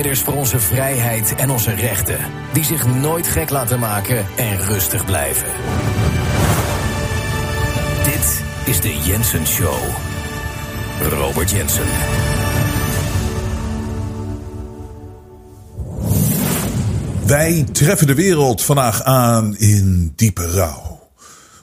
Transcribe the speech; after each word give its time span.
Strijders 0.00 0.24
voor 0.24 0.36
onze 0.36 0.60
vrijheid 0.60 1.34
en 1.34 1.50
onze 1.50 1.74
rechten, 1.74 2.18
die 2.52 2.64
zich 2.64 2.86
nooit 2.86 3.26
gek 3.26 3.50
laten 3.50 3.78
maken 3.78 4.26
en 4.36 4.58
rustig 4.58 5.04
blijven. 5.04 5.46
Dit 8.04 8.42
is 8.64 8.80
de 8.80 8.98
Jensen 9.04 9.46
Show. 9.46 9.78
Robert 11.00 11.50
Jensen. 11.50 11.84
Wij 17.26 17.66
treffen 17.72 18.06
de 18.06 18.14
wereld 18.14 18.62
vandaag 18.62 19.02
aan 19.02 19.56
in 19.56 20.12
diepe 20.16 20.46
rouw. 20.46 21.10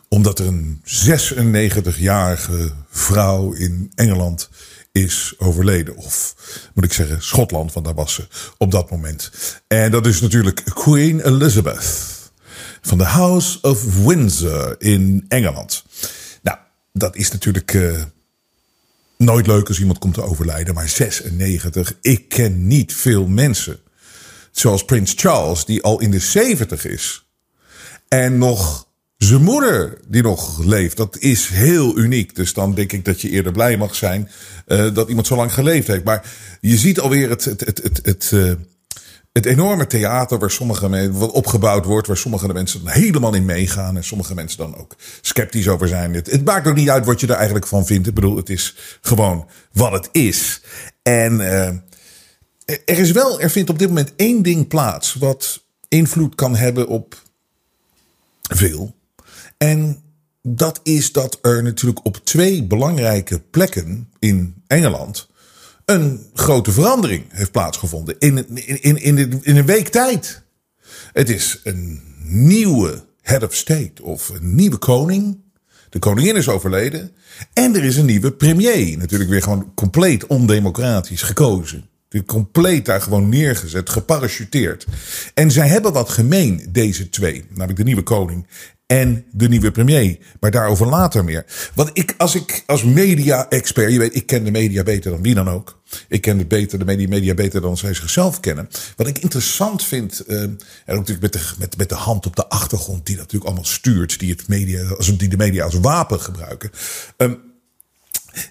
Omdat 0.10 0.40
er 0.40 0.48
een 0.48 0.82
96-jarige 0.86 2.72
vrouw 2.90 3.52
in 3.52 3.92
Engeland 3.96 4.50
is 5.04 5.34
overleden. 5.38 5.96
Of 5.96 6.36
moet 6.74 6.84
ik 6.84 6.94
zeggen, 6.94 7.22
Schotland, 7.22 7.74
want 7.74 7.86
daar 7.86 7.96
was 7.96 8.14
ze 8.14 8.28
op 8.58 8.72
dat 8.72 8.92
moment. 8.92 9.32
En 9.68 9.92
dat 9.92 10.06
is 10.06 10.22
natuurlijk 10.22 10.64
Queen 10.74 11.26
Elizabeth. 11.26 12.16
Van 12.82 12.98
de 12.98 13.04
House 13.04 13.62
of 13.62 14.04
Windsor 14.06 14.76
in 14.80 15.26
Engeland. 15.28 15.84
Nou, 16.42 16.58
dat 16.94 17.16
is 17.16 17.32
natuurlijk 17.32 17.74
uh, 17.74 18.04
nooit 19.18 19.48
leuk 19.48 19.68
als 19.68 19.80
iemand 19.80 20.00
komt 20.00 20.14
te 20.14 20.22
overlijden. 20.22 20.74
Maar 20.74 20.90
96, 20.90 21.94
ik 22.02 22.30
ken 22.30 22.68
niet 22.68 22.94
veel 22.94 23.28
mensen. 23.28 23.80
Zoals 24.52 24.86
Prins 24.86 25.14
Charles, 25.16 25.66
die 25.66 25.84
al 25.84 26.00
in 26.00 26.12
de 26.12 26.20
70 26.20 26.86
is. 26.86 27.28
En 28.08 28.38
nog 28.38 28.87
zijn 29.18 29.44
moeder 29.44 29.98
die 30.08 30.22
nog 30.22 30.64
leeft. 30.64 30.98
Dat 30.98 31.18
is 31.18 31.48
heel 31.48 31.98
uniek. 31.98 32.36
Dus 32.36 32.54
dan 32.54 32.74
denk 32.74 32.92
ik 32.92 33.06
dat 33.06 33.22
je 33.22 33.30
eerder 33.30 33.52
blij 33.52 33.78
mag 33.78 33.96
zijn 33.96 34.30
uh, 34.68 34.94
dat 34.94 35.08
iemand 35.08 35.28
zo 35.28 35.36
lang 35.36 35.54
geleefd 35.54 35.88
heeft. 35.88 36.04
Maar 36.04 36.34
je 36.62 36.78
ziet 36.78 37.00
alweer 37.00 37.30
het, 37.30 37.46
het, 37.46 37.60
het, 37.60 37.84
het, 37.84 38.00
het, 38.04 38.32
uh, 38.34 38.52
het 39.34 39.46
enorme 39.46 39.88
theater 39.88 40.40
waar 40.40 40.52
sommige 40.52 40.90
mensen, 40.90 41.32
opgebouwd 41.32 41.86
wordt, 41.86 42.08
waar 42.08 42.18
sommige 42.18 42.54
mensen 42.54 42.84
dan 42.84 42.94
helemaal 42.94 43.34
in 43.34 43.46
meegaan 43.46 43.96
en 43.96 44.04
sommige 44.04 44.34
mensen 44.34 44.58
dan 44.58 44.76
ook 44.76 44.96
sceptisch 45.22 45.68
over 45.68 45.88
zijn. 45.88 46.14
Het, 46.14 46.46
maakt 46.46 46.68
ook 46.68 46.76
niet 46.76 46.90
uit 46.90 47.06
wat 47.06 47.20
je 47.20 47.28
er 47.28 47.36
eigenlijk 47.36 47.68
van 47.68 47.86
vindt. 47.86 48.08
Ik 48.08 48.14
bedoel, 48.14 48.36
het 48.36 48.50
is 48.50 48.76
gewoon 49.02 49.48
wat 49.72 49.92
het 49.92 50.10
is. 50.12 50.62
En 51.04 51.34
uh, 51.34 51.68
er 52.66 53.00
is 53.00 53.12
wel, 53.12 53.42
er 53.42 53.50
vindt 53.50 53.70
op 53.70 53.80
dit 53.80 53.88
moment 53.88 54.14
één 54.16 54.44
ding 54.44 54.68
plaats 54.68 55.14
wat 55.14 55.64
invloed 55.88 56.36
kan 56.36 56.56
hebben 56.56 56.88
op 56.88 57.22
veel. 58.42 58.96
En 59.58 60.02
dat 60.42 60.80
is 60.84 61.12
dat 61.12 61.40
er 61.42 61.64
natuurlijk 61.64 62.06
op 62.06 62.18
twee 62.24 62.64
belangrijke 62.64 63.40
plekken 63.40 64.10
in 64.20 64.64
Engeland 64.68 65.28
een 65.86 66.30
grote 66.34 66.72
verandering 66.72 67.26
heeft 67.30 67.52
plaatsgevonden. 67.52 68.16
In, 68.20 68.56
in, 68.56 68.82
in, 68.82 69.18
in, 69.18 69.40
in 69.42 69.58
een 69.58 69.66
week 69.66 69.88
tijd. 69.88 70.42
Het 71.14 71.30
is 71.30 71.60
een 71.64 72.02
nieuwe 72.24 73.06
head 73.22 73.44
of 73.44 73.56
state 73.56 74.04
of 74.04 74.30
een 74.30 74.56
nieuwe 74.56 74.78
koning. 74.78 75.40
De 75.90 76.00
koningin 76.00 76.36
is 76.36 76.50
overleden. 76.50 77.12
En 77.54 77.76
er 77.76 77.84
is 77.84 77.98
een 77.98 78.06
nieuwe 78.06 78.32
premier. 78.32 78.98
Natuurlijk 78.98 79.30
weer 79.30 79.42
gewoon 79.42 79.72
compleet 79.76 80.28
ondemocratisch 80.28 81.22
gekozen. 81.22 81.90
Compleet 82.26 82.86
daar 82.86 83.02
gewoon 83.02 83.30
neergezet, 83.30 83.90
geparachuteerd. 83.90 84.86
En 85.34 85.52
zij 85.52 85.68
hebben 85.68 85.94
wat 85.94 86.10
gemeen, 86.10 86.68
deze 86.70 87.10
twee. 87.10 87.46
Namelijk 87.50 87.78
de 87.78 87.84
nieuwe 87.84 88.04
koning 88.04 88.48
en 88.88 89.26
de 89.32 89.48
nieuwe 89.48 89.72
premier. 89.72 90.18
Maar 90.40 90.52
daarover 90.52 90.88
later 90.88 91.24
meer. 91.24 91.46
Want 91.74 91.90
ik, 91.94 92.14
als 92.18 92.36
ik 92.36 92.64
als 92.66 92.84
media-expert, 92.84 93.92
je 93.92 94.00
weet, 94.00 94.16
ik 94.16 94.26
ken 94.26 94.44
de 94.44 94.52
media 94.52 94.84
beter 94.84 95.12
dan 95.12 95.22
wie 95.22 95.36
dan 95.36 95.50
ook. 95.50 95.82
Ik 96.08 96.22
ken 96.22 96.38
het 96.38 96.48
beter, 96.48 96.80
de 96.80 97.08
media, 97.08 97.34
beter 97.34 97.62
dan 97.62 97.78
zij 97.78 97.94
zichzelf 97.94 98.40
kennen. 98.40 98.70
Wat 98.96 99.08
ik 99.08 99.18
interessant 99.18 99.84
vind, 99.84 100.24
uh, 100.28 100.42
en 100.42 100.58
ook 100.86 101.08
natuurlijk 101.08 101.22
met 101.22 101.34
de, 101.34 101.54
met, 101.58 101.78
met 101.78 101.90
de 101.90 101.96
hand 101.96 102.26
op 102.26 102.36
de 102.36 102.48
achtergrond, 102.48 103.06
die 103.06 103.16
dat 103.16 103.24
natuurlijk 103.24 103.52
allemaal 103.52 103.72
stuurt, 103.72 104.20
die, 104.20 104.32
het 104.32 104.48
media, 104.48 104.96
die 105.18 105.28
de 105.28 105.38
media 105.38 105.64
als 105.64 105.74
wapen 105.74 106.22
gebruiken. 106.22 106.72
Um, 107.18 107.40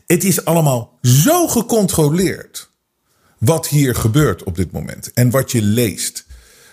het 0.06 0.24
is 0.24 0.44
allemaal 0.44 0.98
zo 1.02 1.48
gecontroleerd 1.48 2.70
wat 3.38 3.68
hier 3.68 3.94
gebeurt 3.94 4.42
op 4.42 4.56
dit 4.56 4.72
moment 4.72 5.12
en 5.12 5.30
wat 5.30 5.52
je 5.52 5.62
leest. 5.62 6.25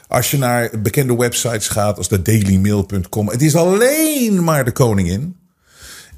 Als 0.08 0.32
je 0.32 0.38
naar 0.38 0.70
bekende 0.82 1.16
websites 1.16 1.68
gaat 1.68 1.98
als 1.98 2.08
de 2.08 2.22
dailymail.com. 2.22 3.30
Het 3.30 3.42
is 3.42 3.56
alleen 3.56 4.44
maar 4.44 4.66
de 4.66 4.72
koningin. 4.72 5.36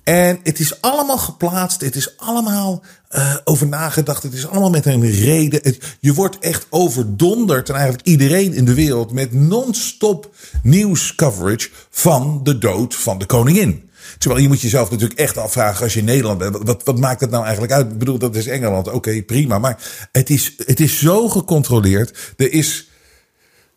En 0.06 0.40
het 0.44 0.60
is 0.60 0.82
allemaal 0.82 1.18
geplaatst. 1.18 1.82
Het 1.82 1.96
is 1.96 2.18
allemaal 2.18 2.84
uh, 3.16 3.36
over 3.44 3.68
nagedacht. 3.68 4.24
Het 4.24 4.34
is 4.34 4.48
allemaal 4.48 4.70
met 4.70 4.86
een 4.86 5.12
reden. 5.12 5.76
Je 6.00 6.14
wordt 6.14 6.40
echt 6.40 6.66
overdonderd. 6.70 7.70
En 7.70 7.76
eigenlijk 7.76 8.08
iedereen 8.08 8.54
in 8.54 8.66
de 8.66 8.74
wereld 8.74 9.12
met 9.12 9.34
non-stop 9.34 10.36
nieuwscoverage 10.64 11.70
van 11.90 12.40
de 12.44 12.58
dood 12.58 12.96
van 12.96 13.18
de 13.18 13.26
koningin. 13.26 13.90
Terwijl 14.18 14.42
je 14.42 14.48
moet 14.48 14.62
jezelf 14.62 14.92
natuurlijk 14.92 15.20
echt 15.20 15.38
afvragen 15.38 15.84
als 15.84 15.94
je 15.94 16.00
in 16.00 16.06
Nederland 16.06 16.38
bent. 16.38 16.58
Wat, 16.64 16.84
wat 16.84 17.00
maakt 17.00 17.22
het 17.22 17.30
nou 17.30 17.44
eigenlijk 17.44 17.74
uit? 17.74 17.92
Ik 17.92 17.98
bedoel, 17.98 18.18
dat 18.18 18.36
is 18.36 18.48
Engeland. 18.48 18.92
Oké, 18.92 19.22
prima. 19.24 19.60
Maar 19.60 20.08
het 20.12 20.30
is, 20.30 20.54
het 20.66 20.80
is 20.80 21.00
zo 21.00 21.30
gecontroleerd. 21.30 22.34
Er 22.38 22.52
is 22.52 22.90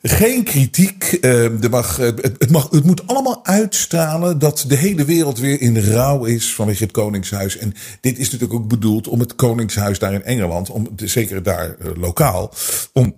geen 0.03 0.45
kritiek. 0.45 1.19
Uh, 1.21 1.51
mag, 1.71 1.97
het, 1.97 2.23
het, 2.23 2.51
mag, 2.51 2.71
het 2.71 2.85
moet 2.85 3.07
allemaal 3.07 3.47
uitstralen 3.47 4.39
dat 4.39 4.65
de 4.69 4.77
hele 4.77 5.05
wereld 5.05 5.39
weer 5.39 5.61
in 5.61 5.79
rouw 5.79 6.25
is 6.25 6.55
vanwege 6.55 6.83
het 6.83 6.93
Koningshuis. 6.93 7.57
En 7.57 7.75
dit 8.01 8.19
is 8.19 8.31
natuurlijk 8.31 8.61
ook 8.61 8.69
bedoeld 8.69 9.09
om 9.09 9.21
het 9.21 9.35
Koningshuis 9.35 9.99
daar 9.99 10.13
in 10.13 10.25
Engeland, 10.25 10.71
om, 10.71 10.89
zeker 10.97 11.43
daar 11.43 11.77
uh, 11.79 11.91
lokaal, 11.97 12.53
om 12.93 13.15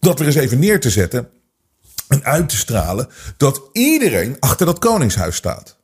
dat 0.00 0.18
weer 0.18 0.28
eens 0.28 0.36
even 0.36 0.58
neer 0.58 0.80
te 0.80 0.90
zetten 0.90 1.28
en 2.08 2.24
uit 2.24 2.48
te 2.48 2.56
stralen 2.56 3.08
dat 3.36 3.62
iedereen 3.72 4.36
achter 4.40 4.66
dat 4.66 4.78
Koningshuis 4.78 5.36
staat. 5.36 5.77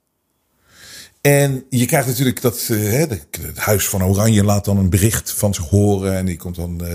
En 1.27 1.65
je 1.71 1.87
krijgt 1.87 2.07
natuurlijk 2.07 2.43
dat 2.43 2.69
uh, 2.71 3.01
het 3.01 3.27
Huis 3.55 3.89
van 3.89 4.05
Oranje 4.05 4.45
laat 4.45 4.65
dan 4.65 4.77
een 4.77 4.91
bericht 4.91 5.33
van 5.37 5.55
zich 5.55 5.69
horen. 5.69 6.17
En 6.17 6.25
die 6.25 6.37
komt 6.37 6.57
dan 6.57 6.81
uh, 6.83 6.89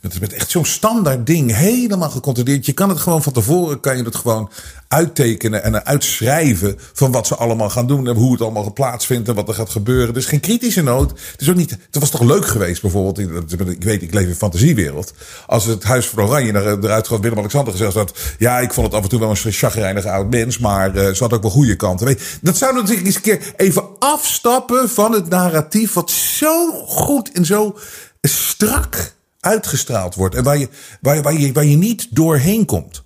met, 0.00 0.20
met 0.20 0.32
echt 0.32 0.50
zo'n 0.50 0.64
standaard 0.64 1.26
ding 1.26 1.54
helemaal 1.54 2.10
gecontroleerd. 2.10 2.66
Je 2.66 2.72
kan 2.72 2.88
het 2.88 2.98
gewoon 2.98 3.22
van 3.22 3.32
tevoren, 3.32 3.80
kan 3.80 3.96
je 3.96 4.02
het 4.02 4.16
gewoon 4.16 4.50
uittekenen 4.88 5.62
en 5.62 5.84
uitschrijven 5.84 6.78
van 6.92 7.12
wat 7.12 7.26
ze 7.26 7.34
allemaal 7.36 7.70
gaan 7.70 7.86
doen. 7.86 8.08
En 8.08 8.14
hoe 8.14 8.32
het 8.32 8.40
allemaal 8.40 8.72
plaatsvindt 8.72 9.28
en 9.28 9.34
wat 9.34 9.48
er 9.48 9.54
gaat 9.54 9.70
gebeuren. 9.70 10.14
Dus 10.14 10.26
geen 10.26 10.40
kritische 10.40 10.82
noot. 10.82 11.10
Het 11.10 11.40
is 11.40 11.50
ook 11.50 11.56
niet, 11.56 11.70
het 11.70 12.00
was 12.00 12.10
toch 12.10 12.22
leuk 12.22 12.46
geweest 12.46 12.82
bijvoorbeeld. 12.82 13.18
Ik 13.18 13.84
weet, 13.84 14.02
ik 14.02 14.14
leef 14.14 14.24
in 14.24 14.30
een 14.30 14.36
fantasiewereld. 14.36 15.12
Als 15.46 15.64
het 15.64 15.82
Huis 15.82 16.06
van 16.06 16.24
Oranje 16.24 16.52
eruit 16.54 17.08
gaat, 17.08 17.20
Willem-Alexander 17.20 17.72
gezegd 17.72 17.94
dat. 17.94 18.18
Ja, 18.38 18.58
ik 18.58 18.72
vond 18.72 18.86
het 18.86 18.96
af 18.96 19.02
en 19.02 19.08
toe 19.08 19.20
wel 19.20 19.30
een 19.30 19.52
chagrijnige 19.52 20.10
oud 20.10 20.30
mens. 20.30 20.58
Maar 20.58 20.96
uh, 20.96 21.10
ze 21.10 21.22
had 21.22 21.32
ook 21.32 21.42
wel 21.42 21.50
goede 21.50 21.76
kanten. 21.76 22.18
Dat 22.40 22.56
zou 22.56 22.74
natuurlijk 22.74 23.06
eens 23.06 23.16
een 23.16 23.20
keer 23.20 23.52
even 23.56 23.75
afstappen 23.82 24.90
van 24.90 25.12
het 25.12 25.28
narratief. 25.28 25.92
Wat 25.92 26.10
zo 26.10 26.70
goed 26.86 27.32
en 27.32 27.44
zo 27.44 27.78
strak 28.20 29.14
uitgestraald 29.40 30.14
wordt. 30.14 30.34
En 30.34 30.44
waar 30.44 30.58
je, 30.58 30.68
waar, 31.00 31.22
waar 31.22 31.32
je, 31.40 31.52
waar 31.52 31.64
je 31.64 31.76
niet 31.76 32.06
doorheen 32.10 32.64
komt. 32.64 33.04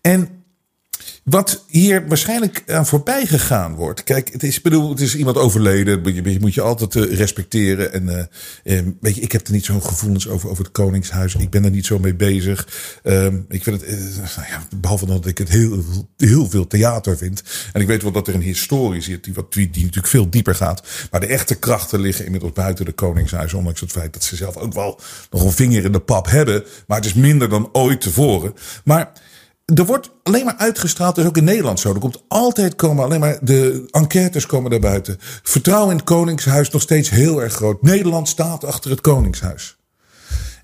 En 0.00 0.43
wat 1.24 1.64
hier 1.68 2.08
waarschijnlijk 2.08 2.62
aan 2.66 2.86
voorbij 2.86 3.26
gegaan 3.26 3.74
wordt. 3.74 4.04
Kijk, 4.04 4.32
het 4.32 4.42
is, 4.42 4.60
bedoel, 4.60 4.90
het 4.90 5.00
is 5.00 5.16
iemand 5.16 5.36
overleden. 5.36 6.14
Je 6.14 6.40
moet 6.40 6.54
je 6.54 6.60
altijd 6.60 6.94
uh, 6.94 7.16
respecteren. 7.16 7.92
En 7.92 8.30
uh, 8.64 8.80
weet 9.00 9.14
je, 9.14 9.20
ik 9.20 9.32
heb 9.32 9.46
er 9.46 9.52
niet 9.52 9.64
zo'n 9.64 9.82
gevoelens 9.82 10.28
over, 10.28 10.48
over 10.50 10.64
het 10.64 10.72
Koningshuis. 10.72 11.34
Ik 11.34 11.50
ben 11.50 11.64
er 11.64 11.70
niet 11.70 11.86
zo 11.86 11.98
mee 11.98 12.14
bezig. 12.14 12.68
Um, 13.02 13.44
ik 13.48 13.62
vind 13.62 13.80
het, 13.80 13.90
nou 14.36 14.48
ja, 14.48 14.62
behalve 14.76 15.06
dat 15.06 15.26
ik 15.26 15.38
het 15.38 15.48
heel, 15.48 15.84
heel 16.16 16.50
veel 16.50 16.66
theater 16.66 17.16
vind. 17.16 17.42
En 17.72 17.80
ik 17.80 17.86
weet 17.86 18.02
wel 18.02 18.12
dat 18.12 18.28
er 18.28 18.34
een 18.34 18.42
historie 18.42 19.00
zit 19.00 19.24
die, 19.24 19.34
wat, 19.34 19.52
die, 19.52 19.70
die 19.70 19.82
natuurlijk 19.82 20.12
veel 20.12 20.30
dieper 20.30 20.54
gaat. 20.54 20.82
Maar 21.10 21.20
de 21.20 21.26
echte 21.26 21.54
krachten 21.54 22.00
liggen 22.00 22.24
inmiddels 22.24 22.52
buiten 22.52 22.84
de 22.84 22.92
Koningshuis. 22.92 23.54
Ondanks 23.54 23.80
het 23.80 23.92
feit 23.92 24.12
dat 24.12 24.24
ze 24.24 24.36
zelf 24.36 24.56
ook 24.56 24.72
wel 24.74 25.00
nog 25.30 25.44
een 25.44 25.52
vinger 25.52 25.84
in 25.84 25.92
de 25.92 26.00
pap 26.00 26.26
hebben. 26.26 26.64
Maar 26.86 26.96
het 26.96 27.06
is 27.06 27.14
minder 27.14 27.48
dan 27.48 27.68
ooit 27.72 28.00
tevoren. 28.00 28.54
Maar 28.84 29.12
er 29.64 29.86
wordt 29.86 30.10
alleen 30.22 30.44
maar 30.44 30.56
uitgestraald, 30.56 31.14
dus 31.14 31.24
ook 31.24 31.36
in 31.36 31.44
Nederland 31.44 31.80
zo. 31.80 31.94
Er 31.94 32.00
komt 32.00 32.22
altijd 32.28 32.76
komen 32.76 33.04
alleen 33.04 33.20
maar 33.20 33.38
de 33.40 33.88
enquêtes 33.90 34.46
komen 34.46 34.70
daar 34.70 34.80
buiten. 34.80 35.16
Vertrouwen 35.42 35.90
in 35.90 35.96
het 35.96 36.04
Koningshuis 36.06 36.70
nog 36.70 36.82
steeds 36.82 37.10
heel 37.10 37.42
erg 37.42 37.52
groot. 37.52 37.82
Nederland 37.82 38.28
staat 38.28 38.64
achter 38.64 38.90
het 38.90 39.00
Koningshuis. 39.00 39.76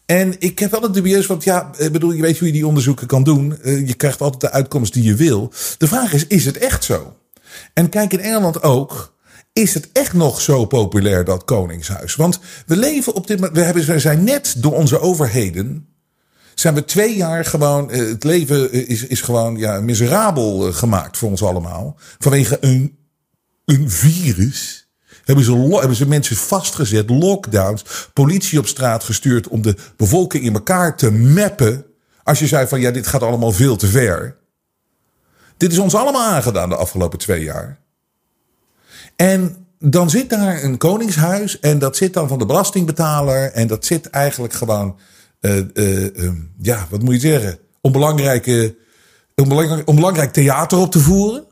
En 0.07 0.35
ik 0.39 0.59
heb 0.59 0.71
wel 0.71 0.83
het 0.83 0.95
dubieus, 0.95 1.27
want 1.27 1.45
ja, 1.45 1.71
bedoel, 1.93 2.13
je 2.13 2.23
weet 2.23 2.39
hoe 2.39 2.47
je 2.47 2.53
die 2.53 2.67
onderzoeken 2.67 3.07
kan 3.07 3.23
doen. 3.23 3.61
Eh, 3.63 3.87
je 3.87 3.95
krijgt 3.95 4.21
altijd 4.21 4.41
de 4.41 4.51
uitkomst 4.51 4.93
die 4.93 5.05
je 5.05 5.15
wil. 5.15 5.53
De 5.79 5.89
vraag 5.89 6.13
is, 6.13 6.27
is 6.27 6.45
het 6.45 6.57
echt 6.59 6.85
zo? 6.85 7.17
En 7.75 7.89
kijk 7.89 8.13
in 8.13 8.21
Engeland 8.21 8.63
ook. 8.63 9.19
Is 9.53 9.75
het 9.75 9.89
echt 9.93 10.13
nog 10.13 10.41
zo 10.41 10.65
populair, 10.65 11.25
dat 11.25 11.45
Koningshuis? 11.45 12.17
Want 12.17 12.41
we 12.67 12.77
leven 12.77 13.15
op 13.15 13.27
dit 13.27 13.37
moment, 13.37 13.57
we, 13.57 13.65
hebben, 13.65 13.87
we 13.87 13.99
zijn 13.99 14.25
net 14.25 14.55
door 14.57 14.75
onze 14.75 15.01
overheden 15.01 15.89
zijn 16.61 16.75
we 16.75 16.85
twee 16.85 17.17
jaar 17.17 17.45
gewoon. 17.45 17.91
Eh, 17.91 17.99
het 18.09 18.25
leven 18.25 18.73
is, 18.73 19.07
is 19.07 19.21
gewoon 19.21 19.57
ja, 19.57 19.81
miserabel 19.81 20.67
eh, 20.67 20.75
gemaakt 20.75 21.17
voor 21.17 21.31
ons 21.31 21.43
allemaal. 21.43 21.97
Vanwege 22.19 22.59
een, 22.61 22.99
een 23.65 23.91
virus. 23.91 24.89
Hebben 25.25 25.45
ze, 25.45 25.53
hebben 25.53 25.97
ze 25.97 26.09
mensen 26.09 26.37
vastgezet, 26.37 27.11
lockdowns, 27.11 28.09
politie 28.13 28.59
op 28.59 28.67
straat 28.67 29.05
gestuurd 29.05 29.49
om 29.49 29.63
de 29.63 29.77
bevolking 29.97 30.45
in 30.45 30.55
elkaar 30.55 30.97
te 30.97 31.11
mappen. 31.11 31.85
Als 32.23 32.39
je 32.39 32.47
zei 32.47 32.67
van 32.67 32.81
ja, 32.81 32.91
dit 32.91 33.07
gaat 33.07 33.23
allemaal 33.23 33.53
veel 33.53 33.77
te 33.77 33.87
ver. 33.87 34.37
Dit 35.57 35.73
is 35.73 35.79
ons 35.79 35.95
allemaal 35.95 36.31
aangedaan 36.31 36.69
de 36.69 36.77
afgelopen 36.77 37.19
twee 37.19 37.43
jaar. 37.43 37.79
En 39.17 39.67
dan 39.79 40.11
zit 40.11 40.31
daar 40.31 40.63
een 40.63 40.79
koningshuis 40.79 41.61
en 41.61 41.79
dat 41.79 41.97
zit 41.97 42.15
dan 42.15 42.29
van 42.29 42.39
de 42.39 42.47
belastingbetaler. 42.47 43.53
En 43.53 43.67
dat 43.67 43.85
zit 43.85 44.11
eigenlijk 44.11 44.53
gewoon, 44.53 44.97
uh, 45.41 45.61
uh, 45.75 46.31
ja, 46.61 46.87
wat 46.91 47.03
moet 47.03 47.15
je 47.15 47.21
zeggen, 47.21 47.59
om, 47.81 47.93
belangrijke, 47.93 48.77
om, 49.35 49.49
belangrijk, 49.49 49.89
om 49.89 49.95
belangrijk 49.95 50.33
theater 50.33 50.79
op 50.79 50.91
te 50.91 50.99
voeren. 50.99 51.45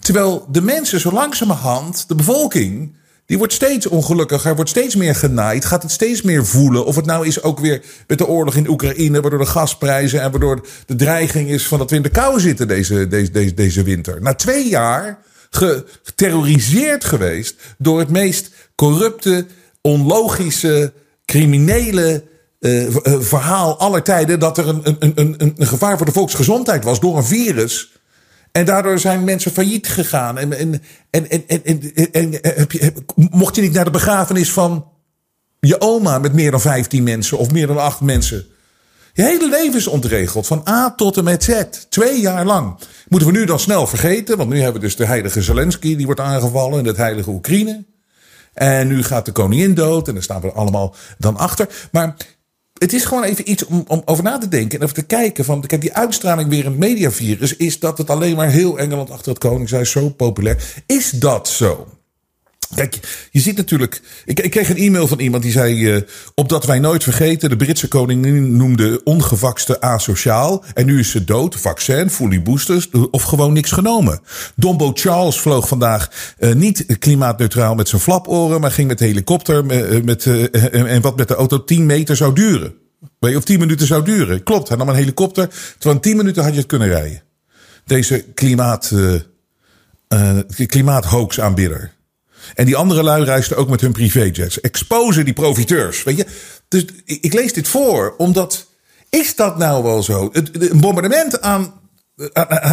Terwijl 0.00 0.46
de 0.50 0.62
mensen 0.62 1.00
zo 1.00 1.12
langzamerhand, 1.12 2.08
de 2.08 2.14
bevolking, 2.14 2.96
die 3.26 3.38
wordt 3.38 3.52
steeds 3.52 3.86
ongelukkiger, 3.86 4.54
wordt 4.54 4.70
steeds 4.70 4.94
meer 4.94 5.14
genaaid, 5.14 5.64
gaat 5.64 5.82
het 5.82 5.92
steeds 5.92 6.22
meer 6.22 6.46
voelen. 6.46 6.86
Of 6.86 6.96
het 6.96 7.06
nou 7.06 7.26
is 7.26 7.42
ook 7.42 7.58
weer 7.60 7.82
met 8.06 8.18
de 8.18 8.26
oorlog 8.26 8.54
in 8.54 8.68
Oekraïne, 8.68 9.20
waardoor 9.20 9.38
de 9.38 9.46
gasprijzen 9.46 10.20
en 10.20 10.30
waardoor 10.30 10.66
de 10.86 10.94
dreiging 10.94 11.48
is 11.48 11.66
van 11.66 11.78
dat 11.78 11.90
we 11.90 11.96
in 11.96 12.02
de 12.02 12.08
kou 12.08 12.40
zitten 12.40 12.68
deze, 12.68 13.08
deze, 13.08 13.30
deze, 13.30 13.54
deze 13.54 13.82
winter. 13.82 14.22
Na 14.22 14.34
twee 14.34 14.68
jaar 14.68 15.18
geterroriseerd 15.50 17.04
geweest 17.04 17.54
door 17.78 17.98
het 17.98 18.10
meest 18.10 18.50
corrupte, 18.74 19.46
onlogische, 19.80 20.92
criminele 21.24 22.24
uh, 22.66 23.20
verhaal 23.20 23.78
aller 23.78 24.02
tijden. 24.02 24.38
Dat 24.38 24.58
er 24.58 24.68
een, 24.68 24.96
een, 24.98 25.12
een, 25.14 25.54
een 25.56 25.66
gevaar 25.66 25.96
voor 25.96 26.06
de 26.06 26.12
volksgezondheid 26.12 26.84
was 26.84 27.00
door 27.00 27.16
een 27.16 27.24
virus. 27.24 27.92
En 28.52 28.64
daardoor 28.64 28.98
zijn 28.98 29.24
mensen 29.24 29.52
failliet 29.52 29.88
gegaan. 29.88 30.38
En, 30.38 30.58
en, 30.58 30.82
en, 31.10 31.28
en, 31.30 31.44
en, 31.64 32.12
en, 32.12 32.38
heb 32.42 32.72
je, 32.72 32.92
mocht 33.14 33.56
je 33.56 33.62
niet 33.62 33.72
naar 33.72 33.84
de 33.84 33.90
begrafenis 33.90 34.52
van 34.52 34.88
je 35.60 35.80
oma 35.80 36.18
met 36.18 36.32
meer 36.32 36.50
dan 36.50 36.60
15 36.60 37.02
mensen 37.02 37.38
of 37.38 37.50
meer 37.50 37.66
dan 37.66 37.78
8 37.78 38.00
mensen. 38.00 38.46
Je 39.12 39.22
hele 39.22 39.48
leven 39.48 39.78
is 39.78 39.86
ontregeld, 39.86 40.46
van 40.46 40.62
A 40.68 40.94
tot 40.94 41.16
en 41.16 41.24
met 41.24 41.44
Z. 41.44 41.62
Twee 41.88 42.20
jaar 42.20 42.44
lang. 42.44 42.78
Moeten 43.08 43.28
we 43.28 43.38
nu 43.38 43.44
dan 43.44 43.60
snel 43.60 43.86
vergeten, 43.86 44.36
want 44.36 44.50
nu 44.50 44.56
hebben 44.56 44.80
we 44.80 44.86
dus 44.86 44.96
de 44.96 45.06
heilige 45.06 45.42
Zelensky, 45.42 45.96
die 45.96 46.06
wordt 46.06 46.20
aangevallen, 46.20 46.78
en 46.78 46.84
het 46.84 46.96
heilige 46.96 47.30
Oekraïne. 47.30 47.84
En 48.54 48.88
nu 48.88 49.02
gaat 49.02 49.24
de 49.24 49.32
koningin 49.32 49.74
dood, 49.74 50.08
en 50.08 50.14
daar 50.14 50.22
staan 50.22 50.40
we 50.40 50.52
allemaal 50.52 50.94
dan 51.18 51.36
achter. 51.36 51.68
Maar 51.92 52.16
het 52.78 52.92
is 52.92 53.04
gewoon 53.04 53.22
even 53.22 53.50
iets 53.50 53.66
om, 53.66 53.84
om 53.86 54.02
over 54.04 54.24
na 54.24 54.38
te 54.38 54.48
denken 54.48 54.78
en 54.78 54.84
over 54.84 54.96
te 54.96 55.06
kijken. 55.06 55.44
Van, 55.44 55.66
kijk, 55.66 55.80
die 55.80 55.94
uitstraling 55.94 56.48
weer 56.48 56.66
een 56.66 56.78
mediavirus 56.78 57.56
is 57.56 57.78
dat 57.78 57.98
het 57.98 58.10
alleen 58.10 58.36
maar 58.36 58.50
heel 58.50 58.78
Engeland 58.78 59.10
achter 59.10 59.28
het 59.28 59.38
koningshuis 59.38 59.90
zo 59.90 60.08
populair. 60.08 60.82
Is 60.86 61.10
dat 61.10 61.48
zo? 61.48 61.86
Kijk, 62.74 63.28
je 63.30 63.40
ziet 63.40 63.56
natuurlijk. 63.56 64.00
Ik, 64.24 64.40
ik, 64.40 64.50
kreeg 64.50 64.70
een 64.70 64.76
e-mail 64.76 65.08
van 65.08 65.18
iemand 65.18 65.42
die 65.42 65.52
zei. 65.52 65.94
Uh, 65.94 66.02
opdat 66.34 66.64
wij 66.64 66.78
nooit 66.78 67.02
vergeten. 67.02 67.48
De 67.48 67.56
Britse 67.56 67.88
koningin 67.88 68.56
noemde 68.56 69.00
ongevakste 69.04 69.80
asociaal. 69.80 70.64
En 70.74 70.86
nu 70.86 70.98
is 70.98 71.10
ze 71.10 71.24
dood. 71.24 71.56
Vaccin, 71.56 72.10
fully 72.10 72.42
boosters. 72.42 72.90
Of 73.10 73.22
gewoon 73.22 73.52
niks 73.52 73.70
genomen. 73.70 74.20
Dombo 74.54 74.90
Charles 74.94 75.40
vloog 75.40 75.68
vandaag 75.68 76.34
uh, 76.38 76.54
niet 76.54 76.98
klimaatneutraal 76.98 77.74
met 77.74 77.88
zijn 77.88 78.02
flaporen. 78.02 78.60
Maar 78.60 78.70
ging 78.70 78.88
met 78.88 78.98
de 78.98 79.04
helikopter. 79.04 79.64
Met, 79.64 80.04
met, 80.04 80.26
en 80.70 81.00
wat 81.00 81.16
met 81.16 81.28
de 81.28 81.34
auto 81.34 81.64
10 81.64 81.86
meter 81.86 82.16
zou 82.16 82.34
duren. 82.34 82.74
Of 83.20 83.44
10 83.44 83.58
minuten 83.58 83.86
zou 83.86 84.04
duren. 84.04 84.42
Klopt, 84.42 84.68
hij 84.68 84.76
nam 84.76 84.88
een 84.88 84.94
helikopter. 84.94 85.48
Terwijl 85.72 85.94
in 85.94 86.00
10 86.00 86.16
minuten 86.16 86.42
had 86.42 86.52
je 86.52 86.58
het 86.58 86.68
kunnen 86.68 86.88
rijden. 86.88 87.22
Deze 87.84 88.24
klimaat. 88.34 88.92
klimaathoax 90.66 91.40
aanbidder. 91.40 91.94
En 92.54 92.64
die 92.64 92.76
andere 92.76 93.02
lui 93.02 93.24
reisden 93.24 93.56
ook 93.56 93.68
met 93.68 93.80
hun 93.80 93.92
privéjets. 93.92 94.60
Exposen 94.60 95.24
die 95.24 95.34
profiteurs. 95.34 96.02
Weet 96.02 96.16
je? 96.16 96.26
Dus 96.68 96.84
ik 97.04 97.32
lees 97.32 97.52
dit 97.52 97.68
voor, 97.68 98.14
omdat. 98.16 98.66
Is 99.10 99.34
dat 99.34 99.58
nou 99.58 99.82
wel 99.82 100.02
zo? 100.02 100.28
Het, 100.32 100.70
een 100.70 100.80
bombardement 100.80 101.40
aan, 101.40 101.74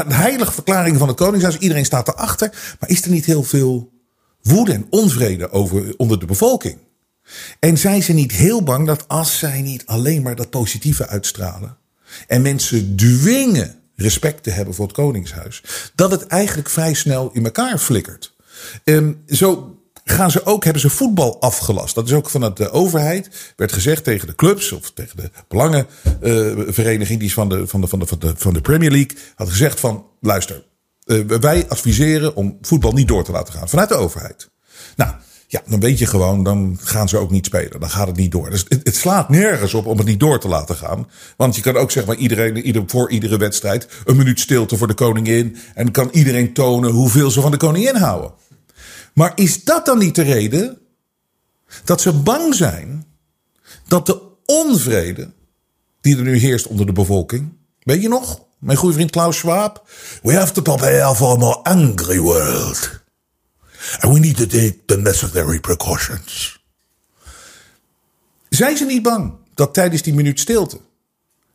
heilige 0.07 0.51
verklaring 0.51 0.97
van 0.97 1.07
het 1.07 1.17
Koningshuis. 1.17 1.57
Iedereen 1.57 1.85
staat 1.85 2.07
erachter. 2.07 2.75
Maar 2.79 2.89
is 2.89 3.01
er 3.01 3.11
niet 3.11 3.25
heel 3.25 3.43
veel 3.43 3.91
woede 4.41 4.73
en 4.73 4.87
onvrede 4.89 5.51
over, 5.51 5.93
onder 5.97 6.19
de 6.19 6.25
bevolking? 6.25 6.77
En 7.59 7.77
zijn 7.77 8.03
ze 8.03 8.13
niet 8.13 8.31
heel 8.31 8.63
bang 8.63 8.87
dat 8.87 9.07
als 9.07 9.37
zij 9.37 9.61
niet 9.61 9.85
alleen 9.85 10.21
maar 10.21 10.35
dat 10.35 10.49
positieve 10.49 11.07
uitstralen. 11.07 11.77
en 12.27 12.41
mensen 12.41 12.95
dwingen 12.95 13.75
respect 13.95 14.43
te 14.43 14.49
hebben 14.49 14.73
voor 14.73 14.85
het 14.85 14.95
Koningshuis. 14.95 15.63
dat 15.95 16.11
het 16.11 16.27
eigenlijk 16.27 16.69
vrij 16.69 16.93
snel 16.93 17.29
in 17.33 17.45
elkaar 17.45 17.77
flikkert. 17.77 18.32
Um, 18.83 19.23
zo 19.27 19.77
gaan 20.03 20.31
ze 20.31 20.45
ook, 20.45 20.63
hebben 20.63 20.81
ze 20.81 20.89
voetbal 20.89 21.41
afgelast. 21.41 21.95
Dat 21.95 22.07
is 22.07 22.13
ook 22.13 22.29
vanuit 22.29 22.57
de 22.57 22.71
overheid. 22.71 23.53
Werd 23.55 23.71
gezegd 23.71 24.03
tegen 24.03 24.27
de 24.27 24.35
clubs 24.35 24.71
of 24.71 24.91
tegen 24.91 25.17
de 25.17 25.29
belangenvereniging 25.47 27.09
uh, 27.09 27.17
die 27.17 27.27
is 27.27 27.33
van 27.33 27.49
de, 27.49 27.67
van, 27.67 27.81
de, 27.81 27.87
van, 27.87 27.99
de, 27.99 28.33
van, 28.35 28.53
de, 28.53 28.61
Premier 28.61 28.91
League. 28.91 29.17
Had 29.35 29.49
gezegd 29.49 29.79
van 29.79 30.05
luister, 30.21 30.65
uh, 31.05 31.25
wij 31.25 31.67
adviseren 31.67 32.35
om 32.35 32.57
voetbal 32.61 32.91
niet 32.91 33.07
door 33.07 33.23
te 33.23 33.31
laten 33.31 33.53
gaan 33.53 33.69
vanuit 33.69 33.89
de 33.89 33.95
overheid. 33.95 34.49
Nou, 34.95 35.11
ja, 35.53 35.61
dan 35.65 35.79
weet 35.79 35.99
je 35.99 36.05
gewoon, 36.05 36.43
dan 36.43 36.77
gaan 36.81 37.09
ze 37.09 37.17
ook 37.17 37.31
niet 37.31 37.45
spelen. 37.45 37.79
Dan 37.79 37.89
gaat 37.89 38.07
het 38.07 38.15
niet 38.15 38.31
door. 38.31 38.49
Dus 38.49 38.65
het, 38.67 38.95
slaat 38.95 39.29
nergens 39.29 39.73
op 39.73 39.85
om 39.85 39.97
het 39.97 40.07
niet 40.07 40.19
door 40.19 40.39
te 40.39 40.47
laten 40.47 40.75
gaan. 40.75 41.07
Want 41.37 41.55
je 41.55 41.61
kan 41.61 41.77
ook 41.77 41.91
zeg 41.91 42.05
maar 42.05 42.15
iedereen, 42.15 42.57
ieder, 42.57 42.83
voor 42.87 43.09
iedere 43.09 43.37
wedstrijd 43.37 43.87
een 44.05 44.15
minuut 44.15 44.39
stilte 44.39 44.77
voor 44.77 44.87
de 44.87 44.93
koningin. 44.93 45.57
En 45.73 45.91
kan 45.91 46.09
iedereen 46.11 46.53
tonen 46.53 46.91
hoeveel 46.91 47.31
ze 47.31 47.41
van 47.41 47.51
de 47.51 47.57
koningin 47.57 47.95
houden. 47.95 48.31
Maar 49.13 49.31
is 49.35 49.63
dat 49.63 49.85
dan 49.85 49.97
niet 49.97 50.15
de 50.15 50.21
reden 50.21 50.77
dat 51.83 52.01
ze 52.01 52.13
bang 52.13 52.55
zijn 52.55 53.05
dat 53.87 54.05
de 54.05 54.21
onvrede 54.45 55.31
die 56.01 56.17
er 56.17 56.23
nu 56.23 56.37
heerst 56.37 56.67
onder 56.67 56.85
de 56.85 56.91
bevolking, 56.91 57.53
weet 57.79 58.01
je 58.01 58.07
nog? 58.07 58.41
Mijn 58.59 58.77
goede 58.77 58.95
vriend 58.95 59.11
Klaus 59.11 59.37
Schwab. 59.37 59.87
We 60.21 60.33
have 60.33 60.53
to 60.53 60.61
prepare 60.61 61.15
for 61.15 61.31
a 61.31 61.35
more 61.35 61.63
angry 61.63 62.19
world. 62.19 63.01
And 63.99 64.13
we 64.13 64.19
need 64.19 64.37
to 64.37 64.45
take 64.45 64.85
the 64.85 64.97
necessary 64.97 65.59
precautions. 65.59 66.61
Zijn 68.49 68.77
ze 68.77 68.85
niet 68.85 69.03
bang 69.03 69.33
dat 69.53 69.73
tijdens 69.73 70.01
die 70.01 70.13
minuut 70.13 70.39
stilte 70.39 70.79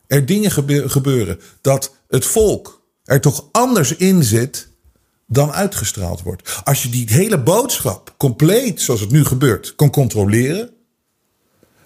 er 0.07 0.25
dingen 0.25 0.51
gebeuren 0.89 1.39
dat 1.61 1.95
het 2.07 2.25
volk 2.25 2.81
er 3.03 3.21
toch 3.21 3.47
anders 3.51 3.95
in 3.95 4.23
zit 4.23 4.68
dan 5.29 5.51
uitgestraald 5.51 6.21
wordt. 6.21 6.61
Als 6.63 6.83
je 6.83 6.89
die 6.89 7.05
hele 7.09 7.39
boodschap 7.39 8.13
compleet, 8.17 8.81
zoals 8.81 8.99
het 8.99 9.11
nu 9.11 9.25
gebeurt, 9.25 9.75
kan 9.75 9.89
controleren. 9.89 10.69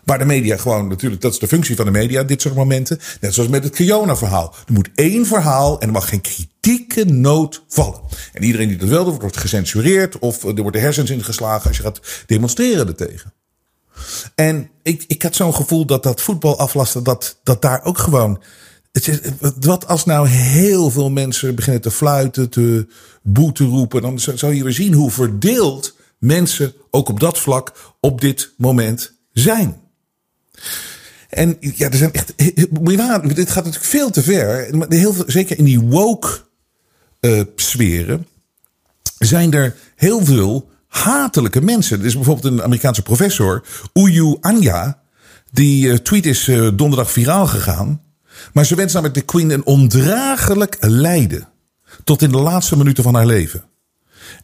Waar 0.03 0.17
de 0.17 0.25
media 0.25 0.57
gewoon, 0.57 0.87
natuurlijk, 0.87 1.21
dat 1.21 1.33
is 1.33 1.39
de 1.39 1.47
functie 1.47 1.75
van 1.75 1.85
de 1.85 1.91
media, 1.91 2.23
dit 2.23 2.41
soort 2.41 2.55
momenten. 2.55 2.99
Net 3.21 3.33
zoals 3.33 3.49
met 3.49 3.63
het 3.63 3.75
Kiona-verhaal. 3.75 4.55
Er 4.67 4.73
moet 4.73 4.89
één 4.95 5.25
verhaal 5.25 5.79
en 5.79 5.87
er 5.87 5.93
mag 5.93 6.09
geen 6.09 6.21
kritieke 6.21 7.05
noot 7.05 7.63
vallen. 7.67 7.99
En 8.33 8.43
iedereen 8.43 8.67
die 8.67 8.77
dat 8.77 8.89
wil, 8.89 9.19
wordt 9.19 9.37
gecensureerd 9.37 10.19
of 10.19 10.43
er 10.43 10.61
wordt 10.61 10.73
de 10.75 10.83
hersens 10.83 11.09
ingeslagen 11.09 11.67
als 11.67 11.77
je 11.77 11.83
gaat 11.83 11.99
demonstreren 12.25 12.87
ertegen. 12.87 13.33
En 14.35 14.69
ik, 14.83 15.03
ik 15.07 15.23
had 15.23 15.35
zo'n 15.35 15.55
gevoel 15.55 15.85
dat 15.85 16.03
dat 16.03 16.21
voetbal 16.21 16.59
aflasten, 16.59 17.03
dat, 17.03 17.39
dat 17.43 17.61
daar 17.61 17.83
ook 17.83 17.97
gewoon 17.97 18.41
wat 19.59 19.87
als 19.87 20.05
nou 20.05 20.27
heel 20.27 20.89
veel 20.89 21.09
mensen 21.09 21.55
beginnen 21.55 21.81
te 21.81 21.91
fluiten, 21.91 22.49
te 22.49 22.87
boete 23.23 23.63
roepen, 23.63 24.01
dan 24.01 24.19
zou 24.19 24.53
je 24.53 24.63
weer 24.63 24.73
zien 24.73 24.93
hoe 24.93 25.11
verdeeld 25.11 25.95
mensen 26.17 26.73
ook 26.89 27.09
op 27.09 27.19
dat 27.19 27.39
vlak 27.39 27.93
op 27.99 28.21
dit 28.21 28.53
moment 28.57 29.13
zijn. 29.33 29.81
En 31.29 31.57
ja, 31.59 31.89
er 31.89 31.97
zijn 31.97 32.13
echt. 32.13 32.33
Dit 32.37 33.51
gaat 33.51 33.63
natuurlijk 33.65 33.83
veel 33.83 34.09
te 34.09 34.23
ver. 34.23 34.75
Heel 34.89 35.13
veel, 35.13 35.23
zeker 35.27 35.57
in 35.57 35.63
die 35.63 35.79
woke 35.79 36.29
uh, 37.21 37.41
sferen 37.55 38.27
zijn 39.17 39.53
er 39.53 39.75
heel 39.95 40.25
veel 40.25 40.69
hatelijke 40.87 41.61
mensen. 41.61 41.99
Er 41.99 42.05
is 42.05 42.15
bijvoorbeeld 42.15 42.53
een 42.53 42.63
Amerikaanse 42.63 43.01
professor, 43.01 43.63
Uyu 43.93 44.37
Anya. 44.41 45.01
Die 45.51 45.87
uh, 45.87 45.95
tweet 45.95 46.25
is 46.25 46.47
uh, 46.47 46.69
donderdag 46.73 47.11
viraal 47.11 47.47
gegaan. 47.47 48.01
Maar 48.53 48.65
ze 48.65 48.75
wenst 48.75 48.93
namelijk 48.93 49.19
de 49.19 49.25
Queen 49.25 49.49
een 49.49 49.65
ondraaglijk 49.65 50.77
lijden. 50.79 51.47
Tot 52.03 52.21
in 52.21 52.31
de 52.31 52.37
laatste 52.37 52.77
minuten 52.77 53.03
van 53.03 53.15
haar 53.15 53.25
leven. 53.25 53.63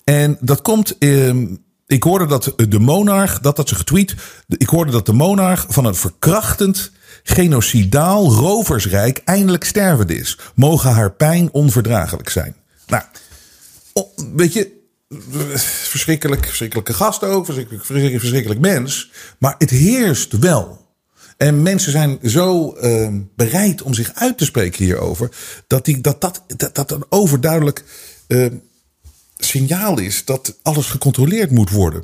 En 0.03 0.37
dat 0.41 0.61
komt. 0.61 0.97
Eh, 0.97 1.33
ik 1.87 2.03
hoorde 2.03 2.25
dat 2.25 2.53
de 2.69 2.79
monarch, 2.79 3.39
dat 3.39 3.57
had 3.57 3.69
ze 3.69 3.75
getweet. 3.75 4.15
Ik 4.47 4.69
hoorde 4.69 4.91
dat 4.91 5.05
de 5.05 5.13
monarch 5.13 5.65
van 5.69 5.85
een 5.85 5.95
verkrachtend, 5.95 6.91
genocidaal 7.23 8.33
roversrijk 8.33 9.21
eindelijk 9.25 9.63
stervende 9.63 10.17
is. 10.17 10.37
Mogen 10.55 10.91
haar 10.91 11.11
pijn 11.11 11.49
onverdraaglijk 11.51 12.29
zijn. 12.29 12.55
Nou, 12.87 13.03
weet 14.35 14.53
je, 14.53 14.77
verschrikkelijk, 15.89 16.45
verschrikkelijke 16.45 16.93
gast 16.93 17.23
ook, 17.23 17.45
verschrikkelijk, 17.45 17.85
verschrikkelijk 18.19 18.59
mens. 18.59 19.11
Maar 19.37 19.55
het 19.57 19.69
heerst 19.69 20.37
wel 20.37 20.78
en 21.39 21.61
mensen 21.61 21.91
zijn 21.91 22.19
zo 22.23 22.75
uh, 22.81 23.07
bereid 23.35 23.81
om 23.81 23.93
zich 23.93 24.11
uit 24.13 24.37
te 24.37 24.45
spreken 24.45 24.83
hierover. 24.85 25.29
Dat 25.67 25.85
die, 25.85 26.01
dat, 26.01 26.21
dat, 26.21 26.43
dat, 26.73 26.91
een 26.91 27.05
overduidelijk 27.09 27.83
uh, 28.27 28.47
signaal 29.37 29.99
is 29.99 30.25
dat 30.25 30.55
alles 30.61 30.85
gecontroleerd 30.85 31.51
moet 31.51 31.69
worden. 31.69 32.03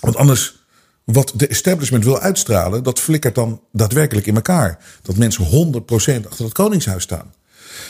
Want 0.00 0.16
anders, 0.16 0.64
wat 1.04 1.32
de 1.36 1.46
establishment 1.46 2.04
wil 2.04 2.18
uitstralen, 2.18 2.82
dat 2.82 2.98
flikkert 2.98 3.34
dan 3.34 3.60
daadwerkelijk 3.72 4.26
in 4.26 4.34
elkaar. 4.34 4.78
Dat 5.02 5.16
mensen 5.16 5.44
100% 5.44 6.26
achter 6.26 6.44
het 6.44 6.52
Koningshuis 6.52 7.02
staan. 7.02 7.34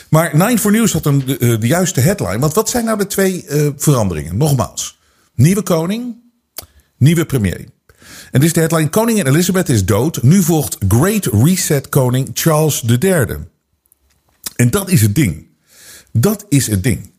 Maar 0.09 0.35
Nine 0.37 0.59
for 0.59 0.71
News 0.71 0.93
had 0.93 1.05
een, 1.05 1.25
de, 1.25 1.37
eh, 1.37 1.61
juiste 1.61 1.99
headline. 1.99 2.39
Want 2.39 2.53
wat 2.53 2.69
zijn 2.69 2.85
nou 2.85 2.97
de 2.97 3.07
twee 3.07 3.45
uh, 3.47 3.69
veranderingen? 3.75 4.37
Nogmaals, 4.37 4.99
nieuwe 5.35 5.61
koning, 5.61 6.15
nieuwe 6.97 7.25
premier. 7.25 7.65
En 8.31 8.39
dit 8.39 8.43
is 8.43 8.53
de 8.53 8.59
headline: 8.59 8.89
Koningin 8.89 9.27
Elizabeth 9.27 9.69
is 9.69 9.85
dood. 9.85 10.23
Nu 10.23 10.43
volgt 10.43 10.77
Great 10.87 11.25
Reset 11.25 11.89
koning 11.89 12.29
Charles 12.33 12.83
III. 13.01 13.25
En 14.55 14.69
dat 14.69 14.89
is 14.89 15.01
het 15.01 15.15
ding. 15.15 15.47
Dat 16.11 16.45
is 16.49 16.67
het 16.67 16.83
ding. 16.83 17.11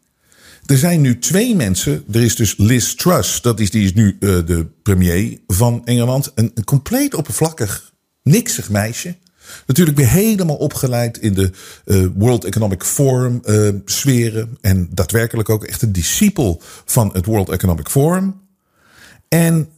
Er 0.66 0.78
zijn 0.78 1.00
nu 1.00 1.18
twee 1.18 1.54
mensen. 1.54 2.04
Er 2.12 2.22
is 2.22 2.36
dus 2.36 2.54
Liz 2.56 2.94
Truss, 2.94 3.40
dat 3.40 3.60
is, 3.60 3.70
die 3.70 3.84
is 3.84 3.94
nu 3.94 4.16
uh, 4.20 4.46
de 4.46 4.66
premier 4.82 5.38
van 5.46 5.82
Engeland. 5.84 6.32
Een, 6.34 6.50
een 6.54 6.64
compleet 6.64 7.14
oppervlakkig, 7.14 7.92
niksig 8.22 8.70
meisje. 8.70 9.16
Natuurlijk 9.66 9.96
weer 9.96 10.08
helemaal 10.08 10.56
opgeleid 10.56 11.18
in 11.18 11.34
de 11.34 11.50
uh, 11.84 12.06
World 12.14 12.44
Economic 12.44 12.82
Forum 12.82 13.40
uh, 13.44 13.68
sferen. 13.84 14.56
En 14.60 14.88
daadwerkelijk 14.90 15.48
ook 15.48 15.64
echt 15.64 15.82
een 15.82 15.92
discipel 15.92 16.62
van 16.84 17.10
het 17.12 17.26
World 17.26 17.48
Economic 17.48 17.88
Forum. 17.88 18.40
En 19.28 19.68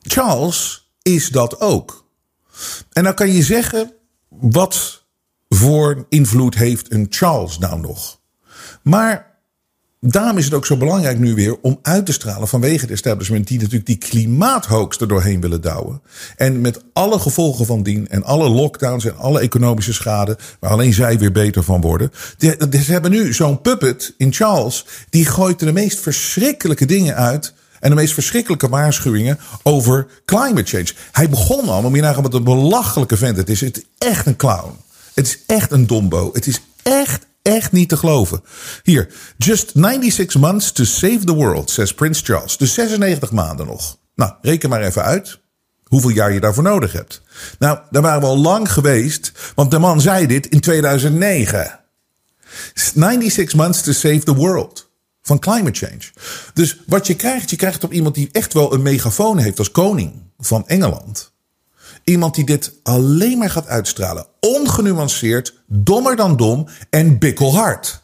Charles 0.00 0.90
is 1.02 1.28
dat 1.28 1.60
ook. 1.60 2.08
En 2.92 3.04
dan 3.04 3.14
kan 3.14 3.32
je 3.32 3.42
zeggen, 3.42 3.92
wat 4.28 5.04
voor 5.48 6.06
invloed 6.08 6.54
heeft 6.54 6.92
een 6.92 7.06
Charles 7.10 7.58
nou 7.58 7.80
nog? 7.80 8.20
Maar 8.82 9.30
daarom 10.00 10.38
is 10.38 10.44
het 10.44 10.54
ook 10.54 10.66
zo 10.66 10.76
belangrijk 10.76 11.18
nu 11.18 11.34
weer 11.34 11.60
om 11.60 11.78
uit 11.82 12.06
te 12.06 12.12
stralen 12.12 12.48
vanwege 12.48 12.80
het 12.80 12.90
establishment 12.90 13.46
die 13.46 13.58
natuurlijk 13.58 13.86
die 13.86 13.98
klimaathoogst 13.98 15.00
er 15.00 15.08
doorheen 15.08 15.40
willen 15.40 15.60
douwen. 15.60 16.02
En 16.36 16.60
met 16.60 16.84
alle 16.92 17.18
gevolgen 17.18 17.66
van 17.66 17.82
dien 17.82 18.08
en 18.08 18.24
alle 18.24 18.48
lockdowns 18.48 19.04
en 19.04 19.16
alle 19.16 19.40
economische 19.40 19.92
schade, 19.92 20.38
waar 20.60 20.70
alleen 20.70 20.92
zij 20.92 21.18
weer 21.18 21.32
beter 21.32 21.62
van 21.62 21.80
worden. 21.80 22.10
Ze 22.38 22.92
hebben 22.92 23.10
nu 23.10 23.32
zo'n 23.32 23.60
puppet 23.60 24.14
in 24.16 24.32
Charles, 24.32 24.86
die 25.10 25.26
gooit 25.26 25.58
de 25.58 25.72
meest 25.72 26.00
verschrikkelijke 26.00 26.86
dingen 26.86 27.14
uit 27.14 27.54
en 27.80 27.90
de 27.90 27.96
meest 27.96 28.14
verschrikkelijke 28.14 28.68
waarschuwingen 28.68 29.38
over 29.62 30.06
climate 30.24 30.64
change. 30.64 30.92
Hij 31.12 31.28
begon 31.28 31.68
al, 31.68 31.84
om 31.84 31.94
je 31.94 32.02
nagaan 32.02 32.22
wat 32.22 32.34
een 32.34 32.44
belachelijke 32.44 33.16
vent 33.16 33.36
het 33.36 33.48
is. 33.48 33.60
Het 33.60 33.76
is 33.76 34.08
echt 34.08 34.26
een 34.26 34.36
clown. 34.36 34.76
Het 35.14 35.26
is 35.26 35.38
echt 35.46 35.72
een 35.72 35.86
dombo. 35.86 36.30
Het 36.32 36.46
is 36.46 36.60
echt, 36.82 37.26
echt 37.42 37.72
niet 37.72 37.88
te 37.88 37.96
geloven. 37.96 38.42
Hier, 38.82 39.08
just 39.36 39.70
96 39.74 40.40
months 40.40 40.72
to 40.72 40.84
save 40.84 41.24
the 41.24 41.34
world, 41.34 41.70
says 41.70 41.94
Prince 41.94 42.24
Charles. 42.24 42.56
Dus 42.56 42.74
96 42.74 43.32
maanden 43.32 43.66
nog. 43.66 43.98
Nou, 44.14 44.32
reken 44.42 44.68
maar 44.68 44.82
even 44.82 45.02
uit 45.02 45.38
hoeveel 45.84 46.10
jaar 46.10 46.32
je 46.32 46.40
daarvoor 46.40 46.62
nodig 46.62 46.92
hebt. 46.92 47.22
Nou, 47.58 47.78
daar 47.90 48.02
waren 48.02 48.20
we 48.20 48.26
al 48.26 48.38
lang 48.38 48.72
geweest, 48.72 49.32
want 49.54 49.70
de 49.70 49.78
man 49.78 50.00
zei 50.00 50.26
dit 50.26 50.46
in 50.46 50.60
2009. 50.60 51.80
96 52.74 53.54
months 53.54 53.82
to 53.82 53.92
save 53.92 54.18
the 54.18 54.34
world 54.34 54.89
van 55.22 55.38
climate 55.38 55.86
change. 55.86 56.02
Dus 56.54 56.76
wat 56.86 57.06
je 57.06 57.14
krijgt, 57.14 57.50
je 57.50 57.56
krijgt 57.56 57.84
op 57.84 57.92
iemand 57.92 58.14
die 58.14 58.28
echt 58.32 58.52
wel 58.52 58.74
een 58.74 58.82
megafoon 58.82 59.38
heeft 59.38 59.58
als 59.58 59.70
koning 59.70 60.12
van 60.38 60.68
Engeland. 60.68 61.32
Iemand 62.04 62.34
die 62.34 62.44
dit 62.44 62.72
alleen 62.82 63.38
maar 63.38 63.50
gaat 63.50 63.66
uitstralen. 63.66 64.26
Ongenuanceerd, 64.40 65.54
dommer 65.66 66.16
dan 66.16 66.36
dom 66.36 66.68
en 66.90 67.18
bikkelhard. 67.18 68.02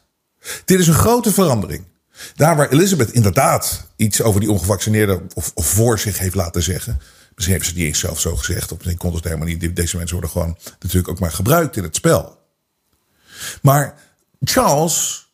Dit 0.65 0.81
is 0.81 0.87
een 0.87 0.95
grote 0.95 1.33
verandering. 1.33 1.85
Daar 2.35 2.57
waar 2.57 2.69
Elizabeth 2.69 3.11
inderdaad 3.11 3.87
iets 3.97 4.23
over 4.23 4.41
die 4.41 4.51
ongevaccineerden 4.51 5.27
of, 5.35 5.53
voor 5.55 5.99
zich 5.99 6.19
heeft 6.19 6.35
laten 6.35 6.63
zeggen. 6.63 7.01
Misschien 7.35 7.57
heeft 7.57 7.69
ze 7.69 7.75
niet 7.77 7.87
eens 7.87 7.99
zelf 7.99 8.21
zo 8.21 8.37
gezegd. 8.37 8.73
Of 8.73 8.77
misschien 8.77 8.99
kon 8.99 9.15
het 9.15 9.25
helemaal 9.25 9.47
niet. 9.47 9.77
Deze 9.77 9.97
mensen 9.97 10.17
worden 10.17 10.31
gewoon 10.31 10.59
natuurlijk 10.81 11.09
ook 11.09 11.21
maar 11.21 11.33
gebruikt 11.33 11.77
in 11.77 11.83
het 11.83 11.97
spel. 11.97 12.39
Maar 13.63 13.95
Charles 14.41 15.27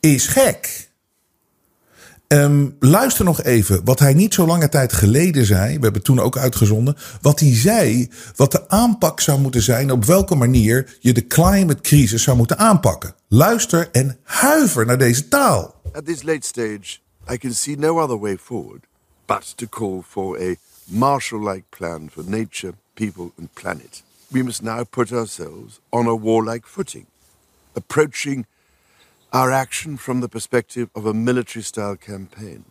is 0.00 0.26
gek. 0.26 0.90
Um, 2.28 2.76
luister 2.78 3.24
nog 3.24 3.42
even 3.42 3.84
wat 3.84 3.98
hij 3.98 4.14
niet 4.14 4.34
zo 4.34 4.46
lange 4.46 4.68
tijd 4.68 4.92
geleden 4.92 5.44
zei. 5.44 5.76
We 5.76 5.84
hebben 5.84 6.02
toen 6.02 6.20
ook 6.20 6.36
uitgezonden. 6.36 6.96
Wat 7.20 7.40
hij 7.40 7.54
zei, 7.54 8.10
wat 8.36 8.52
de 8.52 8.68
aanpak 8.68 9.20
zou 9.20 9.40
moeten 9.40 9.62
zijn. 9.62 9.90
Op 9.90 10.04
welke 10.04 10.34
manier 10.34 10.96
je 11.00 11.12
de 11.12 11.26
climate 11.26 11.80
crisis 11.80 12.22
zou 12.22 12.36
moeten 12.36 12.58
aanpakken. 12.58 13.14
Luister 13.28 13.88
en 13.90 14.18
huiver 14.22 14.86
naar 14.86 14.98
deze 14.98 15.28
taal. 15.28 15.74
At 15.92 16.06
this 16.06 16.22
late 16.22 16.46
stage, 16.46 16.98
I 17.32 17.38
can 17.38 17.54
see 17.54 17.76
no 17.76 18.00
other 18.00 18.18
way 18.18 18.36
forward 18.38 18.86
but 19.26 19.56
to 19.56 19.66
call 19.66 20.02
for 20.02 20.38
a 20.38 20.56
Marshall-like 20.86 21.64
plan 21.70 22.10
for 22.10 22.22
nature, 22.24 22.74
people 22.94 23.32
and 23.38 23.48
planet. 23.54 24.02
We 24.30 24.42
must 24.42 24.62
now 24.62 24.84
put 24.84 25.12
ourselves 25.12 25.80
on 25.88 26.06
a 26.06 26.14
warlike 26.14 26.66
footing, 26.66 27.06
approaching 27.74 28.46
our 29.34 29.52
action 29.52 29.98
from 29.98 30.20
the 30.20 30.28
perspective 30.28 30.88
of 30.92 31.06
a 31.06 31.12
military 31.12 31.62
style 31.62 31.96
campaign. 31.96 32.64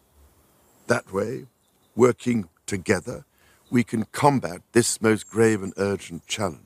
That 0.85 1.03
way, 1.11 1.45
working 1.93 2.47
together, 2.65 3.25
we 3.69 3.83
can 3.83 4.05
combat 4.11 4.61
this 4.71 4.99
most 4.99 5.27
grave 5.29 5.63
and 5.63 5.73
urgent 5.77 6.21
challenge. 6.25 6.59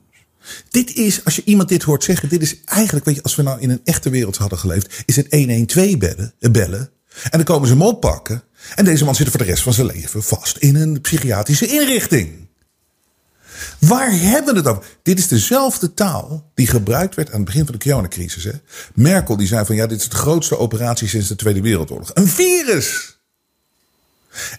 Dit 0.68 0.94
is, 0.94 1.24
als 1.24 1.36
je 1.36 1.42
iemand 1.44 1.68
dit 1.68 1.82
hoort 1.82 2.04
zeggen, 2.04 2.28
dit 2.28 2.42
is 2.42 2.60
eigenlijk, 2.64 3.06
weet 3.06 3.14
je, 3.14 3.22
als 3.22 3.36
we 3.36 3.42
nou 3.42 3.60
in 3.60 3.70
een 3.70 3.80
echte 3.84 4.10
wereld 4.10 4.36
hadden 4.36 4.58
geleefd, 4.58 5.02
is 5.04 5.16
het 5.16 5.26
112 5.30 5.98
bellen, 5.98 6.34
bellen. 6.38 6.90
En 7.22 7.30
dan 7.30 7.44
komen 7.44 7.68
ze 7.68 7.74
hem 7.74 7.82
oppakken. 7.82 8.42
En 8.74 8.84
deze 8.84 9.04
man 9.04 9.14
zit 9.14 9.28
voor 9.28 9.38
de 9.38 9.44
rest 9.44 9.62
van 9.62 9.72
zijn 9.72 9.86
leven 9.86 10.22
vast 10.22 10.56
in 10.56 10.76
een 10.76 11.00
psychiatrische 11.00 11.66
inrichting. 11.66 12.47
Waar 13.78 14.10
hebben 14.12 14.54
we 14.54 14.60
het 14.60 14.68
over? 14.68 14.84
Dit 15.02 15.18
is 15.18 15.28
dezelfde 15.28 15.94
taal 15.94 16.50
die 16.54 16.66
gebruikt 16.66 17.14
werd 17.14 17.28
aan 17.30 17.36
het 17.36 17.44
begin 17.44 17.64
van 17.64 17.74
de 17.74 17.84
coronacrisis. 17.84 18.44
Hè? 18.44 18.52
Merkel 18.94 19.36
die 19.36 19.46
zei 19.46 19.64
van 19.64 19.76
ja, 19.76 19.86
dit 19.86 20.00
is 20.00 20.08
de 20.08 20.16
grootste 20.16 20.58
operatie 20.58 21.08
sinds 21.08 21.28
de 21.28 21.36
Tweede 21.36 21.60
Wereldoorlog. 21.60 22.10
Een 22.14 22.28
virus! 22.28 23.18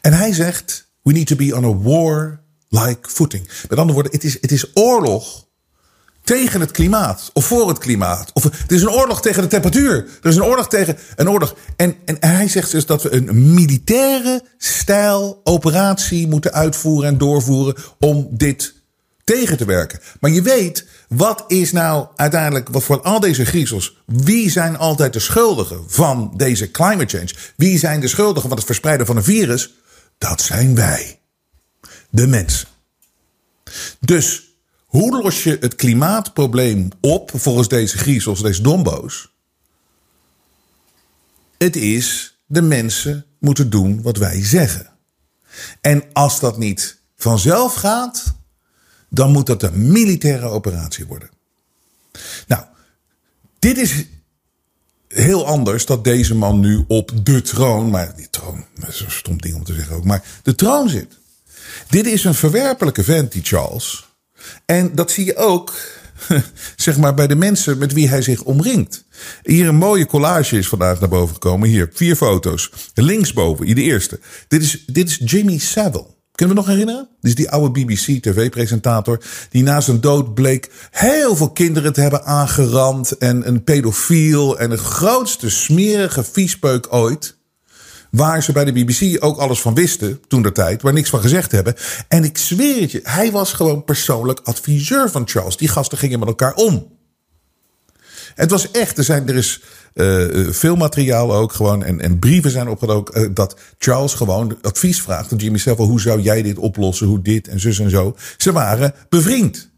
En 0.01 0.13
hij 0.13 0.33
zegt, 0.33 0.89
we 1.01 1.11
need 1.11 1.27
to 1.27 1.35
be 1.35 1.55
on 1.55 1.65
a 1.65 1.75
war-like 1.75 3.09
footing. 3.09 3.47
Met 3.69 3.79
andere 3.79 3.93
woorden, 3.93 4.11
het 4.11 4.23
is, 4.23 4.37
het 4.41 4.51
is 4.51 4.65
oorlog 4.73 5.47
tegen 6.23 6.59
het 6.59 6.71
klimaat. 6.71 7.29
Of 7.33 7.45
voor 7.45 7.67
het 7.67 7.77
klimaat. 7.77 8.31
Of 8.33 8.43
het 8.43 8.71
is 8.71 8.81
een 8.81 8.91
oorlog 8.91 9.21
tegen 9.21 9.41
de 9.41 9.47
temperatuur. 9.47 10.07
Er 10.21 10.29
is 10.29 10.35
een 10.35 10.43
oorlog 10.43 10.69
tegen 10.69 10.97
een 11.15 11.29
oorlog. 11.29 11.55
En, 11.75 11.95
en 12.05 12.17
hij 12.19 12.47
zegt 12.47 12.71
dus 12.71 12.85
dat 12.85 13.03
we 13.03 13.13
een 13.13 13.53
militaire 13.53 14.43
stijl 14.57 15.41
operatie 15.43 16.27
moeten 16.27 16.53
uitvoeren 16.53 17.09
en 17.09 17.17
doorvoeren 17.17 17.75
om 17.99 18.27
dit 18.31 18.73
tegen 19.35 19.57
te 19.57 19.65
werken. 19.65 19.99
Maar 20.19 20.31
je 20.31 20.41
weet, 20.41 20.85
wat 21.07 21.43
is 21.47 21.71
nou 21.71 22.07
uiteindelijk, 22.15 22.69
wat 22.69 22.83
voor 22.83 23.01
al 23.01 23.19
deze 23.19 23.45
griezels, 23.45 23.97
wie 24.05 24.49
zijn 24.49 24.77
altijd 24.77 25.13
de 25.13 25.19
schuldigen 25.19 25.83
van 25.87 26.33
deze 26.35 26.71
climate 26.71 27.17
change? 27.17 27.33
Wie 27.55 27.77
zijn 27.77 27.99
de 27.99 28.07
schuldigen 28.07 28.49
van 28.49 28.57
het 28.57 28.65
verspreiden 28.65 29.05
van 29.05 29.17
een 29.17 29.23
virus? 29.23 29.73
Dat 30.17 30.41
zijn 30.41 30.75
wij, 30.75 31.19
de 32.09 32.27
mensen. 32.27 32.67
Dus 33.99 34.43
hoe 34.85 35.21
los 35.21 35.43
je 35.43 35.57
het 35.59 35.75
klimaatprobleem 35.75 36.89
op 37.01 37.31
volgens 37.33 37.67
deze 37.67 37.97
griezels, 37.97 38.41
deze 38.41 38.61
dombo's? 38.61 39.31
Het 41.57 41.75
is 41.75 42.37
de 42.45 42.61
mensen 42.61 43.25
moeten 43.39 43.69
doen 43.69 44.01
wat 44.01 44.17
wij 44.17 44.43
zeggen. 44.43 44.89
En 45.81 46.03
als 46.13 46.39
dat 46.39 46.57
niet 46.57 46.97
vanzelf 47.15 47.73
gaat, 47.73 48.37
dan 49.09 49.31
moet 49.31 49.45
dat 49.45 49.63
een 49.63 49.91
militaire 49.91 50.45
operatie 50.45 51.05
worden. 51.05 51.29
Nou, 52.47 52.63
dit 53.59 53.77
is 53.77 54.05
heel 55.07 55.45
anders 55.45 55.85
dat 55.85 56.03
deze 56.03 56.35
man 56.35 56.59
nu 56.59 56.83
op 56.87 57.11
de 57.23 57.41
troon, 57.41 57.89
maar 57.89 58.15
die 58.15 58.29
troon, 58.29 58.65
dat 58.75 58.89
is 58.89 58.99
een 58.99 59.11
stom 59.11 59.41
ding 59.41 59.55
om 59.55 59.63
te 59.63 59.73
zeggen 59.73 59.95
ook, 59.95 60.03
maar 60.03 60.23
de 60.43 60.55
troon 60.55 60.89
zit. 60.89 61.17
Dit 61.89 62.05
is 62.05 62.23
een 62.23 62.35
verwerpelijke 62.35 63.03
vent, 63.03 63.31
die 63.31 63.43
Charles. 63.43 64.07
En 64.65 64.95
dat 64.95 65.11
zie 65.11 65.25
je 65.25 65.35
ook, 65.35 65.73
zeg 66.75 66.97
maar, 66.97 67.13
bij 67.13 67.27
de 67.27 67.35
mensen 67.35 67.77
met 67.77 67.93
wie 67.93 68.09
hij 68.09 68.21
zich 68.21 68.43
omringt. 68.43 69.03
Hier 69.43 69.67
een 69.67 69.75
mooie 69.75 70.05
collage 70.05 70.57
is 70.57 70.67
vandaag 70.67 70.99
naar 70.99 71.09
boven 71.09 71.33
gekomen. 71.33 71.69
Hier, 71.69 71.89
vier 71.93 72.15
foto's. 72.15 72.71
Linksboven, 72.93 73.75
de 73.75 73.81
eerste. 73.81 74.19
Dit 74.47 74.63
is, 74.63 74.83
dit 74.85 75.09
is 75.09 75.21
Jimmy 75.23 75.57
Savile. 75.57 76.05
Kunnen 76.39 76.57
we 76.57 76.63
nog 76.63 76.71
herinneren? 76.71 77.07
Is 77.21 77.35
die 77.35 77.49
oude 77.49 77.71
BBC-tv-presentator. 77.71 79.21
Die 79.49 79.63
na 79.63 79.81
zijn 79.81 80.01
dood 80.01 80.33
bleek 80.33 80.71
heel 80.91 81.35
veel 81.35 81.51
kinderen 81.51 81.93
te 81.93 82.01
hebben 82.01 82.25
aangerand. 82.25 83.17
En 83.17 83.47
een 83.47 83.63
pedofiel. 83.63 84.59
En 84.59 84.69
de 84.69 84.77
grootste 84.77 85.49
smerige 85.49 86.23
viespeuk 86.23 86.93
ooit. 86.93 87.37
Waar 88.11 88.43
ze 88.43 88.51
bij 88.51 88.65
de 88.65 88.71
BBC 88.71 89.23
ook 89.23 89.37
alles 89.37 89.61
van 89.61 89.73
wisten 89.73 90.21
toen 90.27 90.41
de 90.41 90.51
tijd. 90.51 90.81
Waar 90.81 90.93
niks 90.93 91.09
van 91.09 91.21
gezegd 91.21 91.51
hebben. 91.51 91.75
En 92.07 92.23
ik 92.23 92.37
zweer 92.37 92.81
het 92.81 92.91
je, 92.91 92.99
hij 93.03 93.31
was 93.31 93.53
gewoon 93.53 93.83
persoonlijk 93.83 94.39
adviseur 94.43 95.09
van 95.09 95.27
Charles. 95.27 95.57
Die 95.57 95.67
gasten 95.67 95.97
gingen 95.97 96.19
met 96.19 96.27
elkaar 96.27 96.53
om. 96.53 96.98
Het 98.39 98.51
was 98.51 98.71
echt, 98.71 98.97
er, 98.97 99.03
zijn, 99.03 99.27
er 99.27 99.35
is 99.35 99.61
uh, 99.93 100.47
veel 100.49 100.75
materiaal 100.75 101.35
ook 101.35 101.53
gewoon. 101.53 101.83
En, 101.83 102.01
en 102.01 102.19
brieven 102.19 102.51
zijn 102.51 102.67
opgedoken. 102.67 103.21
Uh, 103.21 103.29
dat 103.33 103.59
Charles 103.77 104.13
gewoon 104.13 104.57
advies 104.61 105.01
vraagt 105.01 105.31
aan 105.31 105.37
Jimmy 105.37 105.57
Savile. 105.57 105.87
Hoe 105.87 106.01
zou 106.01 106.21
jij 106.21 106.41
dit 106.41 106.57
oplossen? 106.57 107.07
Hoe 107.07 107.21
dit 107.21 107.47
en 107.47 107.59
zus 107.59 107.79
en 107.79 107.89
zo. 107.89 108.15
Ze 108.37 108.51
waren 108.51 108.93
bevriend. 109.09 109.69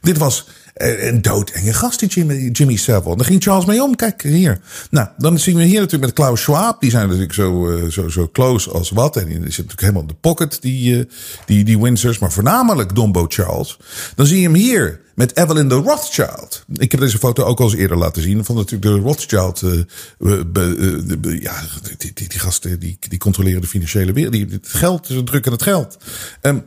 Dit 0.00 0.18
was 0.18 0.48
een 0.74 1.22
doodenge 1.22 1.72
gast, 1.72 1.98
die 1.98 2.08
Jimmy, 2.08 2.48
Jimmy 2.52 2.76
Savile. 2.76 3.16
Daar 3.16 3.26
ging 3.26 3.42
Charles 3.42 3.64
mee 3.64 3.82
om. 3.82 3.96
Kijk, 3.96 4.22
hier. 4.22 4.60
Nou, 4.90 5.08
dan 5.18 5.38
zien 5.38 5.56
we 5.56 5.62
hier 5.62 5.80
natuurlijk 5.80 6.04
met 6.04 6.12
Klaus 6.12 6.42
Schwab. 6.42 6.80
Die 6.80 6.90
zijn 6.90 7.06
natuurlijk 7.06 7.34
zo, 7.34 7.70
uh, 7.70 7.90
zo, 7.90 8.08
zo 8.08 8.28
close 8.32 8.70
als 8.70 8.90
wat. 8.90 9.16
En 9.16 9.24
die 9.24 9.34
zit 9.34 9.42
natuurlijk 9.42 9.80
helemaal 9.80 10.02
in 10.02 10.08
de 10.08 10.14
pocket, 10.14 10.58
die, 10.60 10.98
uh, 10.98 11.04
die, 11.46 11.64
die 11.64 11.78
Windsors. 11.78 12.18
Maar 12.18 12.32
voornamelijk 12.32 12.94
Dombo 12.94 13.24
Charles. 13.28 13.76
Dan 14.14 14.26
zie 14.26 14.36
je 14.36 14.42
hem 14.42 14.54
hier 14.54 15.00
met 15.14 15.36
Evelyn 15.36 15.68
de 15.68 15.74
Rothschild. 15.74 16.64
Ik 16.76 16.90
heb 16.90 17.00
deze 17.00 17.18
foto 17.18 17.44
ook 17.44 17.60
al 17.60 17.64
eens 17.64 17.74
eerder 17.74 17.96
laten 17.96 18.22
zien. 18.22 18.44
Van 18.44 18.56
natuurlijk 18.56 18.82
de 18.82 18.98
Rothschild. 18.98 19.60
Be, 20.18 21.38
ja, 21.40 21.62
die, 21.98 22.12
die, 22.14 22.28
die, 22.28 22.38
gasten 22.38 22.78
die, 22.80 22.96
die 23.08 23.18
controleren 23.18 23.60
de 23.60 23.66
financiële 23.66 24.12
wereld. 24.12 24.32
Die, 24.32 24.46
het 24.50 24.68
geld, 24.68 25.06
ze 25.06 25.24
drukken 25.24 25.52
het 25.52 25.62
geld. 25.62 25.96
Um, 26.42 26.64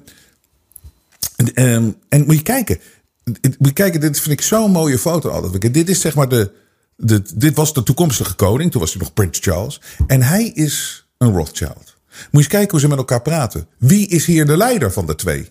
en, 1.36 1.64
um, 1.74 1.96
en 2.10 2.26
moet 2.26 2.36
je 2.36 2.42
kijken. 2.42 2.80
Kijken, 3.74 4.00
dit 4.00 4.20
vind 4.20 4.40
ik 4.40 4.46
zo'n 4.46 4.72
mooie 4.72 5.00
foto 5.00 5.30
altijd. 5.30 5.74
Dit 5.74 5.90
is 5.90 6.02
zeg 6.02 6.16
maar 6.16 6.30
de, 6.30 6.52
de. 6.96 7.22
Dit 7.36 7.56
was 7.56 7.74
de 7.74 7.84
toekomstige 7.84 8.36
koning. 8.36 8.72
Toen 8.72 8.82
was 8.82 8.94
hij 8.94 9.02
nog 9.02 9.14
Prins 9.14 9.40
Charles. 9.42 9.82
En 10.08 10.22
hij 10.22 10.46
is 10.46 11.06
een 11.18 11.34
Rothschild. 11.34 11.96
Moet 12.08 12.28
je 12.32 12.38
eens 12.38 12.48
kijken 12.48 12.72
hoe 12.72 12.80
ze 12.80 12.88
met 12.88 12.98
elkaar 12.98 13.22
praten. 13.22 13.68
Wie 13.78 14.08
is 14.08 14.26
hier 14.26 14.46
de 14.46 14.58
leider 14.58 14.92
van 14.92 15.06
de 15.06 15.16
twee? 15.16 15.50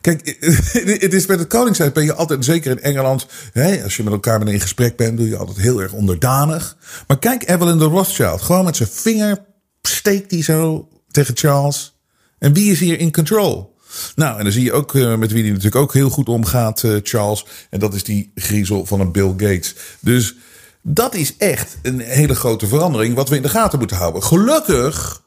Kijk, 0.00 0.36
het 1.04 1.14
is 1.14 1.26
met 1.26 1.38
het 1.38 1.48
koningshuis 1.48 1.92
ben 1.92 2.04
je 2.04 2.14
altijd, 2.14 2.44
zeker 2.44 2.70
in 2.70 2.80
Engeland, 2.80 3.26
hè, 3.52 3.82
als 3.82 3.96
je 3.96 4.02
met 4.02 4.12
elkaar 4.12 4.48
in 4.48 4.60
gesprek 4.60 4.96
bent, 4.96 5.16
doe 5.16 5.28
je 5.28 5.36
altijd 5.36 5.56
heel 5.56 5.82
erg 5.82 5.92
onderdanig. 5.92 6.76
Maar 7.06 7.18
kijk, 7.18 7.48
Evelyn 7.48 7.78
de 7.78 7.84
Rothschild, 7.84 8.42
gewoon 8.42 8.64
met 8.64 8.76
zijn 8.76 8.88
vinger 8.88 9.44
steekt 9.82 10.30
hij 10.30 10.42
zo 10.42 10.88
tegen 11.10 11.36
Charles. 11.36 11.98
En 12.38 12.52
wie 12.52 12.70
is 12.70 12.80
hier 12.80 12.98
in 12.98 13.12
control? 13.12 13.76
Nou, 14.14 14.38
en 14.38 14.44
dan 14.44 14.52
zie 14.52 14.64
je 14.64 14.72
ook 14.72 14.94
uh, 14.94 15.16
met 15.16 15.32
wie 15.32 15.42
hij 15.42 15.50
natuurlijk 15.50 15.76
ook 15.76 15.92
heel 15.92 16.10
goed 16.10 16.28
omgaat, 16.28 16.82
uh, 16.82 17.00
Charles. 17.02 17.46
En 17.70 17.80
dat 17.80 17.94
is 17.94 18.04
die 18.04 18.32
griezel 18.34 18.86
van 18.86 19.00
een 19.00 19.12
Bill 19.12 19.30
Gates. 19.30 19.74
Dus 20.00 20.34
dat 20.82 21.14
is 21.14 21.36
echt 21.36 21.76
een 21.82 22.00
hele 22.00 22.34
grote 22.34 22.66
verandering 22.66 23.14
wat 23.14 23.28
we 23.28 23.36
in 23.36 23.42
de 23.42 23.48
gaten 23.48 23.78
moeten 23.78 23.96
houden. 23.96 24.22
Gelukkig, 24.22 25.22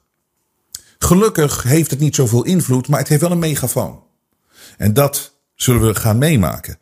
gelukkig 0.97 1.63
heeft 1.63 1.91
het 1.91 1.99
niet 1.99 2.15
zoveel 2.15 2.43
invloed, 2.43 2.87
maar 2.87 2.99
het 2.99 3.07
heeft 3.07 3.21
wel 3.21 3.31
een 3.31 3.39
megafoon. 3.39 4.03
En 4.77 4.93
dat 4.93 5.33
zullen 5.55 5.81
we 5.81 5.95
gaan 5.95 6.17
meemaken. 6.17 6.77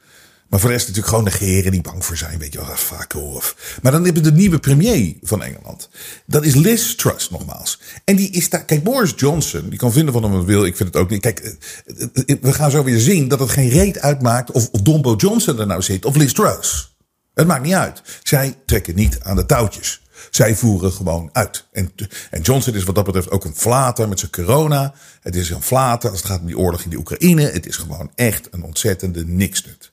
Maar 0.50 0.60
voor 0.60 0.70
de 0.70 0.76
rest 0.76 0.88
natuurlijk 0.88 1.16
gewoon 1.16 1.32
negeren 1.32 1.72
die 1.72 1.82
bang 1.82 2.06
voor 2.06 2.18
zijn. 2.18 2.40
Weet 2.40 2.54
je 2.54 2.66
wel, 2.66 2.76
fuck 2.76 3.14
off. 3.16 3.78
Maar 3.82 3.92
dan 3.92 4.04
hebben 4.04 4.24
we 4.24 4.30
de 4.30 4.36
nieuwe 4.36 4.60
premier 4.60 5.16
van 5.22 5.44
Engeland. 5.44 5.90
Dat 6.26 6.44
is 6.46 6.56
Liz 6.56 6.96
Truss 6.96 7.30
nogmaals. 7.30 7.80
En 8.04 8.16
die 8.16 8.30
is 8.30 8.50
daar. 8.50 8.66
Kijk, 8.66 8.84
Boris 8.84 9.14
Johnson, 9.16 9.70
die 9.70 9.80
kan 9.80 9.92
vinden 9.92 10.14
van 10.14 10.24
hem 10.24 10.32
wat 10.32 10.46
wil. 10.46 10.66
Ik 10.66 10.76
vind 10.76 10.94
het 10.94 11.02
ook 11.02 11.10
niet. 11.10 11.22
Kijk, 11.22 11.40
eh, 11.40 12.04
eh, 12.26 12.38
we 12.42 12.54
gaan 12.54 12.72
zo 12.72 12.84
weer 12.84 13.00
zien 13.00 13.28
dat 13.28 13.40
het 13.40 13.50
geen 13.50 13.70
reet 13.70 14.00
uitmaakt 14.00 14.52
of 14.52 14.70
Dombo 14.70 15.16
Johnson 15.16 15.60
er 15.60 15.68
nou 15.68 15.82
zit 15.82 16.06
of 16.06 16.16
Liz 16.16 16.32
Truss. 16.32 16.98
Het 17.34 17.48
maakt 17.48 17.64
niet 17.64 17.74
uit. 17.74 18.02
Zij 18.24 18.58
trekken 18.66 18.96
niet 18.96 19.20
aan 19.22 19.36
de 19.36 19.46
touwtjes. 19.46 20.02
Zij 20.30 20.56
voeren 20.56 20.92
gewoon 20.92 21.30
uit. 21.34 21.66
En, 21.72 21.92
en 22.30 22.42
Johnson 22.42 22.74
is 22.74 22.84
wat 22.84 22.96
dat 22.96 23.06
betreft 23.06 23.32
ook 23.32 23.46
een 23.46 23.56
flater 23.56 24.08
met 24.08 24.20
zijn 24.20 24.32
corona. 24.32 24.94
Het 25.22 25.36
is 25.36 25.50
een 25.50 25.62
flater 25.62 26.10
als 26.10 26.20
het 26.20 26.30
gaat 26.30 26.40
om 26.40 26.46
die 26.46 26.58
oorlog 26.58 26.82
in 26.82 26.90
de 26.90 26.98
Oekraïne. 26.98 27.42
Het 27.42 27.66
is 27.66 27.76
gewoon 27.76 28.12
echt 28.16 28.48
een 28.52 28.64
ontzettende 28.64 29.26
niksnut. 29.26 29.89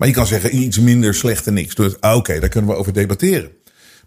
Maar 0.00 0.08
je 0.08 0.14
kan 0.14 0.26
zeggen 0.26 0.56
iets 0.56 0.78
minder 0.78 1.14
slechte 1.14 1.50
niks. 1.50 1.74
Dus 1.74 1.94
oké, 2.00 2.40
daar 2.40 2.48
kunnen 2.48 2.70
we 2.70 2.76
over 2.76 2.92
debatteren. 2.92 3.50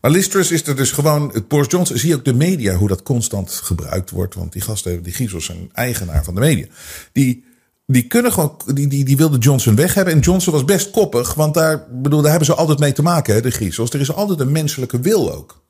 Maar 0.02 0.12
Listrus 0.12 0.52
is 0.52 0.68
er 0.68 0.76
dus 0.76 0.92
gewoon. 0.92 1.46
Boris 1.48 1.68
Johnson 1.70 1.98
zie 1.98 2.10
je 2.10 2.16
ook 2.16 2.26
de 2.26 2.34
media 2.34 2.76
hoe 2.76 2.88
dat 2.88 3.04
constant 3.04 3.52
gebruikt 3.52 4.10
wordt. 4.10 4.36
Want 4.36 4.54
die 4.54 4.62
gasten, 4.62 5.04
die 5.04 5.14
Griezels 5.14 5.46
zijn 5.46 5.70
eigenaar 5.74 6.24
van 6.24 6.36
de 6.36 6.40
media. 6.40 6.66
Die, 7.12 7.46
die 7.86 8.08
kunnen 8.08 8.32
gewoon. 8.32 8.62
Die, 8.74 8.88
die, 8.88 9.06
die 9.06 9.18
wilde 9.18 9.38
Johnson 9.38 9.76
weg 9.76 9.94
hebben. 9.94 10.14
En 10.14 10.20
Johnson 10.20 10.54
was 10.54 10.66
best 10.66 10.92
koppig. 10.92 11.34
Want 11.34 11.54
daar, 11.54 11.88
bedoel, 11.92 12.22
daar 12.22 12.30
hebben 12.30 12.48
ze 12.48 12.56
altijd 12.56 12.80
mee 12.80 12.94
te 12.94 13.02
maken, 13.02 13.34
hè, 13.34 13.42
de 13.42 13.52
Griezels. 13.52 13.90
Er 13.90 14.00
is 14.00 14.14
altijd 14.14 14.40
een 14.40 14.52
menselijke 14.52 15.00
wil 15.00 15.34
ook. 15.34 15.63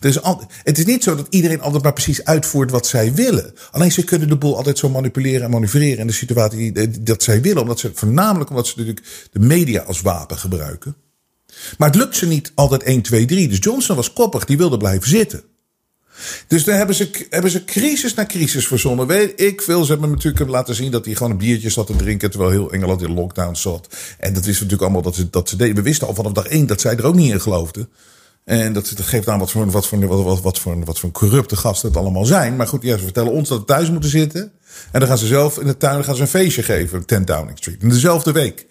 Dus 0.00 0.18
het 0.62 0.78
is 0.78 0.84
niet 0.84 1.02
zo 1.02 1.16
dat 1.16 1.26
iedereen 1.30 1.60
altijd 1.60 1.82
maar 1.82 1.92
precies 1.92 2.24
uitvoert 2.24 2.70
wat 2.70 2.86
zij 2.86 3.14
willen. 3.14 3.54
Alleen 3.70 3.92
ze 3.92 4.04
kunnen 4.04 4.28
de 4.28 4.36
boel 4.36 4.56
altijd 4.56 4.78
zo 4.78 4.88
manipuleren 4.88 5.42
en 5.42 5.50
manoeuvreren 5.50 5.98
in 5.98 6.06
de 6.06 6.12
situatie 6.12 7.00
dat 7.00 7.22
zij 7.22 7.40
willen. 7.40 7.62
Omdat 7.62 7.78
ze, 7.78 7.90
voornamelijk 7.94 8.50
omdat 8.50 8.66
ze 8.66 8.74
natuurlijk 8.76 9.06
de 9.32 9.40
media 9.40 9.82
als 9.82 10.00
wapen 10.00 10.38
gebruiken. 10.38 10.96
Maar 11.78 11.88
het 11.88 11.98
lukt 11.98 12.16
ze 12.16 12.26
niet 12.26 12.52
altijd 12.54 12.82
1, 12.82 13.02
2, 13.02 13.24
3. 13.24 13.48
Dus 13.48 13.58
Johnson 13.60 13.96
was 13.96 14.12
koppig, 14.12 14.44
die 14.44 14.56
wilde 14.56 14.76
blijven 14.76 15.08
zitten. 15.08 15.44
Dus 16.46 16.64
dan 16.64 16.74
hebben 16.74 16.96
ze, 16.96 17.26
hebben 17.30 17.50
ze 17.50 17.64
crisis 17.64 18.14
na 18.14 18.26
crisis 18.26 18.66
verzonnen. 18.66 19.06
Weet 19.06 19.40
ik 19.40 19.62
veel. 19.62 19.84
Ze 19.84 19.92
hebben 19.92 20.10
natuurlijk 20.10 20.50
laten 20.50 20.74
zien 20.74 20.90
dat 20.90 21.04
hij 21.04 21.14
gewoon 21.14 21.32
een 21.32 21.38
biertje 21.38 21.70
zat 21.70 21.86
te 21.86 21.96
drinken. 21.96 22.30
terwijl 22.30 22.50
heel 22.50 22.72
Engeland 22.72 23.02
in 23.02 23.14
lockdown 23.14 23.54
zat. 23.54 23.88
En 24.18 24.34
dat 24.34 24.46
is 24.46 24.54
natuurlijk 24.54 24.82
allemaal 24.82 25.02
dat 25.02 25.14
ze, 25.14 25.30
dat 25.30 25.48
ze 25.48 25.56
deden. 25.56 25.74
We 25.74 25.82
wisten 25.82 26.06
al 26.06 26.14
vanaf 26.14 26.32
dag 26.32 26.46
één 26.46 26.66
dat 26.66 26.80
zij 26.80 26.96
er 26.96 27.06
ook 27.06 27.14
niet 27.14 27.32
in 27.32 27.40
geloofden. 27.40 27.88
En 28.46 28.72
dat, 28.72 28.92
dat 28.96 29.06
geeft 29.06 29.28
aan 29.28 29.38
wat 29.38 29.50
voor, 29.50 29.70
wat, 29.70 29.86
voor, 29.86 30.06
wat, 30.06 30.40
wat, 30.40 30.58
voor, 30.58 30.84
wat 30.84 30.98
voor 30.98 31.10
corrupte 31.10 31.56
gasten 31.56 31.88
het 31.88 31.98
allemaal 31.98 32.24
zijn. 32.24 32.56
Maar 32.56 32.68
goed, 32.68 32.82
ja, 32.82 32.96
ze 32.96 33.02
vertellen 33.02 33.32
ons 33.32 33.48
dat 33.48 33.58
we 33.58 33.64
thuis 33.64 33.90
moeten 33.90 34.10
zitten. 34.10 34.52
En 34.92 35.00
dan 35.00 35.08
gaan 35.08 35.18
ze 35.18 35.26
zelf 35.26 35.58
in 35.58 35.66
de 35.66 35.76
tuin 35.76 36.04
gaan 36.04 36.14
ze 36.14 36.22
een 36.22 36.28
feestje 36.28 36.62
geven. 36.62 37.04
10 37.04 37.24
Downing 37.24 37.58
Street. 37.58 37.82
In 37.82 37.88
dezelfde 37.88 38.32
week. 38.32 38.66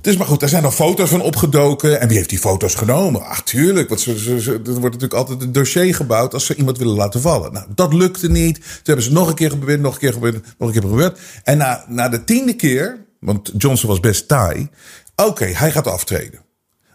Dus 0.00 0.16
maar 0.16 0.26
goed, 0.26 0.40
daar 0.40 0.48
zijn 0.48 0.62
nog 0.62 0.74
foto's 0.74 1.10
van 1.10 1.20
opgedoken. 1.20 2.00
En 2.00 2.08
wie 2.08 2.16
heeft 2.16 2.28
die 2.28 2.38
foto's 2.38 2.74
genomen? 2.74 3.22
Ach, 3.24 3.42
tuurlijk. 3.42 3.88
Want 3.88 4.00
ze, 4.00 4.18
ze, 4.40 4.52
er 4.52 4.60
wordt 4.62 4.82
natuurlijk 4.82 5.14
altijd 5.14 5.42
een 5.42 5.52
dossier 5.52 5.94
gebouwd 5.94 6.34
als 6.34 6.46
ze 6.46 6.54
iemand 6.54 6.78
willen 6.78 6.94
laten 6.94 7.20
vallen. 7.20 7.52
Nou, 7.52 7.66
dat 7.74 7.92
lukte 7.92 8.30
niet. 8.30 8.54
Toen 8.54 8.64
hebben 8.82 9.04
ze 9.04 9.12
nog 9.12 9.28
een 9.28 9.34
keer 9.34 9.50
geprobeerd, 9.50 9.80
nog 9.80 9.94
een 9.94 10.00
keer 10.00 10.12
geprobeerd, 10.12 10.44
nog 10.44 10.68
een 10.68 10.72
keer 10.72 10.82
geprobeerd. 10.82 11.18
En 11.42 11.58
na, 11.58 11.84
na 11.88 12.08
de 12.08 12.24
tiende 12.24 12.56
keer, 12.56 13.04
want 13.20 13.52
Johnson 13.56 13.88
was 13.88 14.00
best 14.00 14.28
taai. 14.28 14.68
Oké, 15.16 15.44
hij 15.44 15.72
gaat 15.72 15.86
aftreden. 15.86 16.40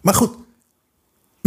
Maar 0.02 0.14
goed, 0.14 0.32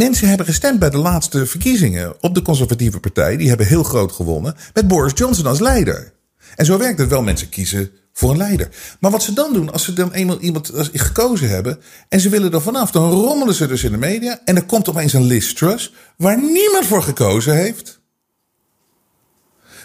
Mensen 0.01 0.29
hebben 0.29 0.47
gestemd 0.47 0.79
bij 0.79 0.91
de 0.91 0.97
laatste 0.97 1.47
verkiezingen 1.47 2.23
op 2.23 2.35
de 2.35 2.43
conservatieve 2.43 3.01
partij. 3.01 3.37
Die 3.37 3.49
hebben 3.49 3.67
heel 3.67 3.83
groot 3.83 4.13
gewonnen. 4.13 4.57
Met 4.75 4.89
Boris 4.89 5.13
Johnson 5.15 5.47
als 5.47 5.59
leider. 5.59 6.13
En 6.57 6.65
zo 6.65 6.79
werkt 6.79 6.99
het 6.99 7.09
wel. 7.09 7.23
Mensen 7.23 7.49
kiezen 7.49 7.91
voor 8.13 8.31
een 8.31 8.37
leider. 8.37 8.69
Maar 9.01 9.11
wat 9.11 9.23
ze 9.23 9.33
dan 9.33 9.53
doen, 9.53 9.73
als 9.73 9.85
ze 9.85 9.93
dan 9.93 10.13
eenmaal 10.13 10.39
iemand 10.39 10.71
gekozen 10.93 11.49
hebben. 11.49 11.81
en 12.09 12.21
ze 12.21 12.29
willen 12.29 12.53
er 12.53 12.63
vanaf, 12.63 12.91
dan 12.91 13.11
rommelen 13.11 13.55
ze 13.55 13.67
dus 13.67 13.85
in 13.85 13.93
de 13.93 13.99
media. 13.99 14.41
en 14.45 14.57
er 14.57 14.65
komt 14.65 14.89
opeens 14.89 15.13
een 15.13 15.27
Liz 15.27 15.53
Truss. 15.53 15.93
waar 16.17 16.39
niemand 16.39 16.87
voor 16.87 17.03
gekozen 17.03 17.55
heeft. 17.55 18.01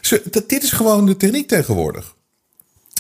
Ze, 0.02 0.44
dit 0.48 0.64
is 0.64 0.72
gewoon 0.72 1.06
de 1.06 1.18
techniek 1.18 1.48
tegenwoordig. 1.48 2.16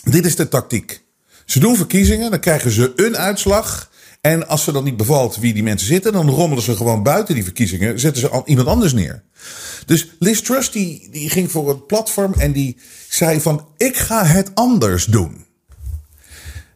Dit 0.04 0.26
is 0.26 0.36
de 0.36 0.48
tactiek. 0.48 1.04
Ze 1.46 1.60
doen 1.60 1.76
verkiezingen, 1.76 2.32
dan 2.32 2.40
krijgen 2.40 2.72
ze 2.72 2.94
een 2.96 3.18
uitslag. 3.18 3.94
En 4.26 4.48
als 4.48 4.64
ze 4.64 4.72
dan 4.72 4.84
niet 4.84 4.98
bevalt 4.98 5.38
wie 5.38 5.54
die 5.54 5.64
mensen 5.64 5.88
zitten, 5.88 6.14
dan 6.14 6.30
rommelen 6.30 6.64
ze 6.64 6.76
gewoon 6.76 7.04
buiten 7.04 7.36
die 7.36 7.44
verkiezingen, 7.44 8.00
zetten 8.00 8.22
ze 8.22 8.42
iemand 8.46 8.68
anders 8.68 8.94
neer. 8.94 9.24
Dus 9.86 10.08
Liz 10.20 10.42
Truss 10.42 10.72
die, 10.72 11.08
die 11.12 11.30
ging 11.30 11.52
voor 11.52 11.70
het 11.70 11.88
platform 11.88 12.34
en 12.34 12.52
die 12.52 12.78
zei 13.10 13.42
van 13.42 13.68
ik 13.78 13.98
ga 13.98 14.26
het 14.26 14.52
anders 14.54 15.06
doen. 15.06 15.46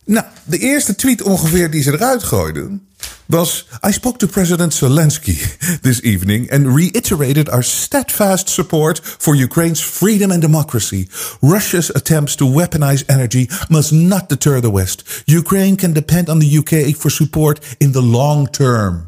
Nou, 0.06 0.26
de 0.44 0.58
eerste 0.58 0.96
tweet 0.96 1.22
ongeveer 1.22 1.72
die 1.72 1.82
ze 1.82 1.92
eruit 1.92 2.24
gooiden 2.24 2.88
was 3.30 3.64
I 3.84 3.92
spoke 3.92 4.18
to 4.20 4.28
President 4.28 4.74
Zelensky 4.74 5.38
this 5.82 6.04
evening 6.04 6.50
and 6.52 6.76
reiterated 6.76 7.48
our 7.50 7.64
steadfast 7.64 8.50
support 8.50 9.00
for 9.00 9.36
Ukraine's 9.36 9.82
freedom 9.82 10.32
and 10.32 10.42
democracy. 10.42 11.08
Russia's 11.42 11.92
attempts 11.96 12.36
to 12.38 12.46
weaponize 12.46 13.04
energy 13.08 13.48
must 13.70 13.94
not 13.94 14.30
deter 14.30 14.60
the 14.60 14.72
West. 14.72 15.04
Ukraine 15.28 15.78
can 15.78 15.94
depend 15.94 16.30
on 16.30 16.40
the 16.40 16.58
UK 16.58 16.96
for 16.96 17.12
support 17.12 17.60
in 17.80 17.92
the 17.92 18.02
long 18.02 18.48
term. 18.48 19.08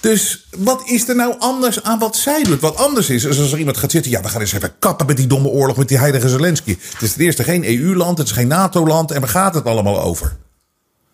Dus 0.00 0.46
wat 0.56 0.82
is 0.84 1.08
er 1.08 1.14
nou 1.16 1.34
anders 1.38 1.82
aan 1.82 1.98
wat 1.98 2.16
zij 2.16 2.42
doet? 2.42 2.60
Wat 2.60 2.76
anders 2.76 3.10
is, 3.10 3.26
als 3.26 3.52
er 3.52 3.58
iemand 3.58 3.76
gaat 3.76 3.90
zitten. 3.90 4.10
Ja, 4.10 4.22
we 4.22 4.28
gaan 4.28 4.40
eens 4.40 4.52
even 4.52 4.78
kappen 4.78 5.06
met 5.06 5.16
die 5.16 5.26
domme 5.26 5.48
oorlog 5.48 5.76
met 5.76 5.88
die 5.88 5.98
heilige 5.98 6.28
Zelensky. 6.28 6.76
Het 6.92 7.02
is 7.02 7.12
ten 7.12 7.24
eerste 7.24 7.44
geen 7.44 7.64
EU-land, 7.64 8.18
het 8.18 8.26
is 8.26 8.32
geen 8.32 8.48
NATO-land. 8.48 9.10
En 9.10 9.20
waar 9.20 9.28
gaat 9.28 9.54
het 9.54 9.64
allemaal 9.64 10.02
over? 10.02 10.36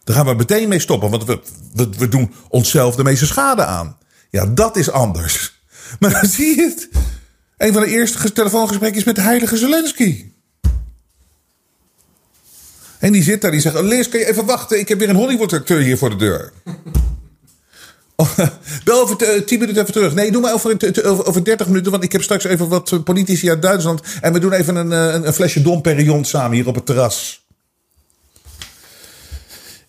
Daar 0.04 0.16
gaan 0.16 0.26
we 0.26 0.34
meteen 0.34 0.68
mee 0.68 0.78
stoppen, 0.78 1.10
want 1.10 1.24
we, 1.24 1.40
we, 1.98 2.08
doen 2.08 2.34
onszelf 2.48 2.94
de 2.94 3.02
meeste 3.02 3.26
schade 3.26 3.64
aan. 3.64 3.98
Ja, 4.30 4.46
dat 4.46 4.76
is 4.76 4.90
anders. 4.90 5.62
Maar 5.98 6.10
dan 6.10 6.26
zie 6.26 6.56
je 6.56 6.62
het. 6.62 6.88
Een 7.56 7.72
van 7.72 7.82
de 7.82 7.88
eerste 7.88 8.32
telefoongesprekken 8.32 8.98
is 8.98 9.04
met 9.04 9.14
de 9.14 9.20
heilige 9.20 9.56
Zelensky. 9.56 10.24
En 12.98 13.12
die 13.12 13.22
zit 13.22 13.40
daar, 13.40 13.50
die 13.50 13.60
zegt: 13.60 13.80
Lees, 13.80 14.08
kan 14.08 14.20
je 14.20 14.28
even 14.28 14.44
wachten? 14.44 14.78
Ik 14.78 14.88
heb 14.88 14.98
weer 14.98 15.08
een 15.08 15.16
Hollywood-acteur 15.16 15.80
hier 15.80 15.98
voor 15.98 16.10
de 16.10 16.16
deur. 16.16 16.52
Bel 18.84 19.00
over 19.00 19.16
10 19.44 19.58
minuten 19.58 19.82
even 19.82 19.92
terug. 19.92 20.14
Nee, 20.14 20.32
doe 20.32 20.40
maar 20.40 20.52
over, 20.52 21.26
over 21.26 21.44
30 21.44 21.66
minuten. 21.66 21.90
Want 21.90 22.04
ik 22.04 22.12
heb 22.12 22.22
straks 22.22 22.44
even 22.44 22.68
wat 22.68 23.04
politici 23.04 23.48
uit 23.48 23.62
Duitsland. 23.62 24.00
En 24.20 24.32
we 24.32 24.38
doen 24.38 24.52
even 24.52 24.76
een, 24.76 24.90
een, 24.90 25.26
een 25.26 25.32
flesje 25.32 25.62
Dom 25.62 25.80
Perignon 25.80 26.24
samen 26.24 26.56
hier 26.56 26.66
op 26.66 26.74
het 26.74 26.86
terras. 26.86 27.48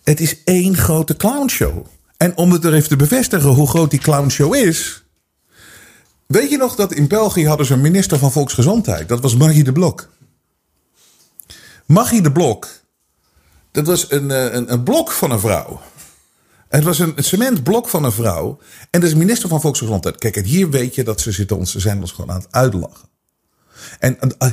Het 0.02 0.20
is 0.20 0.44
één 0.44 0.76
grote 0.76 1.16
clownshow. 1.16 1.86
En 2.16 2.36
om 2.36 2.52
het 2.52 2.64
er 2.64 2.74
even 2.74 2.88
te 2.88 2.96
bevestigen 2.96 3.50
hoe 3.50 3.68
groot 3.68 3.90
die 3.90 4.00
clownshow 4.00 4.54
is. 4.54 5.04
Weet 6.26 6.50
je 6.50 6.56
nog 6.56 6.74
dat 6.74 6.92
in 6.92 7.08
België 7.08 7.46
hadden 7.46 7.66
ze 7.66 7.72
een 7.72 7.80
minister 7.80 8.18
van 8.18 8.32
Volksgezondheid? 8.32 9.08
Dat 9.08 9.20
was 9.20 9.36
Maggie 9.36 9.64
de 9.64 9.72
Blok. 9.72 10.08
Maggie 11.86 12.22
de 12.22 12.32
Blok, 12.32 12.68
dat 13.70 13.86
was 13.86 14.10
een, 14.10 14.30
eh, 14.30 14.52
een, 14.52 14.72
een 14.72 14.82
blok 14.82 15.10
van 15.10 15.30
een 15.30 15.40
vrouw. 15.40 15.80
Het 16.68 16.84
was 16.84 16.98
een 16.98 17.14
cementblok 17.16 17.88
van 17.88 18.04
een 18.04 18.12
vrouw. 18.12 18.58
En 18.90 19.00
dat 19.00 19.10
is 19.10 19.16
minister 19.16 19.48
van 19.48 19.60
Volksgezondheid. 19.60 20.18
Kijk, 20.18 20.36
en 20.36 20.44
hier 20.44 20.70
weet 20.70 20.94
je 20.94 21.04
dat 21.04 21.20
ze, 21.20 21.32
zitten 21.32 21.56
ons, 21.56 21.70
ze 21.70 21.80
zijn 21.80 22.00
ons 22.00 22.12
gewoon 22.12 22.30
aan 22.30 22.40
het 22.40 22.52
uitlachen. 22.52 23.08
En 23.98 24.18
uh, 24.38 24.50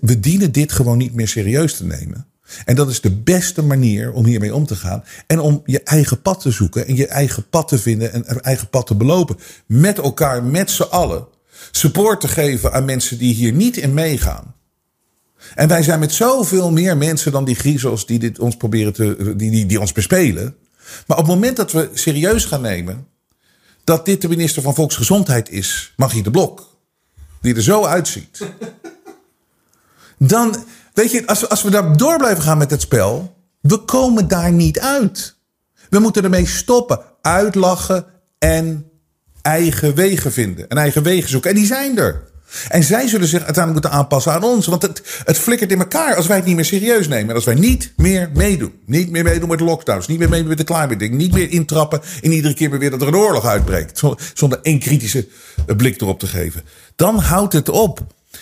we 0.00 0.20
dienen 0.20 0.52
dit 0.52 0.72
gewoon 0.72 0.98
niet 0.98 1.14
meer 1.14 1.28
serieus 1.28 1.76
te 1.76 1.84
nemen. 1.84 2.29
En 2.64 2.74
dat 2.74 2.88
is 2.88 3.00
de 3.00 3.10
beste 3.10 3.62
manier 3.62 4.12
om 4.12 4.24
hiermee 4.24 4.54
om 4.54 4.66
te 4.66 4.76
gaan. 4.76 5.04
En 5.26 5.40
om 5.40 5.62
je 5.64 5.82
eigen 5.82 6.22
pad 6.22 6.40
te 6.40 6.50
zoeken 6.50 6.86
en 6.86 6.96
je 6.96 7.06
eigen 7.06 7.48
pad 7.48 7.68
te 7.68 7.78
vinden 7.78 8.12
en 8.12 8.42
eigen 8.42 8.68
pad 8.68 8.86
te 8.86 8.94
belopen. 8.94 9.36
Met 9.66 9.98
elkaar, 9.98 10.44
met 10.44 10.70
z'n 10.70 10.82
allen. 10.82 11.26
Support 11.70 12.20
te 12.20 12.28
geven 12.28 12.72
aan 12.72 12.84
mensen 12.84 13.18
die 13.18 13.34
hier 13.34 13.52
niet 13.52 13.76
in 13.76 13.94
meegaan. 13.94 14.54
En 15.54 15.68
wij 15.68 15.82
zijn 15.82 15.98
met 15.98 16.12
zoveel 16.12 16.72
meer 16.72 16.96
mensen 16.96 17.32
dan 17.32 17.44
die 17.44 17.54
griezels 17.54 18.06
die 18.06 18.18
dit 18.18 18.38
ons 18.38 18.56
proberen 18.56 18.92
te, 18.92 19.34
die, 19.36 19.50
die, 19.50 19.66
die 19.66 19.80
ons 19.80 19.92
bespelen. 19.92 20.56
Maar 21.06 21.18
op 21.18 21.24
het 21.24 21.34
moment 21.34 21.56
dat 21.56 21.72
we 21.72 21.90
serieus 21.92 22.44
gaan 22.44 22.60
nemen 22.60 23.06
dat 23.84 24.04
dit 24.04 24.20
de 24.20 24.28
minister 24.28 24.62
van 24.62 24.74
Volksgezondheid 24.74 25.50
is, 25.50 25.92
Maggie 25.96 26.22
de 26.22 26.30
Blok, 26.30 26.76
die 27.40 27.54
er 27.54 27.62
zo 27.62 27.84
uitziet, 27.84 28.38
dan, 30.18 30.64
weet 31.00 31.10
je, 31.10 31.26
als 31.26 31.40
we, 31.40 31.48
als 31.48 31.62
we 31.62 31.70
daar 31.70 31.96
door 31.96 32.18
blijven 32.18 32.42
gaan 32.42 32.58
met 32.58 32.70
het 32.70 32.80
spel, 32.80 33.36
we 33.60 33.78
komen 33.78 34.28
daar 34.28 34.52
niet 34.52 34.80
uit. 34.80 35.36
We 35.90 35.98
moeten 35.98 36.24
ermee 36.24 36.46
stoppen, 36.46 37.00
uitlachen 37.20 38.04
en 38.38 38.90
eigen 39.42 39.94
wegen 39.94 40.32
vinden 40.32 40.68
en 40.68 40.78
eigen 40.78 41.02
wegen 41.02 41.28
zoeken. 41.28 41.50
En 41.50 41.56
die 41.56 41.66
zijn 41.66 41.98
er. 41.98 42.28
En 42.68 42.82
zij 42.82 43.08
zullen 43.08 43.28
zich 43.28 43.44
uiteindelijk 43.44 43.72
moeten 43.72 44.00
aanpassen 44.00 44.32
aan 44.32 44.42
ons. 44.42 44.66
Want 44.66 44.82
het, 44.82 45.02
het 45.24 45.38
flikkert 45.38 45.72
in 45.72 45.78
elkaar 45.78 46.14
als 46.16 46.26
wij 46.26 46.36
het 46.36 46.46
niet 46.46 46.54
meer 46.54 46.64
serieus 46.64 47.08
nemen. 47.08 47.28
En 47.28 47.34
als 47.34 47.44
wij 47.44 47.54
niet 47.54 47.92
meer 47.96 48.30
meedoen. 48.34 48.72
Niet 48.86 49.10
meer 49.10 49.24
meedoen 49.24 49.48
met 49.48 49.60
lockdowns. 49.60 50.06
Niet 50.06 50.18
meer 50.18 50.28
meedoen 50.28 50.48
met 50.48 50.58
de 50.58 50.64
climate 50.64 50.96
ding. 50.96 51.14
Niet 51.14 51.32
meer 51.32 51.50
intrappen 51.50 52.00
in 52.20 52.32
iedere 52.32 52.54
keer 52.54 52.78
weer 52.78 52.90
dat 52.90 53.02
er 53.02 53.08
een 53.08 53.16
oorlog 53.16 53.46
uitbreekt. 53.46 54.02
Zonder 54.34 54.58
één 54.62 54.78
kritische 54.78 55.28
blik 55.76 56.00
erop 56.00 56.18
te 56.18 56.26
geven. 56.26 56.62
Dan 56.96 57.18
houdt 57.18 57.52
het 57.52 57.68
op. 57.68 58.00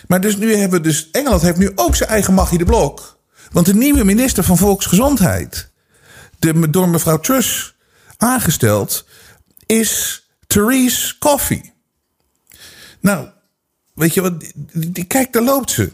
Maar 0.08 0.20
dus 0.20 0.36
nu 0.36 0.54
hebben 0.54 0.82
dus... 0.82 1.10
Engeland 1.10 1.42
heeft 1.42 1.58
nu 1.58 1.72
ook 1.74 1.96
zijn 1.96 2.08
eigen 2.08 2.34
magie 2.34 2.58
de 2.58 2.64
blok. 2.64 3.18
Want 3.52 3.66
de 3.66 3.74
nieuwe 3.74 4.04
minister 4.04 4.44
van 4.44 4.56
Volksgezondheid... 4.56 5.70
De, 6.38 6.70
door 6.70 6.88
mevrouw 6.88 7.18
Truss 7.18 7.76
aangesteld... 8.16 9.06
is 9.66 10.22
Therese 10.46 11.18
Coffee. 11.18 11.72
Nou, 13.00 13.28
Weet 13.98 14.14
je 14.14 14.20
wat? 14.20 14.52
Kijk, 15.06 15.32
daar 15.32 15.42
loopt 15.42 15.70
ze. 15.70 15.92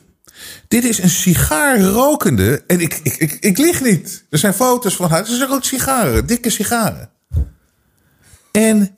Dit 0.69 0.85
is 0.85 0.99
een 0.99 1.11
sigaar 1.11 1.81
rokende. 1.81 2.65
En 2.67 2.81
ik, 2.81 3.01
ik, 3.03 3.17
ik, 3.17 3.33
ik 3.33 3.59
lig 3.59 3.83
niet. 3.83 4.25
Er 4.31 4.39
zijn 4.39 4.55
foto's 4.55 4.97
van 4.97 5.11
haar. 5.11 5.27
Ze 5.27 5.47
rookt 5.47 5.67
sigaren, 5.67 6.27
dikke 6.27 6.51
sigaren. 6.51 7.11
En 8.51 8.97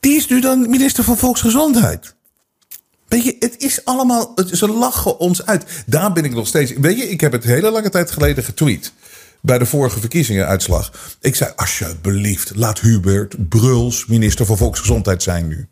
die 0.00 0.16
is 0.16 0.28
nu 0.28 0.40
dan 0.40 0.70
minister 0.70 1.04
van 1.04 1.16
Volksgezondheid. 1.16 2.15
Weet 3.08 3.24
je, 3.24 3.36
het 3.38 3.54
is 3.58 3.84
allemaal. 3.84 4.34
Ze 4.52 4.68
lachen 4.68 5.18
ons 5.18 5.46
uit. 5.46 5.64
Daar 5.86 6.12
ben 6.12 6.24
ik 6.24 6.34
nog 6.34 6.46
steeds. 6.46 6.72
Weet 6.72 6.98
je, 6.98 7.08
ik 7.08 7.20
heb 7.20 7.32
het 7.32 7.44
hele 7.44 7.70
lange 7.70 7.90
tijd 7.90 8.10
geleden 8.10 8.44
getweet. 8.44 8.92
Bij 9.40 9.58
de 9.58 9.66
vorige 9.66 10.00
verkiezingenuitslag. 10.00 11.16
Ik 11.20 11.34
zei: 11.34 11.52
Alsjeblieft, 11.56 12.52
laat 12.54 12.80
Hubert 12.80 13.48
Bruls 13.48 14.06
minister 14.06 14.46
van 14.46 14.56
Volksgezondheid 14.56 15.22
zijn 15.22 15.48
nu. 15.48 15.68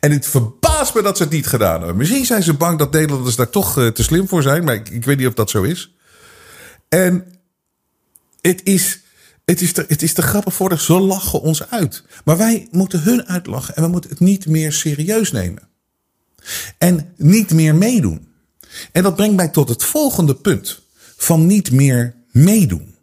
En 0.00 0.10
het 0.10 0.26
verbaast 0.26 0.94
me 0.94 1.02
dat 1.02 1.16
ze 1.16 1.22
het 1.22 1.32
niet 1.32 1.46
gedaan 1.46 1.78
hebben. 1.78 1.96
Misschien 1.96 2.26
zijn 2.26 2.42
ze 2.42 2.54
bang 2.54 2.78
dat 2.78 2.92
Nederlanders 2.92 3.36
daar 3.36 3.50
toch 3.50 3.78
uh, 3.78 3.86
te 3.86 4.02
slim 4.02 4.28
voor 4.28 4.42
zijn. 4.42 4.64
Maar 4.64 4.74
ik, 4.74 5.04
weet 5.04 5.18
niet 5.18 5.26
of 5.26 5.34
dat 5.34 5.50
zo 5.50 5.62
is. 5.62 5.94
En 6.88 7.24
het 8.40 8.60
is, 8.64 9.00
het 9.44 9.60
is, 9.60 9.72
te, 9.72 9.84
het 9.88 10.02
is 10.02 10.12
te 10.12 10.22
grappig 10.22 10.54
voor. 10.54 10.78
Ze 10.78 10.92
lachen 10.92 11.42
ons 11.42 11.70
uit. 11.70 12.02
Maar 12.24 12.36
wij 12.36 12.68
moeten 12.70 13.02
hun 13.02 13.26
uitlachen. 13.26 13.76
En 13.76 13.82
we 13.82 13.88
moeten 13.88 14.10
het 14.10 14.20
niet 14.20 14.46
meer 14.46 14.72
serieus 14.72 15.32
nemen. 15.32 15.70
En 16.78 17.12
niet 17.16 17.50
meer 17.50 17.74
meedoen. 17.74 18.28
En 18.92 19.02
dat 19.02 19.16
brengt 19.16 19.36
mij 19.36 19.48
tot 19.48 19.68
het 19.68 19.84
volgende 19.84 20.34
punt. 20.34 20.82
Van 21.16 21.46
niet 21.46 21.70
meer 21.72 22.14
meedoen. 22.30 22.94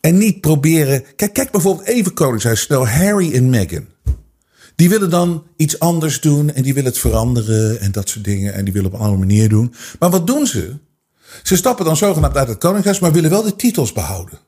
En 0.00 0.18
niet 0.18 0.40
proberen. 0.40 1.04
Kijk, 1.16 1.32
kijk 1.32 1.50
bijvoorbeeld 1.50 1.88
even 1.88 2.14
Koningshuis. 2.14 2.60
Stel 2.60 2.88
Harry 2.88 3.34
en 3.34 3.50
Meghan. 3.50 3.86
Die 4.76 4.88
willen 4.88 5.10
dan 5.10 5.46
iets 5.56 5.78
anders 5.78 6.20
doen 6.20 6.52
en 6.52 6.62
die 6.62 6.74
willen 6.74 6.90
het 6.90 7.00
veranderen 7.00 7.80
en 7.80 7.92
dat 7.92 8.08
soort 8.08 8.24
dingen. 8.24 8.54
En 8.54 8.64
die 8.64 8.72
willen 8.72 8.88
op 8.88 8.94
een 8.94 9.04
andere 9.04 9.26
manier 9.26 9.48
doen. 9.48 9.74
Maar 9.98 10.10
wat 10.10 10.26
doen 10.26 10.46
ze? 10.46 10.74
Ze 11.42 11.56
stappen 11.56 11.84
dan 11.84 11.96
zogenaamd 11.96 12.36
uit 12.36 12.48
het 12.48 12.58
koninkrijk, 12.58 13.00
maar 13.00 13.12
willen 13.12 13.30
wel 13.30 13.42
de 13.42 13.56
titels 13.56 13.92
behouden. 13.92 14.38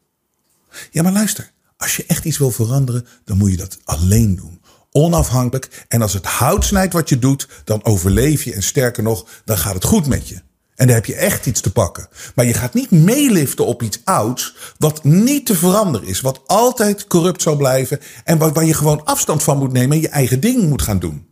Ja, 0.91 1.03
maar 1.03 1.13
luister. 1.13 1.51
Als 1.77 1.97
je 1.97 2.05
echt 2.07 2.25
iets 2.25 2.39
wil 2.39 2.51
veranderen, 2.51 3.07
dan 3.25 3.37
moet 3.37 3.51
je 3.51 3.57
dat 3.57 3.79
alleen 3.85 4.37
doen. 4.37 4.58
Onafhankelijk. 4.99 5.85
En 5.89 6.03
als 6.03 6.13
het 6.13 6.27
hout 6.27 6.65
snijdt 6.65 6.93
wat 6.93 7.09
je 7.09 7.19
doet, 7.19 7.49
dan 7.65 7.85
overleef 7.85 8.43
je. 8.43 8.55
En 8.55 8.63
sterker 8.63 9.03
nog, 9.03 9.27
dan 9.45 9.59
gaat 9.59 9.75
het 9.75 9.85
goed 9.85 10.07
met 10.07 10.29
je. 10.29 10.41
En 10.75 10.87
daar 10.87 10.97
heb 10.97 11.07
je 11.07 11.15
echt 11.15 11.47
iets 11.47 11.61
te 11.61 11.73
pakken. 11.73 12.09
Maar 12.35 12.45
je 12.45 12.55
gaat 12.55 12.75
niet 12.75 12.91
meeliften 12.91 13.67
op 13.67 13.83
iets 13.83 14.01
ouds. 14.05 14.57
wat 14.79 15.05
niet 15.05 15.47
te 15.47 15.55
veranderen 15.55 16.09
is. 16.09 16.21
Wat 16.21 16.41
altijd 16.47 17.07
corrupt 17.07 17.43
zal 17.43 17.57
blijven. 17.57 18.01
En 18.25 18.39
waar, 18.39 18.53
waar 18.53 18.65
je 18.65 18.75
gewoon 18.75 19.05
afstand 19.05 19.43
van 19.43 19.59
moet 19.59 19.73
nemen. 19.73 19.97
en 19.97 20.03
je 20.03 20.09
eigen 20.09 20.41
ding 20.41 20.69
moet 20.69 20.83
gaan 20.83 20.99
doen. 20.99 21.27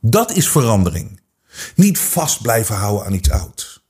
Dat 0.00 0.32
is 0.32 0.48
verandering. 0.48 1.20
Niet 1.74 1.98
vast 1.98 2.42
blijven 2.42 2.74
houden 2.74 3.06
aan 3.06 3.12
iets 3.12 3.30
ouds. 3.30 3.84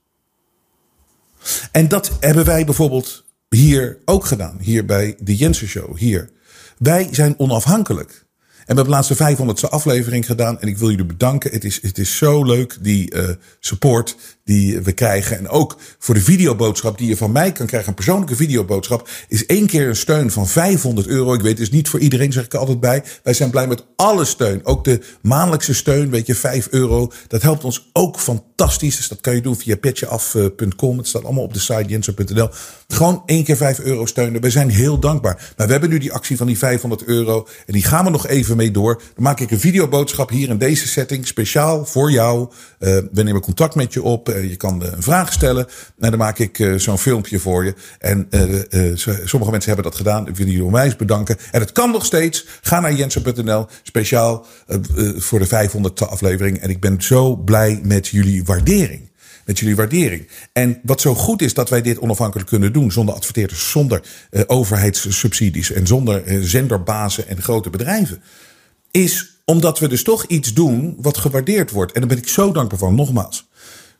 En 1.71 1.87
dat 1.87 2.11
hebben 2.19 2.45
wij 2.45 2.65
bijvoorbeeld 2.65 3.25
hier 3.49 3.97
ook 4.05 4.25
gedaan. 4.25 4.57
Hier 4.61 4.85
bij 4.85 5.15
de 5.19 5.35
Jensen 5.35 5.67
Show. 5.67 5.97
Hier. 5.97 6.31
Wij 6.77 7.07
zijn 7.11 7.39
onafhankelijk. 7.39 8.22
En 8.65 8.75
we 8.75 8.81
hebben 8.81 9.03
de 9.03 9.15
laatste 9.15 9.67
500ste 9.67 9.69
aflevering 9.69 10.25
gedaan. 10.25 10.59
En 10.59 10.67
ik 10.67 10.77
wil 10.77 10.89
jullie 10.89 11.05
bedanken. 11.05 11.51
Het 11.51 11.63
is, 11.63 11.81
het 11.81 11.97
is 11.97 12.17
zo 12.17 12.43
leuk, 12.43 12.77
die 12.81 13.15
uh, 13.15 13.29
support 13.59 14.15
die 14.43 14.79
we 14.79 14.91
krijgen. 14.91 15.37
En 15.37 15.49
ook 15.49 15.77
voor 15.99 16.15
de 16.15 16.21
videoboodschap 16.21 16.97
die 16.97 17.07
je 17.07 17.17
van 17.17 17.31
mij 17.31 17.51
kan 17.51 17.65
krijgen. 17.65 17.89
Een 17.89 17.95
persoonlijke 17.95 18.35
videoboodschap 18.35 19.09
is 19.27 19.45
één 19.45 19.67
keer 19.67 19.87
een 19.87 19.95
steun 19.95 20.31
van 20.31 20.47
500 20.47 21.07
euro. 21.07 21.33
Ik 21.33 21.41
weet, 21.41 21.51
het 21.51 21.59
is 21.59 21.71
niet 21.71 21.89
voor 21.89 21.99
iedereen, 21.99 22.31
zeg 22.31 22.45
ik 22.45 22.53
er 22.53 22.59
altijd 22.59 22.79
bij. 22.79 23.03
Wij 23.23 23.33
zijn 23.33 23.49
blij 23.49 23.67
met 23.67 23.85
alle 23.95 24.25
steun. 24.25 24.65
Ook 24.65 24.83
de 24.83 25.01
maandelijkse 25.21 25.73
steun, 25.73 26.09
weet 26.09 26.27
je, 26.27 26.35
5 26.35 26.67
euro. 26.71 27.11
Dat 27.27 27.41
helpt 27.41 27.63
ons 27.63 27.89
ook 27.93 28.19
fantastisch. 28.19 28.95
Dus 28.95 29.07
dat 29.07 29.21
kan 29.21 29.35
je 29.35 29.41
doen 29.41 29.55
via 29.55 29.75
petjeaf.com. 29.75 30.97
Het 30.97 31.07
staat 31.07 31.23
allemaal 31.23 31.43
op 31.43 31.53
de 31.53 31.59
site 31.59 31.85
jensen.nl. 31.87 32.49
Gewoon 32.87 33.23
één 33.25 33.43
keer 33.43 33.57
5 33.57 33.79
euro 33.79 34.05
steunen. 34.05 34.41
We 34.41 34.49
zijn 34.49 34.69
heel 34.69 34.99
dankbaar. 34.99 35.53
Maar 35.57 35.65
we 35.65 35.71
hebben 35.71 35.89
nu 35.89 35.97
die 35.97 36.13
actie 36.13 36.37
van 36.37 36.47
die 36.47 36.57
500 36.57 37.03
euro. 37.03 37.47
En 37.65 37.73
die 37.73 37.83
gaan 37.83 38.05
we 38.05 38.11
nog 38.11 38.27
even 38.27 38.57
mee 38.57 38.71
door. 38.71 38.95
Dan 38.95 39.23
maak 39.23 39.39
ik 39.39 39.51
een 39.51 39.59
videoboodschap 39.59 40.29
hier 40.29 40.49
in 40.49 40.57
deze 40.57 40.87
setting. 40.87 41.27
Speciaal 41.27 41.85
voor 41.85 42.11
jou. 42.11 42.49
Uh, 42.79 42.97
we 43.11 43.23
nemen 43.23 43.41
contact 43.41 43.75
met 43.75 43.93
je 43.93 44.03
op. 44.03 44.31
Uh, 44.33 44.49
je 44.49 44.55
kan 44.55 44.83
uh, 44.83 44.91
een 44.91 45.03
vraag 45.03 45.33
stellen. 45.33 45.67
En 45.99 46.09
dan 46.09 46.19
maak 46.19 46.39
ik 46.39 46.73
zo'n 46.77 46.97
filmpje 46.97 47.39
voor 47.39 47.65
je. 47.65 47.73
En 47.99 48.27
sommige 49.25 49.51
mensen 49.51 49.73
hebben 49.73 49.83
dat 49.91 49.95
gedaan. 49.95 50.27
Ik 50.27 50.35
wil 50.35 50.45
jullie 50.45 50.63
onwijs 50.63 50.95
bedanken. 50.95 51.37
En 51.51 51.59
het 51.59 51.71
kan 51.71 51.91
nog 51.91 52.05
steeds. 52.05 52.45
Ga 52.61 52.79
naar 52.79 52.93
jensen.nl. 52.93 53.67
Speciaal 53.83 54.45
voor 55.15 55.39
de 55.39 55.45
500 55.45 56.07
aflevering. 56.07 56.57
En 56.57 56.69
ik 56.69 56.79
ben 56.79 57.01
zo 57.01 57.35
blij 57.35 57.79
met 57.83 58.07
jullie 58.07 58.43
waardering 58.43 59.11
met 59.45 59.59
jullie 59.59 59.75
waardering. 59.75 60.27
En 60.53 60.79
wat 60.83 61.01
zo 61.01 61.15
goed 61.15 61.41
is 61.41 61.53
dat 61.53 61.69
wij 61.69 61.81
dit 61.81 61.99
onafhankelijk 61.99 62.49
kunnen 62.49 62.73
doen, 62.73 62.91
zonder 62.91 63.15
adverteerders, 63.15 63.71
zonder 63.71 64.01
overheidssubsidies 64.47 65.71
en 65.71 65.87
zonder 65.87 66.23
zenderbazen 66.45 67.27
en 67.27 67.41
grote 67.41 67.69
bedrijven, 67.69 68.21
is 68.91 69.33
omdat 69.45 69.79
we 69.79 69.87
dus 69.87 70.03
toch 70.03 70.25
iets 70.25 70.53
doen 70.53 70.95
wat 70.97 71.17
gewaardeerd 71.17 71.71
wordt. 71.71 71.91
En 71.91 71.99
daar 71.99 72.09
ben 72.09 72.17
ik 72.17 72.27
zo 72.27 72.51
dankbaar 72.51 72.79
voor, 72.79 72.93
nogmaals. 72.93 73.47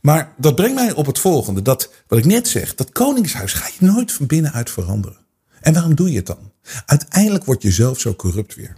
Maar 0.03 0.33
dat 0.37 0.55
brengt 0.55 0.75
mij 0.75 0.93
op 0.93 1.05
het 1.05 1.19
volgende. 1.19 1.61
Dat 1.61 1.91
wat 2.07 2.19
ik 2.19 2.25
net 2.25 2.47
zeg, 2.47 2.75
dat 2.75 2.91
koningshuis 2.91 3.53
ga 3.53 3.69
je 3.79 3.85
nooit 3.85 4.11
van 4.11 4.25
binnenuit 4.25 4.69
veranderen. 4.69 5.17
En 5.61 5.73
waarom 5.73 5.95
doe 5.95 6.09
je 6.09 6.17
het 6.17 6.25
dan? 6.25 6.51
Uiteindelijk 6.85 7.45
word 7.45 7.61
je 7.61 7.71
zelf 7.71 7.99
zo 7.99 8.15
corrupt 8.15 8.55
weer. 8.55 8.75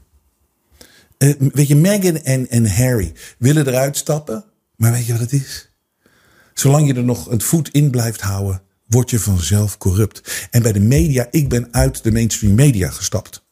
Uh, 1.17 1.33
weet 1.53 1.67
je, 1.67 1.75
Meghan 1.75 2.17
en, 2.17 2.49
en 2.49 2.75
Harry 2.75 3.13
willen 3.37 3.67
eruit 3.67 3.97
stappen. 3.97 4.45
Maar 4.75 4.91
weet 4.91 5.05
je 5.05 5.11
wat 5.11 5.21
het 5.21 5.33
is? 5.33 5.71
Zolang 6.53 6.87
je 6.87 6.93
er 6.93 7.03
nog 7.03 7.31
een 7.31 7.41
voet 7.41 7.69
in 7.69 7.91
blijft 7.91 8.21
houden, 8.21 8.61
word 8.87 9.09
je 9.09 9.19
vanzelf 9.19 9.77
corrupt. 9.77 10.47
En 10.51 10.61
bij 10.61 10.71
de 10.71 10.79
media, 10.79 11.27
ik 11.31 11.49
ben 11.49 11.73
uit 11.73 12.03
de 12.03 12.11
mainstream 12.11 12.55
media 12.55 12.89
gestapt. 12.89 13.45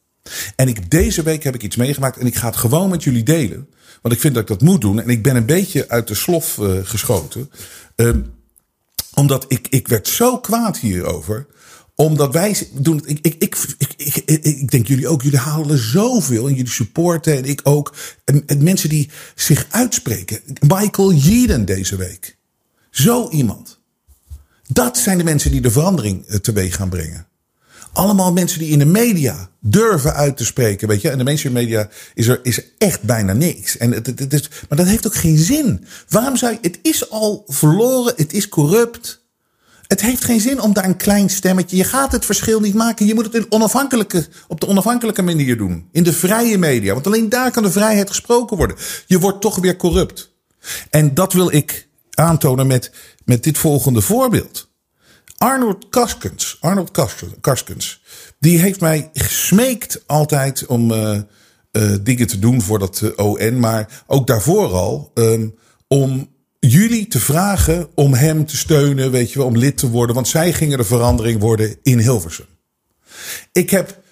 En 0.55 0.67
ik, 0.67 0.91
deze 0.91 1.23
week 1.23 1.43
heb 1.43 1.55
ik 1.55 1.63
iets 1.63 1.75
meegemaakt 1.75 2.17
en 2.17 2.25
ik 2.25 2.35
ga 2.35 2.47
het 2.47 2.55
gewoon 2.55 2.89
met 2.89 3.03
jullie 3.03 3.23
delen. 3.23 3.67
Want 4.03 4.15
ik 4.15 4.21
vind 4.21 4.33
dat 4.33 4.43
ik 4.43 4.49
dat 4.49 4.61
moet 4.61 4.81
doen. 4.81 5.01
En 5.01 5.09
ik 5.09 5.23
ben 5.23 5.35
een 5.35 5.45
beetje 5.45 5.89
uit 5.89 6.07
de 6.07 6.15
slof 6.15 6.57
uh, 6.57 6.79
geschoten. 6.83 7.51
Uh, 7.95 8.09
omdat 9.13 9.45
ik, 9.47 9.67
ik 9.69 9.87
werd 9.87 10.07
zo 10.07 10.39
kwaad 10.39 10.77
hierover. 10.77 11.47
Omdat 11.95 12.33
wij 12.33 12.67
doen. 12.73 13.01
Ik, 13.05 13.19
ik, 13.21 13.35
ik, 13.37 13.75
ik, 13.97 14.15
ik, 14.45 14.71
denk 14.71 14.87
jullie 14.87 15.07
ook. 15.07 15.21
Jullie 15.21 15.39
halen 15.39 15.77
zoveel. 15.77 16.47
En 16.47 16.53
jullie 16.53 16.71
supporten. 16.71 17.37
En 17.37 17.45
ik 17.45 17.61
ook. 17.63 17.95
En, 18.25 18.43
en 18.45 18.63
mensen 18.63 18.89
die 18.89 19.09
zich 19.35 19.67
uitspreken. 19.69 20.39
Michael 20.67 21.13
Yeadon 21.13 21.65
deze 21.65 21.95
week. 21.95 22.37
Zo 22.89 23.29
iemand. 23.29 23.79
Dat 24.67 24.97
zijn 24.97 25.17
de 25.17 25.23
mensen 25.23 25.51
die 25.51 25.61
de 25.61 25.71
verandering 25.71 26.25
eh, 26.25 26.37
teweeg 26.37 26.75
gaan 26.75 26.89
brengen. 26.89 27.27
Allemaal 27.93 28.33
mensen 28.33 28.59
die 28.59 28.69
in 28.69 28.79
de 28.79 28.85
media 28.85 29.49
durven 29.59 30.13
uit 30.13 30.37
te 30.37 30.45
spreken. 30.45 30.87
Weet 30.87 31.01
je, 31.01 31.09
in 31.09 31.17
de 31.17 31.23
mainstream 31.23 31.55
media 31.55 31.89
is 32.13 32.27
er 32.27 32.39
is 32.43 32.61
echt 32.77 33.01
bijna 33.01 33.33
niks. 33.33 33.77
En 33.77 33.91
het, 33.91 34.05
het, 34.05 34.19
het 34.19 34.33
is, 34.33 34.49
maar 34.69 34.77
dat 34.77 34.87
heeft 34.87 35.07
ook 35.07 35.15
geen 35.15 35.37
zin. 35.37 35.85
Waarom 36.09 36.35
zou 36.35 36.51
je. 36.51 36.57
Het 36.61 36.79
is 36.81 37.09
al 37.09 37.43
verloren, 37.47 38.13
het 38.15 38.33
is 38.33 38.49
corrupt. 38.49 39.21
Het 39.87 40.01
heeft 40.01 40.23
geen 40.23 40.39
zin 40.39 40.61
om 40.61 40.73
daar 40.73 40.85
een 40.85 40.97
klein 40.97 41.29
stemmetje. 41.29 41.77
Je 41.77 41.83
gaat 41.83 42.11
het 42.11 42.25
verschil 42.25 42.59
niet 42.59 42.73
maken. 42.73 43.05
Je 43.05 43.13
moet 43.13 43.25
het 43.25 43.35
in 43.35 43.45
onafhankelijke, 43.49 44.27
op 44.47 44.59
de 44.59 44.67
onafhankelijke 44.67 45.21
manier 45.21 45.57
doen. 45.57 45.87
In 45.91 46.03
de 46.03 46.13
vrije 46.13 46.57
media. 46.57 46.93
Want 46.93 47.07
alleen 47.07 47.29
daar 47.29 47.51
kan 47.51 47.63
de 47.63 47.71
vrijheid 47.71 48.09
gesproken 48.09 48.57
worden. 48.57 48.77
Je 49.05 49.19
wordt 49.19 49.41
toch 49.41 49.55
weer 49.55 49.75
corrupt. 49.75 50.33
En 50.89 51.13
dat 51.13 51.33
wil 51.33 51.51
ik 51.51 51.87
aantonen 52.13 52.67
met, 52.67 52.91
met 53.25 53.43
dit 53.43 53.57
volgende 53.57 54.01
voorbeeld. 54.01 54.71
Arnold 55.43 55.89
Kaskens, 55.89 56.57
Arnold 56.59 56.91
Kaskens, 57.41 58.01
die 58.39 58.59
heeft 58.59 58.79
mij 58.79 59.09
gesmeekt 59.13 60.03
altijd 60.05 60.65
om 60.65 60.91
uh, 60.91 61.17
uh, 61.71 61.95
dingen 62.01 62.27
te 62.27 62.39
doen 62.39 62.61
voor 62.61 62.79
dat 62.79 63.01
uh, 63.03 63.11
ON, 63.15 63.59
maar 63.59 64.03
ook 64.07 64.27
daarvoor 64.27 64.73
al 64.73 65.11
um, 65.13 65.55
om 65.87 66.29
jullie 66.59 67.07
te 67.07 67.19
vragen 67.19 67.87
om 67.95 68.13
hem 68.13 68.45
te 68.45 68.57
steunen, 68.57 69.11
weet 69.11 69.31
je 69.31 69.37
wel, 69.37 69.47
om 69.47 69.57
lid 69.57 69.77
te 69.77 69.89
worden, 69.89 70.15
want 70.15 70.27
zij 70.27 70.53
gingen 70.53 70.77
de 70.77 70.83
verandering 70.83 71.39
worden 71.39 71.75
in 71.81 71.99
Hilversum. 71.99 72.47
Ik 73.51 73.69
heb 73.69 74.02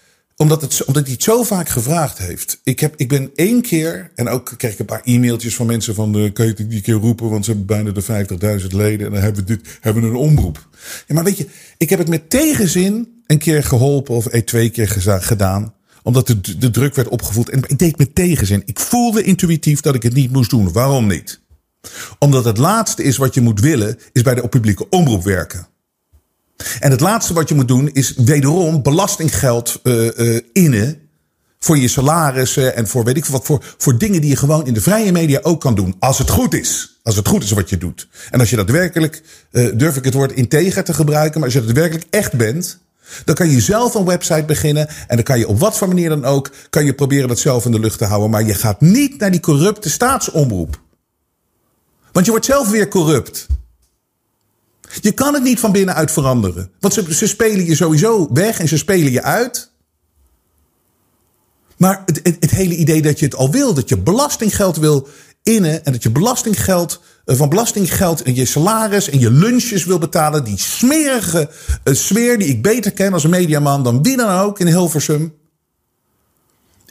omdat, 0.42 0.62
het, 0.62 0.86
omdat 0.86 1.04
hij 1.04 1.14
het 1.14 1.24
zo 1.24 1.44
vaak 1.44 1.70
gevraagd 1.70 2.18
heeft. 2.18 2.60
Ik, 2.64 2.80
heb, 2.80 2.94
ik 2.98 3.08
ben 3.08 3.32
één 3.36 3.62
keer, 3.62 4.12
en 4.16 4.28
ook 4.28 4.54
kreeg 4.58 4.74
ik 4.74 4.80
een 4.80 4.86
paar 4.86 5.02
e-mailtjes 5.04 5.56
van 5.56 5.66
mensen 5.66 5.96
van... 5.96 6.18
Uh, 6.18 6.34
kun 6.34 6.46
je 6.46 6.54
het 6.58 6.70
die 6.70 6.82
keer 6.82 6.94
roepen, 6.94 7.30
want 7.30 7.46
ze 7.46 7.52
hebben 7.52 7.68
bijna 7.68 7.92
de 7.92 8.62
50.000 8.62 8.68
leden... 8.68 9.06
en 9.06 9.12
dan 9.12 9.22
hebben 9.22 9.46
we, 9.46 9.56
dit, 9.56 9.78
hebben 9.82 10.04
we 10.04 10.10
een 10.10 10.16
omroep. 10.16 10.68
Ja, 11.08 11.16
maar 11.16 11.24
weet 11.24 11.38
je, 11.38 11.48
ik 11.78 11.90
heb 11.90 12.00
het 12.00 12.10
met 12.10 12.30
tegenzin 12.30 13.22
een 13.26 13.38
keer 13.38 13.64
geholpen... 13.64 14.16
of 14.16 14.26
twee 14.26 14.70
keer 14.70 14.88
gedaan, 15.06 15.74
omdat 16.04 16.28
de, 16.28 16.58
de 16.58 16.70
druk 16.70 16.96
werd 16.96 17.08
opgevoed. 17.08 17.50
En 17.50 17.64
ik 17.68 17.80
deed 17.80 17.98
met 17.98 18.16
tegenzin. 18.16 18.64
Ik 18.66 18.80
voelde 18.80 19.24
intuïtief 19.24 19.82
dat 19.82 19.96
ik 19.96 20.04
het 20.04 20.14
niet 20.14 20.32
moest 20.32 20.50
doen. 20.50 20.72
Waarom 20.72 21.08
niet? 21.08 21.42
Omdat 22.20 22.46
het 22.46 22.58
laatste 22.58 23.04
is 23.04 23.18
wat 23.18 23.34
je 23.34 23.42
moet 23.42 23.60
willen, 23.60 23.98
is 24.12 24.22
bij 24.22 24.36
de 24.36 24.48
publieke 24.48 24.90
omroep 24.90 25.24
werken. 25.24 25.68
En 26.80 26.92
het 26.92 27.00
laatste 27.00 27.34
wat 27.34 27.50
je 27.50 27.56
moet 27.56 27.68
doen 27.68 27.90
is 27.94 28.14
wederom 28.16 28.82
belastinggeld 28.82 29.80
uh, 29.84 30.40
innen 30.54 31.10
voor 31.60 31.78
je 31.78 31.88
salarissen 31.88 32.76
en 32.76 32.88
voor 32.88 33.04
weet 33.04 33.18
ik 33.18 33.26
wat 33.26 33.46
voor, 33.46 33.64
voor 33.78 33.98
dingen 33.98 34.22
die 34.22 34.30
je 34.30 34.36
gewoon 34.36 34.68
in 34.68 34.74
de 34.74 34.82
vrije 34.82 35.12
media 35.12 35.40
ook 35.42 35.62
kan 35.62 35.76
doen. 35.76 35.96
Als 36.00 36.18
het 36.18 36.30
goed 36.30 36.54
is. 36.54 37.00
Als 37.04 37.16
het 37.16 37.28
goed 37.28 37.44
is 37.44 37.52
wat 37.52 37.70
je 37.70 37.78
doet. 37.78 38.08
En 38.30 38.40
als 38.40 38.50
je 38.50 38.56
daadwerkelijk, 38.56 39.22
uh, 39.52 39.72
durf 39.74 39.96
ik 39.96 40.04
het 40.04 40.14
woord 40.14 40.32
integer 40.32 40.84
te 40.84 40.94
gebruiken, 40.94 41.40
maar 41.40 41.50
als 41.50 41.58
je 41.58 41.66
daadwerkelijk 41.66 42.08
echt 42.10 42.34
bent, 42.34 42.80
dan 43.26 43.36
kan 43.36 43.50
je 43.50 43.62
zelf 43.62 43.94
een 43.94 44.06
website 44.06 44.44
beginnen. 44.44 44.88
En 44.88 45.16
dan 45.16 45.24
kan 45.24 45.40
je 45.40 45.48
op 45.48 45.60
wat 45.60 45.78
voor 45.78 45.88
manier 45.88 46.10
dan 46.10 46.26
ook, 46.26 46.52
kan 46.70 46.86
je 46.86 46.94
proberen 46.94 47.28
dat 47.28 47.40
zelf 47.40 47.66
in 47.66 47.72
de 47.72 47.80
lucht 47.80 47.98
te 47.98 48.06
houden. 48.06 48.30
Maar 48.30 48.44
je 48.44 48.54
gaat 48.54 48.82
niet 48.82 49.20
naar 49.20 49.32
die 49.32 49.40
corrupte 49.40 49.90
staatsomroep. 49.90 50.82
Want 52.12 52.26
je 52.26 52.32
wordt 52.32 52.46
zelf 52.46 52.70
weer 52.70 52.88
corrupt. 52.88 53.48
Je 55.00 55.12
kan 55.12 55.34
het 55.34 55.44
niet 55.44 55.60
van 55.60 55.72
binnenuit 55.72 56.12
veranderen. 56.12 56.72
Want 56.80 56.94
ze, 56.94 57.28
spelen 57.28 57.66
je 57.66 57.76
sowieso 57.76 58.30
weg 58.34 58.60
en 58.60 58.68
ze 58.68 58.78
spelen 58.78 59.12
je 59.12 59.24
uit. 59.24 59.72
Maar 61.78 62.04
het, 62.06 62.20
het, 62.24 62.38
het, 62.40 62.52
hele 62.52 62.76
idee 62.76 63.02
dat 63.02 63.20
je 63.20 63.26
het 63.26 63.36
al 63.36 63.52
wil, 63.52 63.74
dat 63.74 63.90
je 63.90 63.98
belastinggeld 63.98 64.78
wil 64.78 65.08
innen 65.44 65.86
en 65.86 65.92
dat 65.92 66.04
je 66.04 66.10
belastinggeld 66.10 67.02
eh, 67.26 67.36
van 67.36 67.50
belastinggeld 67.50 68.22
en 68.22 68.36
je 68.36 68.46
salaris 68.46 69.10
en 69.10 69.20
je 69.20 69.32
lunches 69.32 69.86
wil 69.86 69.98
betalen, 69.98 70.44
die 70.44 70.60
smerige 70.60 71.50
uh, 71.84 71.96
sfeer 71.96 72.38
die 72.38 72.48
ik 72.48 72.62
beter 72.62 72.92
ken 72.92 73.14
als 73.14 73.28
mediaman 73.28 73.84
dan 73.84 74.04
wie 74.04 74.18
dan 74.18 74.40
ook 74.40 74.60
in 74.60 74.68
Hilversum. 74.68 75.34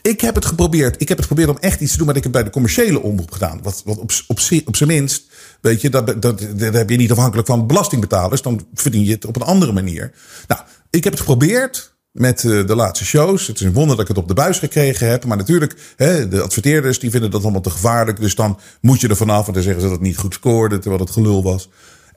Ik 0.01 0.21
heb 0.21 0.35
het 0.35 0.45
geprobeerd. 0.45 1.01
Ik 1.01 1.07
heb 1.07 1.17
het 1.17 1.27
geprobeerd 1.27 1.57
om 1.57 1.63
echt 1.63 1.81
iets 1.81 1.91
te 1.91 1.97
doen, 1.97 2.05
maar 2.05 2.15
ik 2.15 2.23
heb 2.23 2.31
bij 2.31 2.43
de 2.43 2.49
commerciële 2.49 3.01
omroep 3.01 3.31
gedaan. 3.31 3.59
Wat, 3.61 3.81
wat 3.85 3.97
op, 3.97 4.11
op, 4.27 4.39
op 4.65 4.75
zijn 4.75 4.89
minst 4.89 5.23
Weet 5.61 5.81
je, 5.81 5.89
dat, 5.89 6.21
dat, 6.21 6.21
dat, 6.21 6.73
heb 6.73 6.89
je 6.89 6.97
niet 6.97 7.11
afhankelijk 7.11 7.47
van 7.47 7.67
belastingbetalers. 7.67 8.41
Dan 8.41 8.67
verdien 8.73 9.03
je 9.03 9.11
het 9.11 9.25
op 9.25 9.35
een 9.35 9.41
andere 9.41 9.71
manier. 9.71 10.11
Nou, 10.47 10.61
ik 10.89 11.03
heb 11.03 11.13
het 11.13 11.21
geprobeerd 11.21 11.93
met 12.11 12.43
uh, 12.43 12.67
de 12.67 12.75
laatste 12.75 13.05
shows. 13.05 13.47
Het 13.47 13.59
is 13.59 13.65
een 13.65 13.73
wonder 13.73 13.95
dat 13.95 14.09
ik 14.09 14.15
het 14.15 14.23
op 14.23 14.27
de 14.27 14.33
buis 14.33 14.59
gekregen 14.59 15.09
heb. 15.09 15.25
Maar 15.25 15.37
natuurlijk, 15.37 15.75
hè, 15.95 16.27
de 16.27 16.41
adverteerders 16.41 16.99
die 16.99 17.09
vinden 17.09 17.31
dat 17.31 17.43
allemaal 17.43 17.61
te 17.61 17.69
gevaarlijk. 17.69 18.19
Dus 18.19 18.35
dan 18.35 18.59
moet 18.81 19.01
je 19.01 19.07
er 19.07 19.15
vanaf 19.15 19.47
en 19.47 19.53
dan 19.53 19.63
zeggen 19.63 19.81
ze 19.81 19.87
dat 19.87 19.97
het 19.97 20.07
niet 20.07 20.17
goed 20.17 20.33
scoorde, 20.33 20.79
terwijl 20.79 21.01
het 21.01 21.11
gelul 21.11 21.43
was. 21.43 21.69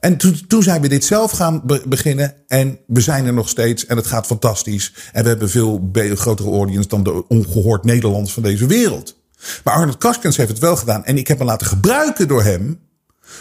En 0.05 0.17
toen, 0.17 0.41
toen 0.47 0.63
zijn 0.63 0.81
we 0.81 0.87
dit 0.87 1.05
zelf 1.05 1.31
gaan 1.31 1.61
be 1.63 1.81
beginnen. 1.87 2.33
En 2.47 2.79
we 2.87 3.01
zijn 3.01 3.25
er 3.25 3.33
nog 3.33 3.49
steeds. 3.49 3.85
En 3.85 3.97
het 3.97 4.07
gaat 4.07 4.25
fantastisch. 4.25 4.93
En 5.11 5.23
we 5.23 5.29
hebben 5.29 5.49
veel 5.49 5.89
grotere 5.93 6.49
audience 6.49 6.87
dan 6.87 7.03
de 7.03 7.27
ongehoord 7.27 7.83
Nederlands 7.83 8.33
van 8.33 8.43
deze 8.43 8.65
wereld. 8.65 9.17
Maar 9.63 9.73
Arnold 9.73 9.97
Kaskens 9.97 10.37
heeft 10.37 10.49
het 10.49 10.59
wel 10.59 10.75
gedaan. 10.75 11.05
En 11.05 11.17
ik 11.17 11.27
heb 11.27 11.37
me 11.37 11.43
laten 11.43 11.67
gebruiken 11.67 12.27
door 12.27 12.43
hem 12.43 12.79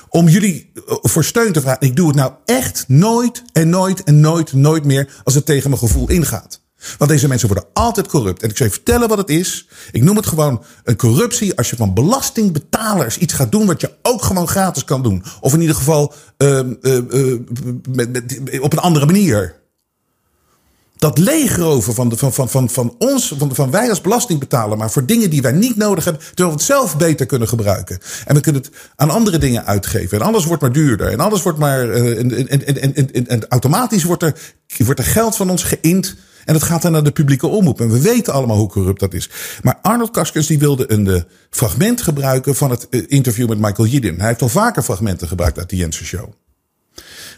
om 0.08 0.28
jullie 0.28 0.70
eh, 0.74 0.96
voor 1.00 1.24
steun 1.24 1.52
te 1.52 1.60
vragen. 1.60 1.86
Ik 1.86 1.96
doe 1.96 2.06
het 2.06 2.16
nou 2.16 2.32
echt 2.44 2.84
nooit 2.88 3.42
en 3.52 3.68
nooit 3.68 4.02
en 4.02 4.20
nooit, 4.20 4.52
nooit 4.52 4.84
meer 4.84 5.20
als 5.24 5.34
het 5.34 5.46
tegen 5.46 5.70
mijn 5.70 5.82
gevoel 5.82 6.08
ingaat. 6.08 6.60
Want 6.98 7.10
deze 7.10 7.28
mensen 7.28 7.48
worden 7.48 7.66
altijd 7.72 8.08
corrupt. 8.08 8.42
En 8.42 8.50
ik 8.50 8.56
zal 8.56 8.66
je 8.66 8.72
vertellen 8.72 9.08
wat 9.08 9.18
het 9.18 9.28
is. 9.28 9.68
Ik 9.92 10.02
noem 10.02 10.16
het 10.16 10.26
gewoon 10.26 10.64
een 10.84 10.96
corruptie 10.96 11.56
als 11.56 11.70
je 11.70 11.76
van 11.76 11.94
belastingbetalers 11.94 13.18
iets 13.18 13.32
gaat 13.32 13.52
doen 13.52 13.66
wat 13.66 13.80
je 13.80 13.92
ook 14.02 14.22
gewoon 14.22 14.48
gratis 14.48 14.84
kan 14.84 15.02
doen. 15.02 15.24
Of 15.40 15.52
in 15.52 15.60
ieder 15.60 15.76
geval 15.76 16.14
uh, 16.38 16.60
uh, 16.80 16.98
uh, 17.10 17.40
met, 17.88 18.38
op 18.60 18.72
een 18.72 18.78
andere 18.78 19.06
manier 19.06 19.62
dat 21.04 21.18
leegroven 21.18 21.94
van, 21.94 22.08
de, 22.08 22.16
van, 22.16 22.32
van, 22.32 22.48
van, 22.48 22.70
van 22.70 22.94
ons, 22.98 23.34
van, 23.38 23.54
van 23.54 23.70
wij 23.70 23.88
als 23.88 24.00
belastingbetaler, 24.00 24.78
maar 24.78 24.90
voor 24.90 25.06
dingen 25.06 25.30
die 25.30 25.42
wij 25.42 25.52
niet 25.52 25.76
nodig 25.76 26.04
hebben, 26.04 26.22
terwijl 26.22 26.48
we 26.48 26.54
het 26.54 26.62
zelf 26.62 26.96
beter 26.96 27.26
kunnen 27.26 27.48
gebruiken. 27.48 27.98
En 28.26 28.34
we 28.34 28.40
kunnen 28.40 28.62
het 28.62 28.70
aan 28.96 29.10
andere 29.10 29.38
dingen 29.38 29.66
uitgeven. 29.66 30.20
En 30.20 30.26
alles 30.26 30.44
wordt 30.44 30.62
maar 30.62 30.72
duurder. 30.72 31.12
En 31.12 31.20
alles 31.20 31.42
wordt 31.42 31.58
maar. 31.58 31.86
Uh, 31.86 32.18
en, 32.18 32.48
en, 32.48 32.66
en, 32.66 33.12
en, 33.12 33.26
en, 33.26 33.48
automatisch 33.48 34.04
wordt 34.04 34.22
er, 34.22 34.34
wordt 34.76 35.00
er 35.00 35.06
geld 35.06 35.36
van 35.36 35.50
ons 35.50 35.62
geïnd. 35.62 36.14
En 36.44 36.54
het 36.54 36.62
gaat 36.62 36.82
dan 36.82 36.92
naar 36.92 37.04
de 37.04 37.10
publieke 37.10 37.46
omroep. 37.46 37.80
En 37.80 37.90
we 37.90 38.00
weten 38.00 38.32
allemaal 38.32 38.56
hoe 38.56 38.68
corrupt 38.68 39.00
dat 39.00 39.14
is. 39.14 39.30
Maar 39.62 39.78
Arnold 39.82 40.10
Kaskens 40.10 40.46
die 40.46 40.58
wilde 40.58 40.92
een 40.92 41.06
uh, 41.06 41.20
fragment 41.50 42.02
gebruiken 42.02 42.54
van 42.54 42.70
het 42.70 42.86
uh, 42.90 43.04
interview 43.06 43.48
met 43.48 43.58
Michael 43.58 43.88
Yidin. 43.88 44.18
Hij 44.18 44.28
heeft 44.28 44.42
al 44.42 44.48
vaker 44.48 44.82
fragmenten 44.82 45.28
gebruikt 45.28 45.58
uit 45.58 45.70
de 45.70 45.76
Jensen 45.76 46.06
Show. 46.06 46.32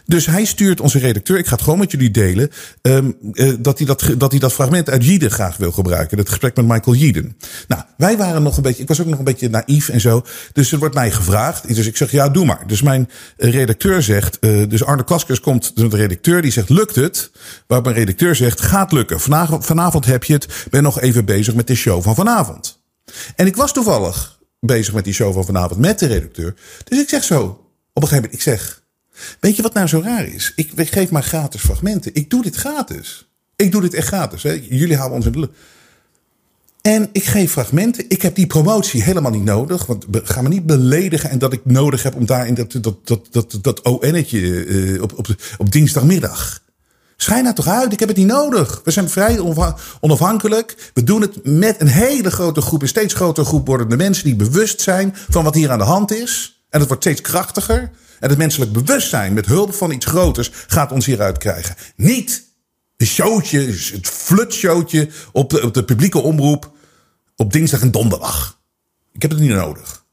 Dus 0.05 0.25
hij 0.25 0.45
stuurt 0.45 0.81
onze 0.81 0.99
redacteur, 0.99 1.37
ik 1.37 1.45
ga 1.45 1.53
het 1.53 1.61
gewoon 1.61 1.79
met 1.79 1.91
jullie 1.91 2.11
delen, 2.11 2.49
um, 2.81 3.17
uh, 3.31 3.53
dat, 3.59 3.77
hij 3.77 3.87
dat, 3.87 4.09
dat 4.17 4.31
hij 4.31 4.39
dat 4.39 4.53
fragment 4.53 4.89
uit 4.89 5.05
Jieden 5.05 5.31
graag 5.31 5.57
wil 5.57 5.71
gebruiken. 5.71 6.17
Het 6.17 6.29
gesprek 6.29 6.55
met 6.55 6.65
Michael 6.65 6.95
Jieden. 6.95 7.37
Nou, 7.67 7.83
wij 7.97 8.17
waren 8.17 8.43
nog 8.43 8.57
een 8.57 8.63
beetje, 8.63 8.81
ik 8.81 8.87
was 8.87 9.01
ook 9.01 9.07
nog 9.07 9.19
een 9.19 9.25
beetje 9.25 9.49
naïef 9.49 9.89
en 9.89 10.01
zo. 10.01 10.25
Dus 10.53 10.71
er 10.71 10.79
wordt 10.79 10.95
mij 10.95 11.11
gevraagd. 11.11 11.75
Dus 11.75 11.85
ik 11.85 11.97
zeg, 11.97 12.11
ja, 12.11 12.29
doe 12.29 12.45
maar. 12.45 12.67
Dus 12.67 12.81
mijn 12.81 13.09
redacteur 13.37 14.03
zegt, 14.03 14.37
uh, 14.41 14.69
dus 14.69 14.83
Arne 14.83 15.03
Kaskers 15.03 15.39
komt, 15.39 15.75
de 15.75 15.87
redacteur, 15.87 16.41
die 16.41 16.51
zegt, 16.51 16.69
lukt 16.69 16.95
het? 16.95 17.31
Waar 17.67 17.81
mijn 17.81 17.95
redacteur 17.95 18.35
zegt, 18.35 18.61
gaat 18.61 18.91
lukken. 18.91 19.19
Vanavond, 19.19 19.65
vanavond 19.65 20.05
heb 20.05 20.23
je 20.23 20.33
het, 20.33 20.47
ben 20.69 20.83
nog 20.83 21.01
even 21.01 21.25
bezig 21.25 21.53
met 21.53 21.67
de 21.67 21.75
show 21.75 22.03
van 22.03 22.15
vanavond. 22.15 22.81
En 23.35 23.45
ik 23.45 23.55
was 23.55 23.73
toevallig 23.73 24.39
bezig 24.59 24.93
met 24.93 25.03
die 25.03 25.13
show 25.13 25.33
van 25.33 25.45
vanavond 25.45 25.79
met 25.79 25.99
de 25.99 26.05
redacteur. 26.05 26.55
Dus 26.83 26.99
ik 26.99 27.09
zeg 27.09 27.23
zo, 27.23 27.41
op 27.93 28.03
een 28.03 28.07
gegeven 28.07 28.15
moment, 28.15 28.33
ik 28.33 28.41
zeg, 28.41 28.85
Weet 29.39 29.55
je 29.55 29.61
wat 29.61 29.73
nou 29.73 29.87
zo 29.87 30.01
raar 30.03 30.27
is? 30.27 30.53
Ik, 30.55 30.71
geef 30.75 31.09
maar 31.09 31.23
gratis 31.23 31.61
fragmenten. 31.61 32.13
Ik 32.13 32.29
doe 32.29 32.43
dit 32.43 32.55
gratis. 32.55 33.27
Ik 33.55 33.71
doe 33.71 33.81
dit 33.81 33.93
echt 33.93 34.07
gratis. 34.07 34.43
Hè? 34.43 34.61
Jullie 34.69 34.95
houden 34.95 35.17
ons 35.17 35.25
in 35.25 35.31
de 35.31 35.39
lucht. 35.39 35.51
En 36.81 37.09
ik 37.11 37.23
geef 37.23 37.51
fragmenten. 37.51 38.05
Ik 38.07 38.21
heb 38.21 38.35
die 38.35 38.47
promotie 38.47 39.03
helemaal 39.03 39.31
niet 39.31 39.43
nodig. 39.43 39.85
Want 39.85 40.05
ga 40.11 40.41
me 40.41 40.49
niet 40.49 40.65
beledigen 40.65 41.29
en 41.29 41.39
dat 41.39 41.53
ik 41.53 41.61
nodig 41.63 42.03
heb 42.03 42.15
om 42.15 42.25
daar 42.25 42.47
in 42.47 42.53
dat, 42.53 42.71
dat, 42.81 43.07
dat, 43.07 43.27
dat, 43.31 43.57
dat 43.61 43.81
ON'tje 43.81 44.39
uh, 44.39 45.01
op, 45.01 45.17
op, 45.17 45.27
op 45.57 45.71
dinsdagmiddag. 45.71 46.65
Schijn 47.19 47.43
nou 47.43 47.55
toch 47.55 47.67
uit, 47.67 47.93
ik 47.93 47.99
heb 47.99 48.07
het 48.07 48.17
niet 48.17 48.27
nodig. 48.27 48.81
We 48.83 48.91
zijn 48.91 49.09
vrij 49.09 49.39
onafhankelijk. 49.99 50.91
We 50.93 51.03
doen 51.03 51.21
het 51.21 51.39
met 51.43 51.81
een 51.81 51.87
hele 51.87 52.31
grote 52.31 52.61
groep, 52.61 52.81
een 52.81 52.87
steeds 52.87 53.13
grotere 53.13 53.45
groep 53.45 53.67
wordende 53.67 53.97
mensen 53.97 54.23
die 54.23 54.35
bewust 54.35 54.81
zijn 54.81 55.15
van 55.29 55.43
wat 55.43 55.55
hier 55.55 55.71
aan 55.71 55.77
de 55.77 55.83
hand 55.83 56.11
is. 56.11 56.56
En 56.69 56.79
het 56.79 56.87
wordt 56.87 57.03
steeds 57.03 57.21
krachtiger. 57.21 57.91
En 58.19 58.29
het 58.29 58.37
menselijk 58.37 58.71
bewustzijn 58.71 59.33
met 59.33 59.45
hulp 59.45 59.73
van 59.73 59.91
iets 59.91 60.05
groters 60.05 60.51
gaat 60.67 60.91
ons 60.91 61.05
hieruit 61.05 61.37
krijgen. 61.37 61.75
Niet 61.95 62.43
een 62.97 63.07
showtje, 63.07 63.59
het 63.93 64.07
flutshowtje 64.07 65.09
op 65.31 65.49
de, 65.49 65.61
op 65.61 65.73
de 65.73 65.83
publieke 65.83 66.19
omroep 66.19 66.71
op 67.35 67.53
dinsdag 67.53 67.81
en 67.81 67.91
donderdag. 67.91 68.59
Ik 69.11 69.21
heb 69.21 69.31
het 69.31 69.39
niet 69.39 69.49
nodig. 69.49 70.05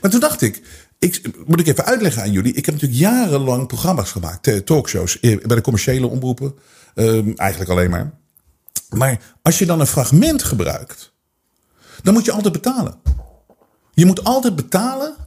Maar 0.00 0.10
toen 0.10 0.20
dacht 0.20 0.42
ik, 0.42 0.62
Ik, 0.98 1.30
moet 1.46 1.60
ik 1.60 1.66
even 1.66 1.84
uitleggen 1.84 2.22
aan 2.22 2.32
jullie. 2.32 2.52
Ik 2.52 2.66
heb 2.66 2.74
natuurlijk 2.74 3.00
jarenlang 3.00 3.66
programma's 3.66 4.10
gemaakt, 4.10 4.46
eh, 4.46 4.56
talkshows, 4.56 5.20
eh, 5.20 5.40
bij 5.46 5.56
de 5.56 5.62
commerciële 5.62 6.06
omroepen. 6.06 6.54
Ehm, 6.94 7.32
eigenlijk 7.34 7.70
alleen 7.70 7.90
maar. 7.90 8.18
Maar 8.88 9.36
als 9.42 9.58
je 9.58 9.66
dan 9.66 9.80
een 9.80 9.86
fragment 9.86 10.42
gebruikt, 10.42 11.12
dan 12.02 12.14
moet 12.14 12.24
je 12.24 12.32
altijd 12.32 12.52
betalen. 12.52 12.94
Je 13.94 14.06
moet 14.06 14.24
altijd 14.24 14.56
betalen 14.56 15.25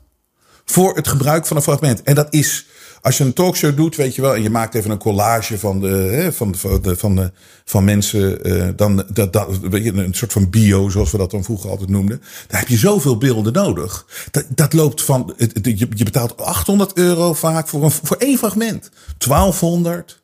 voor 0.72 0.96
het 0.96 1.08
gebruik 1.08 1.46
van 1.46 1.58
een 1.58 1.64
fragment. 1.64 2.04
En 2.04 2.16
dat 2.16 2.28
is, 2.30 2.66
als 3.02 3.18
je 3.18 3.24
een 3.24 3.34
talkshow 3.34 3.76
doet, 3.76 3.96
weet 3.96 4.16
je 4.16 4.22
wel, 4.22 4.36
en 4.36 4.42
je 4.42 4.50
maakt 4.50 4.76
even 4.76 4.92
een 4.92 4.98
collage 4.98 5.60
van, 5.60 5.80
de, 5.80 6.30
van, 6.32 6.56
van, 6.56 6.82
de, 6.82 6.96
van, 6.96 7.16
de, 7.16 7.32
van 7.66 7.84
mensen, 7.84 8.48
uh, 8.48 8.68
dan 8.76 9.06
dat, 9.14 9.34
dat, 9.34 9.48
een 9.72 10.14
soort 10.14 10.32
van 10.32 10.50
bio, 10.50 10.90
zoals 10.90 11.12
we 11.12 11.18
dat 11.18 11.32
dan 11.32 11.44
vroeger 11.44 11.70
altijd 11.70 11.90
noemden. 11.90 12.22
Daar 12.48 12.60
heb 12.60 12.70
je 12.70 12.78
zoveel 12.78 13.18
beelden 13.18 13.54
nodig. 13.54 14.06
Dat, 14.32 14.46
dat 14.50 14.74
loopt 14.74 15.02
van, 15.02 15.34
je, 15.62 15.88
je 15.90 16.04
betaalt 16.04 16.38
800 16.38 16.98
euro 16.98 17.34
vaak 17.34 17.68
voor, 17.68 17.84
een, 17.84 17.92
voor 17.92 18.18
één 18.18 18.38
fragment. 18.38 18.90
1200. 19.18 20.22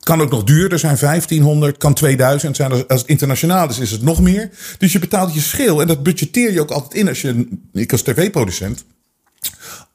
Kan 0.00 0.20
ook 0.20 0.30
nog 0.30 0.44
duurder 0.44 0.78
zijn, 0.78 0.96
1500, 1.00 1.76
kan 1.76 1.94
2000 1.94 2.56
zijn. 2.56 2.86
Als 2.86 3.00
het 3.00 3.08
internationaal 3.08 3.68
is, 3.68 3.78
is 3.78 3.90
het 3.90 4.02
nog 4.02 4.20
meer. 4.20 4.50
Dus 4.78 4.92
je 4.92 4.98
betaalt 4.98 5.34
je 5.34 5.40
schil 5.40 5.80
en 5.80 5.86
dat 5.86 6.02
budgetteer 6.02 6.52
je 6.52 6.60
ook 6.60 6.70
altijd 6.70 6.94
in 6.94 7.08
als 7.08 7.20
je, 7.20 7.48
ik 7.72 7.92
als 7.92 8.02
tv-producent, 8.02 8.84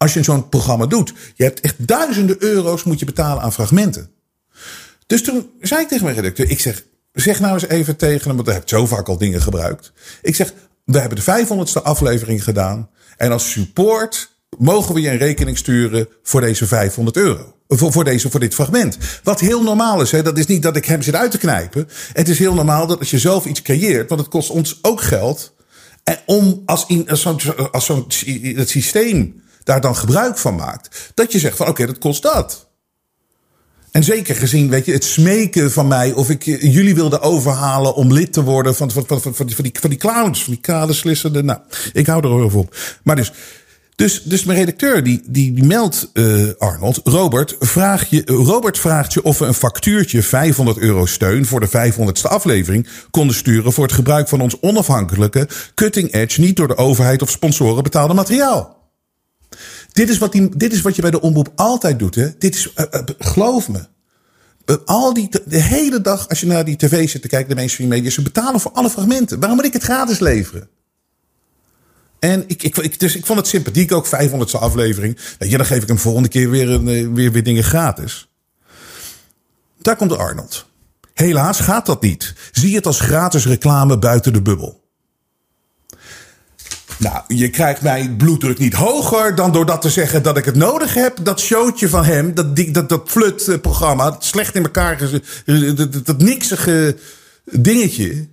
als 0.01 0.13
je 0.13 0.23
zo'n 0.23 0.49
programma 0.49 0.85
doet. 0.85 1.13
Je 1.35 1.43
hebt 1.43 1.59
echt 1.59 1.75
duizenden 1.77 2.35
euro's 2.39 2.83
moet 2.83 2.99
je 2.99 3.05
betalen 3.05 3.43
aan 3.43 3.53
fragmenten. 3.53 4.09
Dus 5.07 5.23
toen 5.23 5.49
zei 5.59 5.81
ik 5.81 5.87
tegen 5.87 6.03
mijn 6.03 6.15
redacteur, 6.15 6.49
ik 6.49 6.59
zeg, 6.59 6.83
zeg 7.11 7.39
nou 7.39 7.53
eens 7.53 7.67
even 7.67 7.95
tegen 7.95 8.27
hem, 8.27 8.35
want 8.35 8.45
hij 8.45 8.55
heeft 8.55 8.69
zo 8.69 8.85
vaak 8.85 9.07
al 9.07 9.17
dingen 9.17 9.41
gebruikt. 9.41 9.91
Ik 10.21 10.35
zeg, 10.35 10.53
we 10.85 10.99
hebben 10.99 11.17
de 11.25 11.45
500ste 11.45 11.83
aflevering 11.83 12.43
gedaan 12.43 12.89
en 13.17 13.31
als 13.31 13.51
support 13.51 14.31
mogen 14.57 14.93
we 14.93 15.01
je 15.01 15.09
een 15.09 15.17
rekening 15.17 15.57
sturen 15.57 16.07
voor 16.23 16.41
deze 16.41 16.67
500 16.67 17.17
euro. 17.17 17.55
Voor, 17.67 18.03
deze, 18.03 18.29
voor 18.29 18.39
dit 18.39 18.53
fragment. 18.53 18.97
Wat 19.23 19.39
heel 19.39 19.63
normaal 19.63 20.01
is. 20.01 20.11
Hè? 20.11 20.21
Dat 20.21 20.37
is 20.37 20.45
niet 20.45 20.63
dat 20.63 20.75
ik 20.75 20.85
hem 20.85 21.01
zit 21.01 21.15
uit 21.15 21.31
te 21.31 21.37
knijpen. 21.37 21.87
Het 22.13 22.29
is 22.29 22.39
heel 22.39 22.53
normaal 22.53 22.87
dat 22.87 22.99
als 22.99 23.11
je 23.11 23.19
zelf 23.19 23.45
iets 23.45 23.61
creëert. 23.61 24.09
Want 24.09 24.21
het 24.21 24.29
kost 24.29 24.49
ons 24.49 24.79
ook 24.81 25.01
geld. 25.01 25.53
En 26.03 26.19
om 26.25 26.61
als, 26.65 26.85
in, 26.87 27.09
als 27.09 27.21
zo'n 27.21 27.39
als 27.71 27.85
zo'n 27.85 28.05
het 28.55 28.69
systeem 28.69 29.40
daar 29.63 29.81
dan 29.81 29.95
gebruik 29.95 30.37
van 30.37 30.55
maakt. 30.55 31.11
Dat 31.13 31.31
je 31.31 31.39
zegt 31.39 31.57
van 31.57 31.67
oké, 31.67 31.85
dat 31.85 31.97
kost 31.97 32.21
dat. 32.21 32.69
En 33.91 34.03
zeker 34.03 34.35
gezien, 34.35 34.69
weet 34.69 34.85
je, 34.85 34.91
het 34.91 35.03
smeken 35.03 35.71
van 35.71 35.87
mij 35.87 36.11
of 36.11 36.29
ik 36.29 36.43
jullie 36.43 36.95
wilde 36.95 37.21
overhalen 37.21 37.95
om 37.95 38.13
lid 38.13 38.33
te 38.33 38.43
worden 38.43 38.75
van, 38.75 38.91
van, 38.91 39.03
van, 39.07 39.21
van, 39.21 39.33
van 39.33 39.45
die, 39.45 39.55
van 39.79 39.89
die 39.89 39.99
clowns, 39.99 40.43
van 40.43 40.53
die 40.53 40.61
kaderslissende. 40.61 41.43
Nou, 41.43 41.59
ik 41.93 42.07
hou 42.07 42.23
er 42.23 42.29
over 42.29 42.59
op. 42.59 42.75
Maar 43.03 43.15
dus, 43.15 43.31
dus, 43.95 44.23
dus 44.23 44.43
mijn 44.43 44.57
redacteur 44.57 45.03
die, 45.03 45.21
die, 45.27 45.53
die 45.53 45.63
meldt 45.63 46.09
uh, 46.13 46.49
Arnold, 46.57 47.01
Robert, 47.03 47.55
vraag 47.59 48.09
je, 48.09 48.21
Robert 48.25 48.79
vraagt 48.79 49.13
je 49.13 49.23
of 49.23 49.39
we 49.39 49.45
een 49.45 49.53
factuurtje 49.53 50.23
500 50.23 50.77
euro 50.77 51.05
steun 51.05 51.45
voor 51.45 51.59
de 51.59 51.91
500ste 51.93 52.29
aflevering 52.29 52.87
konden 53.11 53.35
sturen 53.35 53.73
voor 53.73 53.83
het 53.83 53.93
gebruik 53.93 54.27
van 54.27 54.41
ons 54.41 54.59
onafhankelijke, 54.59 55.47
cutting 55.75 56.13
edge, 56.13 56.41
niet 56.41 56.55
door 56.55 56.67
de 56.67 56.77
overheid 56.77 57.21
of 57.21 57.29
sponsoren 57.29 57.83
betaalde 57.83 58.13
materiaal. 58.13 58.80
Dit 59.91 60.09
is 60.09 60.17
wat, 60.17 60.31
die, 60.31 60.57
dit 60.57 60.73
is 60.73 60.81
wat 60.81 60.95
je 60.95 61.01
bij 61.01 61.11
de 61.11 61.21
omroep 61.21 61.51
altijd 61.55 61.99
doet. 61.99 62.15
Hè? 62.15 62.37
Dit 62.37 62.55
is, 62.55 62.73
uh, 62.75 62.85
uh, 62.91 63.01
geloof 63.19 63.69
me. 63.69 63.79
al 64.85 65.13
die, 65.13 65.29
de 65.45 65.61
hele 65.61 66.01
dag 66.01 66.29
als 66.29 66.39
je 66.39 66.45
naar 66.45 66.65
die 66.65 66.75
tv 66.75 67.09
zit 67.09 67.21
te 67.21 67.27
kijken, 67.27 67.49
de 67.49 67.55
mainstream 67.55 67.89
media, 67.89 68.09
ze 68.09 68.21
betalen 68.21 68.59
voor 68.59 68.71
alle 68.71 68.89
fragmenten. 68.89 69.39
Waarom 69.39 69.57
moet 69.57 69.67
ik 69.67 69.73
het 69.73 69.83
gratis 69.83 70.19
leveren? 70.19 70.69
En 72.19 72.43
ik, 72.47 72.63
ik, 72.63 72.99
dus 72.99 73.15
ik 73.15 73.25
vond 73.25 73.39
het 73.39 73.47
sympathiek 73.47 73.91
ook, 73.91 74.07
500ste 74.07 74.59
aflevering. 74.59 75.17
Ja, 75.39 75.57
dan 75.57 75.65
geef 75.65 75.81
ik 75.81 75.87
hem 75.87 75.97
volgende 75.97 76.29
keer 76.29 76.49
weer, 76.49 76.83
weer, 76.83 77.31
weer 77.31 77.43
dingen 77.43 77.63
gratis. 77.63 78.29
Daar 79.81 79.95
komt 79.95 80.17
Arnold. 80.17 80.65
Helaas 81.13 81.59
gaat 81.59 81.85
dat 81.85 82.01
niet. 82.01 82.33
Zie 82.51 82.75
het 82.75 82.85
als 82.85 82.99
gratis 82.99 83.45
reclame 83.45 83.99
buiten 83.99 84.33
de 84.33 84.41
bubbel. 84.41 84.80
Nou, 87.01 87.23
je 87.27 87.49
krijgt 87.49 87.81
mijn 87.81 88.15
bloeddruk 88.15 88.57
niet 88.57 88.73
hoger 88.73 89.35
dan 89.35 89.51
door 89.51 89.65
dat 89.65 89.81
te 89.81 89.89
zeggen 89.89 90.23
dat 90.23 90.37
ik 90.37 90.45
het 90.45 90.55
nodig 90.55 90.93
heb. 90.93 91.17
Dat 91.21 91.39
showtje 91.39 91.89
van 91.89 92.03
hem, 92.03 92.33
dat, 92.33 92.73
dat, 92.73 92.89
dat 92.89 93.01
flut-programma, 93.05 94.03
dat 94.03 94.25
slecht 94.25 94.55
in 94.55 94.63
elkaar, 94.63 94.97
dat, 94.97 96.05
dat, 96.05 96.17
niksige 96.17 96.97
dingetje. 97.43 98.27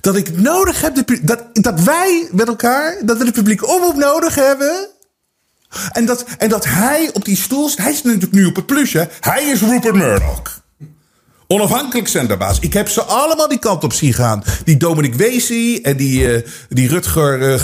Dat 0.00 0.16
ik 0.16 0.38
nodig 0.38 0.80
heb, 0.80 1.04
dat, 1.22 1.44
dat 1.52 1.80
wij 1.80 2.28
met 2.32 2.48
elkaar, 2.48 2.96
dat 3.04 3.18
we 3.18 3.24
de 3.24 3.32
publiek 3.32 3.68
omroep 3.68 3.96
nodig 3.96 4.34
hebben. 4.34 4.88
En 5.92 6.06
dat, 6.06 6.24
en 6.38 6.48
dat 6.48 6.64
hij 6.64 7.10
op 7.12 7.24
die 7.24 7.36
stoel 7.36 7.70
hij 7.74 7.92
is 7.92 8.02
natuurlijk 8.02 8.32
nu 8.32 8.44
op 8.44 8.56
het 8.56 8.66
plusje. 8.66 9.08
Hij 9.20 9.44
is 9.44 9.60
Rupert 9.60 9.94
Murdoch. 9.94 10.64
Onafhankelijk 11.48 12.08
zenderbaas. 12.08 12.58
Ik 12.60 12.72
heb 12.72 12.88
ze 12.88 13.02
allemaal 13.02 13.48
die 13.48 13.58
kant 13.58 13.84
op 13.84 13.92
zien 13.92 14.12
gaan. 14.12 14.42
Die 14.64 14.76
Dominic 14.76 15.14
Weesie 15.14 15.82
en 15.82 15.96
die, 15.96 16.20
uh, 16.20 16.50
die 16.68 16.88
Rutger 16.88 17.52
uh, 17.52 17.60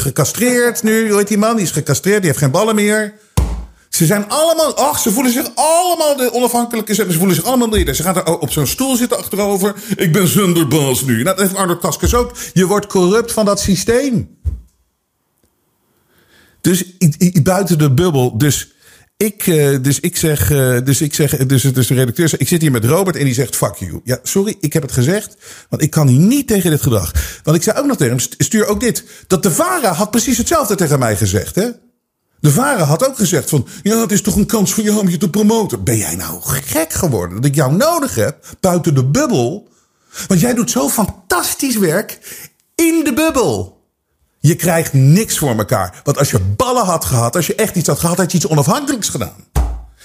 gecastreerd 0.00 0.82
nu. 0.82 1.08
Hoe 1.08 1.18
heet 1.18 1.28
die 1.28 1.38
man? 1.38 1.56
Die 1.56 1.64
is 1.64 1.70
gecastreerd, 1.70 2.18
die 2.18 2.26
heeft 2.26 2.38
geen 2.38 2.50
ballen 2.50 2.74
meer. 2.74 3.14
Ze 3.88 4.06
zijn 4.06 4.28
allemaal, 4.28 4.76
ach, 4.76 4.98
ze 4.98 5.10
voelen 5.10 5.32
zich 5.32 5.50
allemaal 5.54 6.16
de 6.16 6.32
onafhankelijke 6.32 6.94
Ze 6.94 7.12
voelen 7.12 7.34
zich 7.34 7.44
allemaal 7.44 7.68
leden. 7.68 7.94
Ze 7.96 8.02
gaan 8.02 8.16
er 8.16 8.38
op 8.38 8.52
zo'n 8.52 8.66
stoel 8.66 8.96
zitten 8.96 9.18
achterover. 9.18 9.74
Ik 9.96 10.12
ben 10.12 10.28
zenderbaas 10.28 11.02
nu. 11.02 11.12
Nou, 11.12 11.24
dat 11.24 11.38
heeft 11.38 11.56
Arnold 11.56 11.80
Kaskes 11.80 12.14
ook. 12.14 12.36
Je 12.52 12.66
wordt 12.66 12.86
corrupt 12.86 13.32
van 13.32 13.44
dat 13.44 13.60
systeem. 13.60 14.38
Dus 16.60 16.84
buiten 17.42 17.78
de 17.78 17.90
bubbel. 17.90 18.38
Dus 18.38 18.72
ik, 19.16 19.46
uh, 19.46 19.78
dus 19.82 20.00
ik 20.00 20.16
zeg, 20.16 20.50
uh, 20.50 20.78
dus 20.84 21.00
ik 21.00 21.14
zeg, 21.14 21.36
dus, 21.36 21.62
dus 21.62 21.86
de 21.86 21.94
redacteur 21.94 22.28
zegt, 22.28 22.42
ik 22.42 22.48
zit 22.48 22.60
hier 22.60 22.70
met 22.70 22.84
Robert 22.84 23.16
en 23.16 23.24
die 23.24 23.34
zegt 23.34 23.56
fuck 23.56 23.74
you. 23.74 24.00
Ja, 24.04 24.18
sorry, 24.22 24.56
ik 24.60 24.72
heb 24.72 24.82
het 24.82 24.92
gezegd, 24.92 25.36
want 25.68 25.82
ik 25.82 25.90
kan 25.90 26.08
hier 26.08 26.18
niet 26.18 26.46
tegen 26.46 26.70
dit 26.70 26.82
gedrag. 26.82 27.12
Want 27.42 27.56
ik 27.56 27.62
zei 27.62 27.78
ook 27.78 27.86
nog 27.86 27.96
tegen 27.96 28.16
hem, 28.16 28.26
stuur 28.38 28.66
ook 28.66 28.80
dit. 28.80 29.04
Dat 29.26 29.42
de 29.42 29.52
VARA 29.52 29.92
had 29.92 30.10
precies 30.10 30.38
hetzelfde 30.38 30.74
tegen 30.74 30.98
mij 30.98 31.16
gezegd, 31.16 31.54
hè? 31.54 31.68
De 32.40 32.50
VARA 32.50 32.84
had 32.84 33.08
ook 33.08 33.16
gezegd 33.16 33.48
van, 33.48 33.66
ja, 33.82 34.00
het 34.00 34.12
is 34.12 34.22
toch 34.22 34.36
een 34.36 34.46
kans 34.46 34.74
voor 34.74 34.84
jou 34.84 34.98
om 34.98 35.08
je 35.08 35.18
te 35.18 35.30
promoten. 35.30 35.84
Ben 35.84 35.96
jij 35.96 36.16
nou 36.16 36.40
gek 36.42 36.92
geworden 36.92 37.36
dat 37.36 37.44
ik 37.44 37.54
jou 37.54 37.72
nodig 37.72 38.14
heb 38.14 38.56
buiten 38.60 38.94
de 38.94 39.04
bubbel? 39.04 39.68
Want 40.26 40.40
jij 40.40 40.54
doet 40.54 40.70
zo 40.70 40.88
fantastisch 40.88 41.76
werk 41.76 42.18
in 42.74 43.04
de 43.04 43.12
bubbel. 43.14 43.73
Je 44.46 44.54
krijgt 44.54 44.92
niks 44.92 45.38
voor 45.38 45.58
elkaar. 45.58 46.00
Want 46.02 46.18
als 46.18 46.30
je 46.30 46.40
ballen 46.40 46.84
had 46.84 47.04
gehad, 47.04 47.36
als 47.36 47.46
je 47.46 47.54
echt 47.54 47.76
iets 47.76 47.88
had 47.88 47.98
gehad, 47.98 48.16
had 48.16 48.30
je 48.30 48.36
iets 48.36 48.46
onafhankelijks 48.46 49.08
gedaan. 49.08 49.44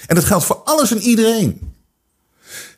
En 0.06 0.14
dat 0.14 0.24
geldt 0.24 0.44
voor 0.44 0.56
alles 0.64 0.90
en 0.90 1.00
iedereen. 1.00 1.74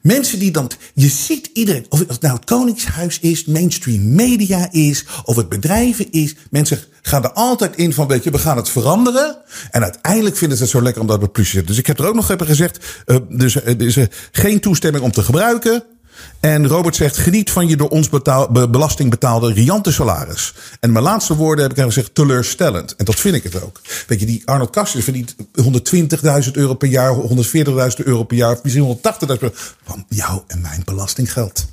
Mensen 0.01 0.38
die 0.38 0.51
dan, 0.51 0.70
je 0.94 1.09
ziet 1.09 1.51
iedereen, 1.53 1.87
of 1.88 1.98
het 1.98 2.20
nou 2.20 2.35
het 2.35 2.44
Koningshuis 2.44 3.18
is, 3.20 3.44
mainstream 3.44 4.14
media 4.14 4.68
is, 4.70 5.05
of 5.25 5.37
het 5.37 5.48
bedrijven 5.48 6.11
is. 6.11 6.35
Mensen 6.51 6.79
gaan 7.03 7.25
er 7.25 7.33
altijd 7.33 7.77
in 7.77 7.92
van, 7.92 8.07
weet 8.09 8.25
je, 8.25 8.31
we 8.31 8.38
gaan 8.38 8.57
het 8.57 8.68
veranderen. 8.68 9.37
En 9.70 9.83
uiteindelijk 9.83 10.37
vinden 10.37 10.57
ze 10.57 10.62
het 10.62 10.72
zo 10.72 10.83
lekker 10.83 11.01
omdat 11.01 11.20
we 11.20 11.29
plus 11.29 11.51
zitten. 11.51 11.66
Dus 11.66 11.79
ik 11.79 11.87
heb 11.87 11.98
er 11.98 12.07
ook 12.07 12.14
nog 12.14 12.31
even 12.31 12.46
gezegd, 12.46 13.03
uh, 13.07 13.16
dus 13.29 13.57
is 13.57 13.96
uh, 13.96 14.05
geen 14.33 14.61
toestemming 14.61 15.05
om 15.05 15.12
te 15.12 15.22
gebruiken. 15.22 15.85
En 16.40 16.66
Robert 16.66 16.96
zegt: 16.96 17.16
geniet 17.16 17.51
van 17.51 17.68
je 17.68 17.77
door 17.77 17.88
ons 17.88 18.09
belasting 18.70 19.11
betaalde 19.11 19.53
riante 19.53 19.92
salaris. 19.92 20.55
En 20.81 20.92
mijn 20.92 21.05
laatste 21.05 21.37
woorden 21.37 21.64
heb 21.68 21.79
ik 21.79 21.85
gezegd: 21.85 22.15
teleurstellend. 22.15 22.96
En 22.96 23.04
dat 23.04 23.21
vind 23.21 23.35
ik 23.35 23.42
het 23.42 23.63
ook. 23.63 23.81
Weet 24.06 24.21
je, 24.21 24.27
die 24.27 24.42
Arnold 24.44 24.71
Kastjes 24.71 25.04
verdient 25.04 25.35
120.000 26.46 26.50
euro 26.52 26.75
per 26.75 26.88
jaar, 26.88 27.15
140.000 27.15 28.04
euro 28.04 28.25
per 28.25 28.37
jaar, 28.37 28.58
misschien 28.63 29.00
180.000 29.40 29.46
van 29.85 30.04
jou 30.08 30.40
en 30.46 30.60
mijn 30.60 30.83
belastinggeld. 30.85 31.67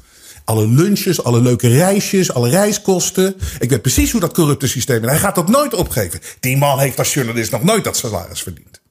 Alle 0.45 0.67
lunches, 0.67 1.23
alle 1.23 1.41
leuke 1.41 1.67
reisjes, 1.67 2.33
alle 2.33 2.49
reiskosten. 2.49 3.35
Ik 3.59 3.69
weet 3.69 3.81
precies 3.81 4.11
hoe 4.11 4.21
dat 4.21 4.33
corrupte 4.33 4.67
systeem 4.67 5.03
is. 5.03 5.09
Hij 5.09 5.19
gaat 5.19 5.35
dat 5.35 5.47
nooit 5.47 5.73
opgeven. 5.73 6.19
Die 6.39 6.57
man 6.57 6.79
heeft 6.79 6.97
als 6.97 7.13
journalist 7.13 7.51
nog 7.51 7.63
nooit 7.63 7.83
dat 7.83 7.97
salaris 7.97 8.41
verdiend. 8.41 8.81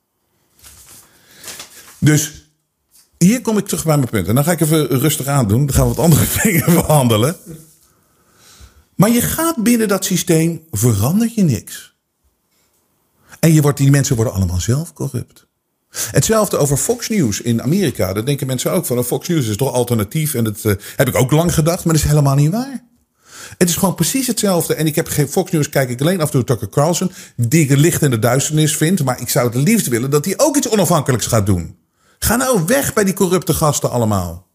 Dus 1.98 2.47
hier 3.18 3.40
kom 3.40 3.58
ik 3.58 3.66
terug 3.66 3.84
bij 3.84 3.96
mijn 3.96 4.08
punt. 4.08 4.28
En 4.28 4.34
dan 4.34 4.44
ga 4.44 4.52
ik 4.52 4.60
even 4.60 4.86
rustig 4.86 5.26
aandoen. 5.26 5.66
Dan 5.66 5.74
gaan 5.74 5.88
we 5.88 5.94
wat 5.94 6.04
andere 6.04 6.26
dingen 6.42 6.74
behandelen. 6.74 7.36
Maar 8.94 9.10
je 9.10 9.20
gaat 9.20 9.56
binnen 9.56 9.88
dat 9.88 10.04
systeem, 10.04 10.62
verander 10.70 11.30
je 11.34 11.42
niks. 11.42 11.96
En 13.40 13.52
je 13.52 13.62
wordt, 13.62 13.78
die 13.78 13.90
mensen 13.90 14.16
worden 14.16 14.34
allemaal 14.34 14.60
zelf 14.60 14.92
corrupt. 14.92 15.46
Hetzelfde 15.90 16.56
over 16.56 16.76
Fox 16.76 17.08
News 17.08 17.40
in 17.40 17.62
Amerika. 17.62 18.12
Daar 18.12 18.24
denken 18.24 18.46
mensen 18.46 18.72
ook 18.72 18.86
van. 18.86 18.98
Oh, 18.98 19.04
Fox 19.04 19.28
News 19.28 19.46
is 19.46 19.56
toch 19.56 19.72
alternatief. 19.72 20.34
En 20.34 20.44
dat 20.44 20.64
uh, 20.64 20.72
heb 20.96 21.08
ik 21.08 21.14
ook 21.14 21.30
lang 21.30 21.54
gedacht, 21.54 21.84
maar 21.84 21.94
dat 21.94 22.02
is 22.02 22.08
helemaal 22.08 22.34
niet 22.34 22.50
waar. 22.50 22.84
Het 23.58 23.68
is 23.68 23.76
gewoon 23.76 23.94
precies 23.94 24.26
hetzelfde. 24.26 24.74
En 24.74 24.86
ik 24.86 24.94
heb 24.94 25.08
geen 25.08 25.28
Fox 25.28 25.50
News, 25.50 25.68
kijk 25.68 25.90
ik 25.90 26.00
alleen 26.00 26.20
af 26.20 26.26
en 26.26 26.32
toe 26.32 26.44
Tucker 26.44 26.68
Carlson. 26.68 27.12
Die 27.36 27.62
ik 27.62 27.76
licht 27.76 28.02
in 28.02 28.10
de 28.10 28.18
duisternis 28.18 28.76
vind. 28.76 29.04
Maar 29.04 29.20
ik 29.20 29.28
zou 29.28 29.46
het 29.46 29.68
liefst 29.68 29.86
willen 29.86 30.10
dat 30.10 30.24
hij 30.24 30.34
ook 30.36 30.56
iets 30.56 30.68
onafhankelijks 30.68 31.26
gaat 31.26 31.46
doen. 31.46 31.76
Ga 32.18 32.36
nou 32.36 32.62
weg 32.66 32.92
bij 32.92 33.04
die 33.04 33.14
corrupte 33.14 33.54
gasten 33.54 33.90
allemaal. 33.90 34.46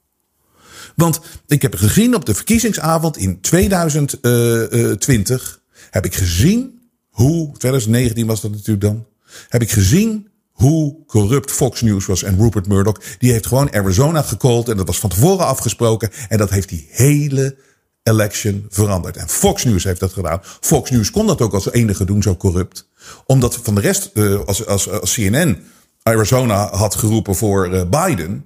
Want 0.95 1.19
ik 1.47 1.61
heb 1.61 1.75
gezien 1.75 2.15
op 2.15 2.25
de 2.25 2.35
verkiezingsavond 2.35 3.17
in 3.17 3.41
2020. 3.41 5.61
Heb 5.89 6.05
ik 6.05 6.15
gezien 6.15 6.81
hoe, 7.09 7.57
2019 7.57 8.27
was 8.27 8.41
dat 8.41 8.51
natuurlijk 8.51 8.81
dan, 8.81 9.05
heb 9.49 9.61
ik 9.61 9.71
gezien 9.71 10.27
hoe 10.51 11.05
corrupt 11.07 11.51
Fox 11.51 11.81
News 11.81 12.05
was 12.05 12.23
en 12.23 12.37
Rupert 12.37 12.67
Murdoch. 12.67 12.97
Die 13.19 13.31
heeft 13.31 13.47
gewoon 13.47 13.73
Arizona 13.73 14.21
gecallt 14.21 14.69
en 14.69 14.77
dat 14.77 14.87
was 14.87 14.99
van 14.99 15.09
tevoren 15.09 15.45
afgesproken. 15.45 16.09
En 16.29 16.37
dat 16.37 16.49
heeft 16.49 16.69
die 16.69 16.87
hele 16.89 17.55
election 18.03 18.65
veranderd. 18.69 19.17
En 19.17 19.29
Fox 19.29 19.63
News 19.63 19.83
heeft 19.83 19.99
dat 19.99 20.13
gedaan. 20.13 20.39
Fox 20.43 20.89
News 20.89 21.11
kon 21.11 21.27
dat 21.27 21.41
ook 21.41 21.53
als 21.53 21.71
enige 21.71 22.05
doen, 22.05 22.21
zo 22.21 22.35
corrupt. 22.35 22.89
Omdat 23.25 23.59
van 23.63 23.75
de 23.75 23.81
rest, 23.81 24.11
uh, 24.13 24.39
als, 24.39 24.65
als, 24.65 24.89
als 24.89 25.13
CNN 25.13 25.63
Arizona 26.03 26.69
had 26.71 26.95
geroepen 26.95 27.35
voor 27.35 27.73
uh, 27.73 27.81
Biden, 27.89 28.45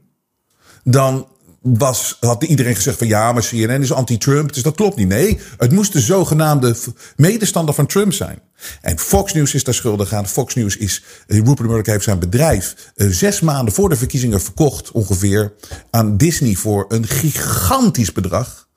dan 0.84 1.28
was, 1.62 2.18
had 2.20 2.44
iedereen 2.44 2.76
gezegd 2.76 2.98
van 2.98 3.08
ja, 3.08 3.32
maar 3.32 3.44
CNN 3.44 3.82
is 3.82 3.92
anti-Trump. 3.92 4.54
Dus 4.54 4.64
dat 4.64 4.76
klopt 4.76 4.96
niet. 4.96 5.08
Nee, 5.08 5.40
het 5.58 5.72
moest 5.72 5.94
de 5.94 6.00
zogenaamde 6.00 6.76
medestander 7.16 7.74
van 7.74 7.86
Trump 7.86 8.14
zijn. 8.14 8.40
En 8.82 9.00
Fox 9.00 9.34
News 9.34 9.54
is 9.54 9.64
daar 9.64 9.74
schuldig 9.74 10.14
aan. 10.14 10.28
Fox 10.28 10.56
News 10.56 10.78
is, 10.78 11.04
eh, 11.28 11.38
Rupert 11.38 11.68
Murdoch 11.68 11.86
heeft 11.86 12.04
zijn 12.04 12.20
bedrijf 12.20 12.92
uh, 12.96 13.10
zes 13.12 13.40
maanden 13.40 13.74
voor 13.74 13.90
de 13.90 13.96
verkiezingen 13.96 14.42
verkocht 14.42 14.92
ongeveer 14.92 15.54
aan 15.90 16.18
Disney 16.18 16.56
voor 16.56 16.86
een 16.88 17.08
gigantisch 17.08 18.12
bedrag. 18.12 18.68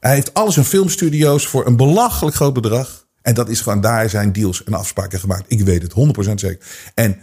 Hij 0.00 0.14
heeft 0.14 0.34
alles 0.34 0.56
in 0.56 0.64
filmstudio's 0.64 1.46
voor 1.46 1.66
een 1.66 1.76
belachelijk 1.76 2.36
groot 2.36 2.52
bedrag. 2.52 3.06
En 3.22 3.34
dat 3.34 3.48
is 3.48 3.60
gewoon, 3.60 3.80
daar 3.80 4.10
zijn 4.10 4.32
deals 4.32 4.64
en 4.64 4.74
afspraken 4.74 5.20
gemaakt. 5.20 5.44
Ik 5.46 5.60
weet 5.60 5.82
het 5.82 5.92
100% 6.30 6.34
zeker. 6.34 6.66
En 6.94 7.18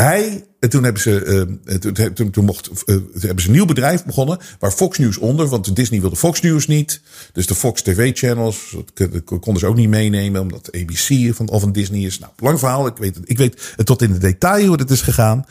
hij, 0.00 0.44
toen 0.68 0.84
hebben 0.84 1.02
ze, 1.02 1.46
uh, 1.64 1.74
toen, 1.74 2.14
toen, 2.14 2.30
toen 2.30 2.44
mocht, 2.44 2.70
uh, 2.86 2.96
hebben 3.18 3.40
ze 3.40 3.46
een 3.46 3.54
nieuw 3.54 3.64
bedrijf 3.64 4.04
begonnen. 4.04 4.38
Waar 4.58 4.70
Fox 4.70 4.98
News 4.98 5.16
onder. 5.16 5.46
Want 5.46 5.76
Disney 5.76 6.00
wilde 6.00 6.16
Fox 6.16 6.40
News 6.40 6.66
niet. 6.66 7.00
Dus 7.32 7.46
de 7.46 7.54
Fox 7.54 7.82
TV 7.82 8.10
channels 8.14 8.76
konden 9.24 9.58
ze 9.58 9.66
ook 9.66 9.76
niet 9.76 9.88
meenemen. 9.88 10.40
Omdat 10.40 10.70
ABC 10.72 11.34
van, 11.34 11.48
of 11.48 11.60
van 11.60 11.72
Disney 11.72 12.00
is. 12.00 12.18
Nou, 12.18 12.32
lang 12.36 12.58
verhaal. 12.58 12.86
Ik 12.86 12.96
weet, 12.96 13.18
ik 13.24 13.38
weet 13.38 13.74
tot 13.84 14.02
in 14.02 14.12
de 14.12 14.18
detail 14.18 14.66
hoe 14.66 14.76
het 14.76 14.90
is 14.90 15.02
gegaan. 15.02 15.44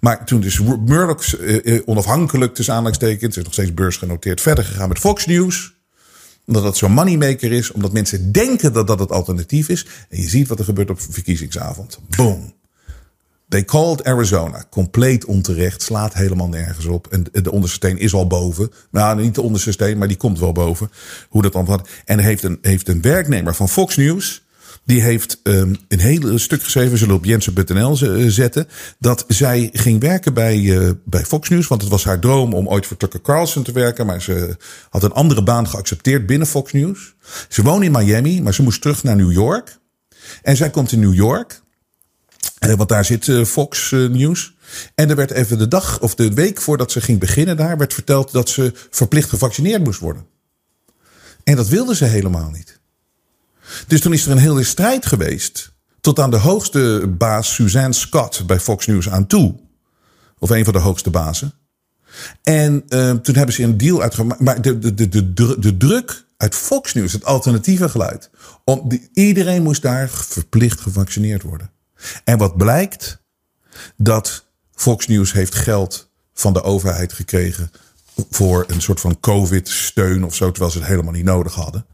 Maar 0.00 0.24
toen 0.24 0.40
dus 0.40 0.60
Murdoch 0.60 1.38
uh, 1.38 1.80
onafhankelijk 1.84 2.54
tussen 2.54 2.74
aanhalingstekens. 2.74 3.36
Is 3.36 3.44
nog 3.44 3.52
steeds 3.52 3.74
beursgenoteerd 3.74 4.40
verder 4.40 4.64
gegaan 4.64 4.88
met 4.88 4.98
Fox 4.98 5.26
News 5.26 5.74
omdat 6.46 6.62
dat 6.62 6.76
zo'n 6.76 6.92
moneymaker 6.92 7.52
is. 7.52 7.72
Omdat 7.72 7.92
mensen 7.92 8.32
denken 8.32 8.72
dat 8.72 8.86
dat 8.86 8.98
het 8.98 9.10
alternatief 9.10 9.68
is. 9.68 9.86
En 10.08 10.20
je 10.20 10.28
ziet 10.28 10.48
wat 10.48 10.58
er 10.58 10.64
gebeurt 10.64 10.90
op 10.90 11.00
verkiezingsavond. 11.00 11.98
Boom. 12.16 12.54
They 13.48 13.64
called 13.64 14.04
Arizona. 14.04 14.64
Compleet 14.70 15.24
onterecht. 15.24 15.82
Slaat 15.82 16.14
helemaal 16.14 16.48
nergens 16.48 16.86
op. 16.86 17.06
En 17.06 17.26
de 17.32 17.52
onderste 17.52 17.76
steen 17.76 17.98
is 17.98 18.14
al 18.14 18.26
boven. 18.26 18.70
Nou, 18.90 19.22
niet 19.22 19.34
de 19.34 19.42
onderste 19.42 19.72
steen, 19.72 19.98
maar 19.98 20.08
die 20.08 20.16
komt 20.16 20.38
wel 20.38 20.52
boven. 20.52 20.90
Hoe 21.28 21.42
dat 21.42 21.52
dan 21.52 21.66
gaat. 21.66 21.88
En 22.04 22.18
heeft 22.18 22.42
een, 22.42 22.58
heeft 22.62 22.88
een 22.88 23.02
werknemer 23.02 23.54
van 23.54 23.68
Fox 23.68 23.96
News. 23.96 24.44
Die 24.84 25.02
heeft 25.02 25.40
um, 25.42 25.76
een 25.88 25.98
heel 25.98 26.38
stuk 26.38 26.62
geschreven, 26.62 26.98
zullen 26.98 27.14
we 27.14 27.20
op 27.20 27.24
jensen.nl 27.24 27.96
zetten. 28.30 28.68
Dat 28.98 29.24
zij 29.28 29.70
ging 29.72 30.00
werken 30.00 30.34
bij, 30.34 30.58
uh, 30.58 30.90
bij 31.04 31.24
Fox 31.24 31.48
News. 31.48 31.66
Want 31.66 31.80
het 31.80 31.90
was 31.90 32.04
haar 32.04 32.20
droom 32.20 32.54
om 32.54 32.68
ooit 32.68 32.86
voor 32.86 32.96
Tucker 32.96 33.20
Carlson 33.20 33.62
te 33.62 33.72
werken. 33.72 34.06
Maar 34.06 34.22
ze 34.22 34.56
had 34.90 35.02
een 35.02 35.12
andere 35.12 35.42
baan 35.42 35.68
geaccepteerd 35.68 36.26
binnen 36.26 36.46
Fox 36.46 36.72
News. 36.72 37.14
Ze 37.48 37.62
woont 37.62 37.82
in 37.82 37.92
Miami, 37.92 38.42
maar 38.42 38.54
ze 38.54 38.62
moest 38.62 38.80
terug 38.80 39.02
naar 39.02 39.16
New 39.16 39.32
York. 39.32 39.78
En 40.42 40.56
zij 40.56 40.70
komt 40.70 40.92
in 40.92 41.00
New 41.00 41.14
York. 41.14 41.64
Uh, 42.60 42.74
want 42.74 42.88
daar 42.88 43.04
zit 43.04 43.26
uh, 43.26 43.44
Fox 43.44 43.90
News. 43.90 44.54
En 44.94 45.10
er 45.10 45.16
werd 45.16 45.30
even 45.30 45.58
de 45.58 45.68
dag 45.68 46.00
of 46.00 46.14
de 46.14 46.34
week 46.34 46.60
voordat 46.60 46.92
ze 46.92 47.00
ging 47.00 47.18
beginnen 47.18 47.56
daar, 47.56 47.78
werd 47.78 47.94
verteld 47.94 48.32
dat 48.32 48.48
ze 48.48 48.72
verplicht 48.90 49.28
gevaccineerd 49.28 49.84
moest 49.84 50.00
worden. 50.00 50.26
En 51.44 51.56
dat 51.56 51.68
wilde 51.68 51.94
ze 51.94 52.04
helemaal 52.04 52.50
niet. 52.50 52.80
Dus 53.86 54.00
toen 54.00 54.12
is 54.12 54.26
er 54.26 54.32
een 54.32 54.38
hele 54.38 54.64
strijd 54.64 55.06
geweest. 55.06 55.72
Tot 56.00 56.18
aan 56.18 56.30
de 56.30 56.36
hoogste 56.36 57.14
baas 57.18 57.54
Suzanne 57.54 57.92
Scott 57.92 58.46
bij 58.46 58.60
Fox 58.60 58.86
News 58.86 59.08
aan 59.08 59.26
toe. 59.26 59.54
Of 60.38 60.50
een 60.50 60.64
van 60.64 60.72
de 60.72 60.78
hoogste 60.78 61.10
bazen. 61.10 61.52
En 62.42 62.84
toen 63.22 63.34
hebben 63.34 63.54
ze 63.54 63.62
een 63.62 63.76
deal 63.76 64.02
uitgemaakt. 64.02 64.40
Maar 64.40 64.62
de, 64.62 64.78
de, 64.78 64.94
de, 64.94 65.32
de, 65.32 65.56
de 65.58 65.76
druk 65.76 66.24
uit 66.36 66.54
Fox 66.54 66.94
News, 66.94 67.12
het 67.12 67.24
alternatieve 67.24 67.88
geluid. 67.88 68.30
Om, 68.64 68.88
iedereen 69.12 69.62
moest 69.62 69.82
daar 69.82 70.08
verplicht 70.08 70.80
gevaccineerd 70.80 71.42
worden. 71.42 71.70
En 72.24 72.38
wat 72.38 72.56
blijkt? 72.56 73.22
Dat 73.96 74.46
Fox 74.74 75.06
News 75.06 75.32
heeft 75.32 75.54
geld 75.54 76.10
van 76.34 76.52
de 76.52 76.62
overheid 76.62 77.12
gekregen 77.12 77.70
voor 78.30 78.64
een 78.68 78.80
soort 78.80 79.00
van 79.00 79.20
COVID-steun 79.20 80.24
of 80.24 80.34
zo, 80.34 80.50
terwijl 80.50 80.72
ze 80.72 80.78
het 80.78 80.88
helemaal 80.88 81.12
niet 81.12 81.24
nodig 81.24 81.54
hadden. 81.54 81.86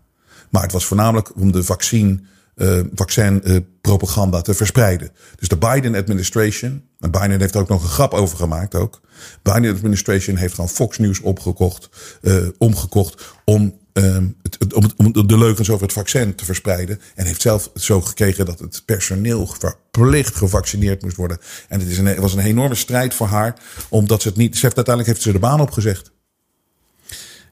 Maar 0.51 0.63
het 0.63 0.73
was 0.73 0.85
voornamelijk 0.85 1.37
om 1.37 1.53
de 1.53 1.65
vaccin, 1.65 2.27
uh, 2.57 2.81
vaccinpropaganda 2.95 4.41
te 4.41 4.55
verspreiden. 4.55 5.11
Dus 5.37 5.49
de 5.49 5.57
Biden 5.57 5.95
administration, 5.95 6.85
en 6.99 7.11
Biden 7.11 7.41
heeft 7.41 7.55
er 7.55 7.61
ook 7.61 7.69
nog 7.69 7.83
een 7.83 7.89
grap 7.89 8.13
over 8.13 8.37
gemaakt 8.37 8.75
ook. 8.75 9.01
Biden 9.43 9.75
administration 9.75 10.37
heeft 10.37 10.57
dan 10.57 10.69
Fox 10.69 10.99
News 10.99 11.21
opgekocht, 11.21 11.89
uh, 12.23 12.49
omgekocht 12.59 13.35
om 13.45 13.81
Um, 13.93 14.37
om, 14.75 14.91
om, 14.97 15.27
de 15.27 15.39
leugens 15.39 15.71
over 15.71 15.83
het 15.83 15.93
vaccin 15.93 16.35
te 16.35 16.45
verspreiden. 16.45 17.01
En 17.15 17.27
heeft 17.27 17.41
zelf 17.41 17.71
zo 17.75 18.01
gekregen 18.01 18.47
dat 18.47 18.59
het 18.59 18.83
personeel 18.85 19.47
verplicht 19.47 20.35
gevaccineerd 20.35 21.03
moest 21.03 21.17
worden. 21.17 21.39
En 21.69 21.81
het, 21.81 21.89
is 21.89 21.99
een, 21.99 22.21
was 22.21 22.33
een 22.33 22.41
enorme 22.41 22.75
strijd 22.75 23.15
voor 23.15 23.27
haar. 23.27 23.59
Omdat 23.89 24.23
ze 24.23 24.29
het 24.29 24.37
niet. 24.37 24.55
Ze 24.57 24.61
heeft, 24.63 24.77
uiteindelijk 24.77 25.15
heeft 25.15 25.27
ze 25.27 25.33
de 25.33 25.47
baan 25.47 25.61
opgezegd. 25.61 26.11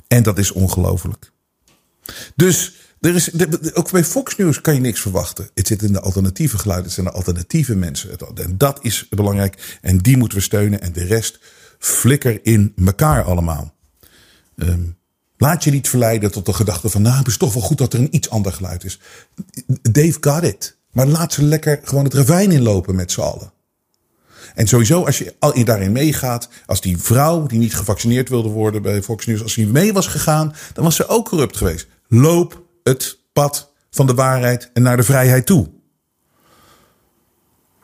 En 0.08 0.22
dat 0.22 0.38
is 0.38 0.52
ongelooflijk. 0.52 1.32
Dus 2.36 2.74
er 3.00 3.14
is, 3.14 3.30
ook 3.74 3.90
bij 3.90 4.04
Fox 4.04 4.36
News 4.36 4.60
kan 4.60 4.74
je 4.74 4.80
niks 4.80 5.00
verwachten. 5.00 5.50
Het 5.54 5.66
zit 5.66 5.82
in 5.82 5.92
de 5.92 6.00
alternatieve 6.00 6.58
geluiden, 6.58 6.86
het 6.86 6.94
zijn 6.94 7.06
de 7.06 7.12
alternatieve 7.12 7.76
mensen. 7.76 8.10
En 8.34 8.56
dat 8.58 8.78
is 8.82 9.06
belangrijk. 9.08 9.78
En 9.80 9.98
die 9.98 10.16
moeten 10.16 10.38
we 10.38 10.44
steunen. 10.44 10.80
En 10.80 10.92
de 10.92 11.04
rest 11.04 11.40
flikker 11.78 12.40
in 12.42 12.72
elkaar 12.84 13.24
allemaal. 13.24 13.74
Um, 14.56 14.98
laat 15.40 15.64
je 15.64 15.70
niet 15.70 15.88
verleiden 15.88 16.30
tot 16.30 16.46
de 16.46 16.52
gedachte 16.52 16.88
van, 16.88 17.02
nou, 17.02 17.18
het 17.18 17.26
is 17.26 17.36
toch 17.36 17.52
wel 17.52 17.62
goed 17.62 17.78
dat 17.78 17.92
er 17.92 18.00
een 18.00 18.14
iets 18.14 18.30
ander 18.30 18.52
geluid 18.52 18.84
is. 18.84 19.00
Dave 19.82 20.16
got 20.20 20.42
it. 20.42 20.76
Maar 20.90 21.06
laat 21.06 21.32
ze 21.32 21.42
lekker 21.42 21.80
gewoon 21.84 22.04
het 22.04 22.14
ravijn 22.14 22.50
inlopen 22.50 22.94
met 22.94 23.12
z'n 23.12 23.20
allen. 23.20 23.52
En 24.54 24.66
sowieso, 24.66 25.04
als 25.04 25.18
je 25.18 25.64
daarin 25.64 25.92
meegaat, 25.92 26.48
als 26.66 26.80
die 26.80 26.98
vrouw 26.98 27.46
die 27.46 27.58
niet 27.58 27.74
gevaccineerd 27.74 28.28
wilde 28.28 28.48
worden 28.48 28.82
bij 28.82 29.02
Fox 29.02 29.26
News, 29.26 29.42
als 29.42 29.54
die 29.54 29.66
mee 29.66 29.92
was 29.92 30.06
gegaan, 30.06 30.54
dan 30.72 30.84
was 30.84 30.96
ze 30.96 31.08
ook 31.08 31.28
corrupt 31.28 31.56
geweest. 31.56 31.86
Loop 32.08 32.62
het 32.82 33.18
pad 33.32 33.72
van 33.90 34.06
de 34.06 34.14
waarheid 34.14 34.70
en 34.72 34.82
naar 34.82 34.96
de 34.96 35.02
vrijheid 35.02 35.46
toe. 35.46 35.70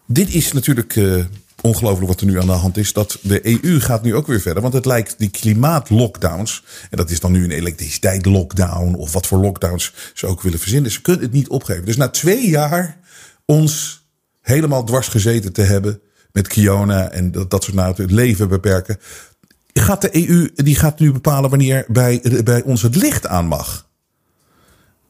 Dit 0.07 0.35
is 0.35 0.53
natuurlijk 0.53 0.97
uh, 0.97 1.25
ongelooflijk 1.63 2.09
wat 2.09 2.21
er 2.21 2.27
nu 2.27 2.41
aan 2.41 2.47
de 2.47 2.53
hand 2.53 2.77
is. 2.77 2.93
Dat 2.93 3.19
de 3.23 3.63
EU 3.65 3.81
gaat 3.81 4.03
nu 4.03 4.15
ook 4.15 4.27
weer 4.27 4.41
verder. 4.41 4.63
Want 4.63 4.75
het 4.75 4.85
lijkt 4.85 5.15
die 5.19 5.31
klimaatlockdowns. 5.31 6.65
En 6.91 6.97
dat 6.97 7.11
is 7.11 7.21
dan 7.21 7.33
nu 7.33 7.45
een 7.45 7.51
elektriciteit-lockdown. 7.51 8.95
Of 8.95 9.13
wat 9.13 9.27
voor 9.27 9.39
lockdowns 9.39 9.93
ze 10.15 10.27
ook 10.27 10.43
willen 10.43 10.59
verzinnen. 10.59 10.91
Ze 10.91 11.03
kunnen 11.03 11.23
het 11.23 11.33
niet 11.33 11.49
opgeven. 11.49 11.85
Dus 11.85 11.97
na 11.97 12.09
twee 12.09 12.49
jaar 12.49 12.99
ons 13.45 14.05
helemaal 14.41 14.85
dwars 14.85 15.09
gezeten 15.09 15.53
te 15.53 15.63
hebben. 15.63 16.01
Met 16.33 16.49
Kiona 16.49 17.11
en 17.11 17.33
dat, 17.33 17.51
dat 17.51 17.65
soort 17.65 17.77
nou 17.77 17.95
het 17.97 18.11
leven 18.11 18.49
beperken. 18.49 18.99
Gaat 19.73 20.01
de 20.01 20.29
EU, 20.29 20.51
die 20.55 20.77
gaat 20.77 20.99
nu 20.99 21.13
bepalen 21.13 21.51
wanneer 21.51 21.85
bij, 21.89 22.43
bij 22.45 22.63
ons 22.63 22.83
het 22.83 22.97
licht 22.97 23.27
aan 23.27 23.47
mag. 23.47 23.86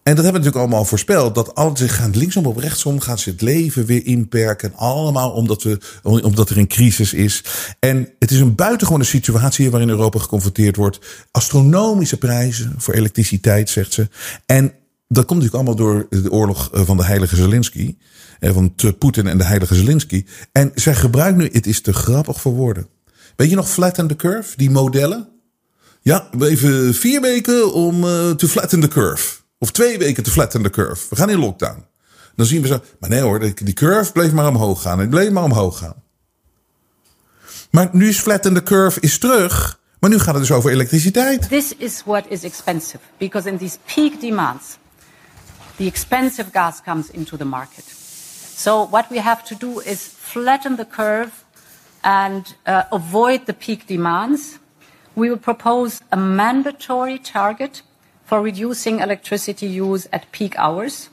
En 0.07 0.15
dat 0.15 0.25
hebben 0.25 0.43
we 0.43 0.47
natuurlijk 0.47 0.57
allemaal 0.57 0.89
voorspeld. 0.89 1.35
Dat 1.35 1.55
alles 1.55 1.79
zich 1.79 1.97
gaan 1.97 2.11
linksom 2.17 2.47
of 2.47 2.59
rechtsom 2.59 3.01
gaan 3.01 3.19
ze 3.19 3.31
het 3.31 3.41
leven 3.41 3.87
weer 3.87 4.07
inperken. 4.07 4.73
Allemaal 4.75 5.31
omdat, 5.31 5.63
we, 5.63 5.79
omdat 6.03 6.51
er 6.51 6.59
een 6.59 6.67
crisis 6.67 7.13
is. 7.13 7.45
En 7.79 8.09
het 8.19 8.31
is 8.31 8.41
een 8.41 8.55
buitengewone 8.55 9.05
situatie 9.05 9.71
waarin 9.71 9.89
Europa 9.89 10.19
geconfronteerd 10.19 10.77
wordt. 10.77 10.99
Astronomische 11.31 12.17
prijzen 12.17 12.75
voor 12.77 12.95
elektriciteit, 12.95 13.71
zegt 13.71 13.93
ze. 13.93 14.09
En 14.47 14.73
dat 15.09 15.25
komt 15.25 15.43
natuurlijk 15.43 15.55
allemaal 15.55 15.87
door 15.87 16.07
de 16.23 16.31
oorlog 16.31 16.71
eh, 16.73 16.83
van 16.83 16.97
de 16.97 17.05
heilige 17.05 17.37
Zelensky. 17.37 17.97
Eh, 18.39 18.53
van 18.53 18.75
Poetin 18.99 19.27
en 19.27 19.39
de 19.39 19.45
heilige 19.45 19.75
Zelensky. 19.75 20.25
En 20.53 20.71
zij 20.75 20.95
gebruikt 20.95 21.37
nu, 21.37 21.49
het 21.53 21.67
is 21.67 21.81
te 21.81 21.93
grappig 21.93 22.41
voor 22.41 22.53
woorden. 22.53 22.87
Weet 23.37 23.51
je 23.51 23.57
nog 23.57 23.71
flatten 23.71 24.07
the 24.07 24.17
curve, 24.17 24.57
die 24.57 24.71
modellen? 24.71 25.29
Ja, 26.01 26.29
even 26.39 26.95
vier 26.95 27.21
weken 27.21 27.73
om 27.73 28.05
uh, 28.05 28.31
to 28.31 28.47
flatten 28.47 28.81
the 28.81 28.89
curve. 28.89 29.45
Of 29.59 29.71
twee 29.71 29.99
weken 29.99 30.23
te 30.23 30.31
flatten 30.31 30.63
the 30.63 30.71
curve. 30.71 31.07
We 31.11 31.17
gaan 31.17 31.31
in 31.31 31.39
lockdown. 31.39 31.87
Dan 32.35 32.47
zien 32.47 32.63
we 32.63 32.69
zo. 32.69 32.81
Maar 33.01 33.11
nee 33.11 33.21
hoor, 33.21 33.39
die 33.55 33.75
curve 33.75 34.13
bleef 34.13 34.33
maar 34.33 34.49
omhoog 34.49 34.83
gaan. 34.83 34.99
Het 34.99 35.11
bleef 35.11 35.31
maar 35.31 35.45
omhoog 35.45 35.79
gaan. 35.79 36.03
Maar 37.71 37.89
nu 37.93 38.09
is 38.09 38.21
flatten 38.21 38.55
the 38.55 38.63
curve 38.63 39.01
is 39.01 39.19
terug. 39.19 39.81
Maar 39.99 40.11
nu 40.11 40.19
gaat 40.19 40.35
het 40.35 40.43
dus 40.47 40.53
over 40.53 40.71
elektriciteit. 40.71 41.49
This 41.49 41.77
is 41.77 42.03
what 42.05 42.25
is 42.29 42.43
expensive. 42.43 42.99
Because 43.19 43.49
in 43.49 43.57
these 43.59 43.79
peak 43.95 44.21
demands, 44.21 44.79
the 45.77 45.85
expensive 45.85 46.49
gas 46.53 46.81
comes 46.85 47.11
into 47.11 47.37
the 47.37 47.45
market. 47.45 47.85
So 48.57 48.89
what 48.89 49.05
we 49.09 49.21
have 49.21 49.43
to 49.45 49.57
do 49.59 49.81
is 49.81 50.11
flatten 50.19 50.77
the 50.77 50.87
curve 50.91 51.31
and 52.01 52.57
uh, 52.67 52.83
avoid 52.91 53.47
the 53.47 53.53
peak 53.53 53.87
demands. 53.87 54.59
We 55.13 55.29
will 55.29 55.39
propose 55.39 56.01
a 56.09 56.17
mandatory 56.17 57.19
target 57.19 57.83
for 58.27 58.43
reducing 58.43 59.03
electricity 59.03 59.81
use 59.81 60.07
at 60.11 60.31
peak 60.31 60.55
hours. 60.55 61.09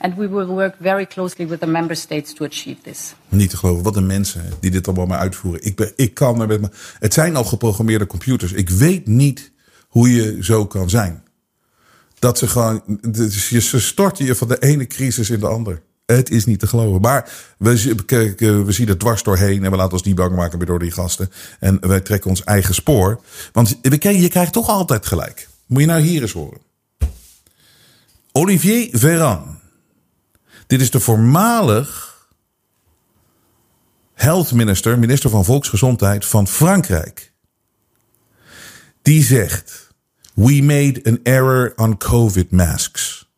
And 0.00 0.14
we 0.14 0.28
will 0.28 0.46
work 0.46 0.76
very 0.80 1.06
closely 1.06 1.46
with 1.46 1.60
the 1.60 1.66
member 1.66 1.96
states 1.96 2.34
to 2.34 2.44
achieve 2.44 2.80
this. 2.82 3.14
Niet 3.28 3.50
te 3.50 3.56
geloven, 3.56 3.82
wat 3.82 3.96
een 3.96 4.06
mensen 4.06 4.42
die 4.60 4.70
dit 4.70 4.86
allemaal 4.86 5.06
maar 5.06 5.18
uitvoeren. 5.18 5.64
Ik, 5.64 5.76
ben, 5.76 5.92
ik 5.96 6.14
kan 6.14 6.40
er 6.40 6.46
met 6.46 6.60
me. 6.60 6.68
Het 6.98 7.14
zijn 7.14 7.36
al 7.36 7.44
geprogrammeerde 7.44 8.06
computers. 8.06 8.52
Ik 8.52 8.70
weet 8.70 9.06
niet 9.06 9.52
hoe 9.88 10.14
je 10.14 10.36
zo 10.40 10.66
kan 10.66 10.90
zijn. 10.90 11.22
Dat 12.18 12.38
ze 12.38 12.46
gewoon. 12.46 12.82
Ze 13.60 13.80
storten 13.80 14.24
je 14.24 14.34
van 14.34 14.48
de 14.48 14.58
ene 14.58 14.86
crisis 14.86 15.30
in 15.30 15.40
de 15.40 15.46
andere. 15.46 15.80
Het 16.06 16.30
is 16.30 16.44
niet 16.44 16.58
te 16.58 16.66
geloven. 16.66 17.00
Maar 17.00 17.30
we, 17.58 17.94
we 18.64 18.72
zien 18.72 18.88
er 18.88 18.98
dwars 18.98 19.22
doorheen 19.22 19.64
en 19.64 19.70
we 19.70 19.76
laten 19.76 19.92
ons 19.92 20.02
niet 20.02 20.14
bang 20.14 20.36
maken 20.36 20.66
door 20.66 20.78
die 20.78 20.90
gasten. 20.90 21.30
En 21.60 21.78
wij 21.80 22.00
trekken 22.00 22.30
ons 22.30 22.44
eigen 22.44 22.74
spoor. 22.74 23.20
Want 23.52 23.78
je 23.82 24.28
krijgt 24.28 24.52
toch 24.52 24.68
altijd 24.68 25.06
gelijk. 25.06 25.48
Moet 25.68 25.80
je 25.80 25.86
nou 25.86 26.00
hier 26.00 26.22
eens 26.22 26.32
horen. 26.32 26.60
Olivier 28.32 28.88
Véran. 28.92 29.60
Dit 30.66 30.80
is 30.80 30.90
de 30.90 31.00
voormalig 31.00 32.18
health 34.14 34.52
minister, 34.52 34.98
minister 34.98 35.30
van 35.30 35.44
Volksgezondheid 35.44 36.26
van 36.26 36.46
Frankrijk. 36.46 37.32
Die 39.02 39.22
zegt: 39.22 39.94
We 40.34 40.62
made 40.62 41.00
an 41.04 41.20
error 41.22 41.72
on 41.76 41.96
COVID 41.96 42.50
masks. 42.50 43.28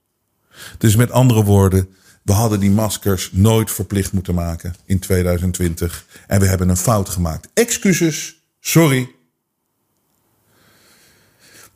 Dus 0.78 0.96
met 0.96 1.10
andere 1.10 1.44
woorden, 1.44 1.94
we 2.22 2.32
hadden 2.32 2.60
die 2.60 2.70
maskers 2.70 3.30
nooit 3.32 3.70
verplicht 3.70 4.12
moeten 4.12 4.34
maken 4.34 4.74
in 4.84 4.98
2020 4.98 6.06
en 6.26 6.40
we 6.40 6.46
hebben 6.46 6.68
een 6.68 6.76
fout 6.76 7.08
gemaakt. 7.08 7.48
Excuses, 7.54 8.42
sorry. 8.60 9.14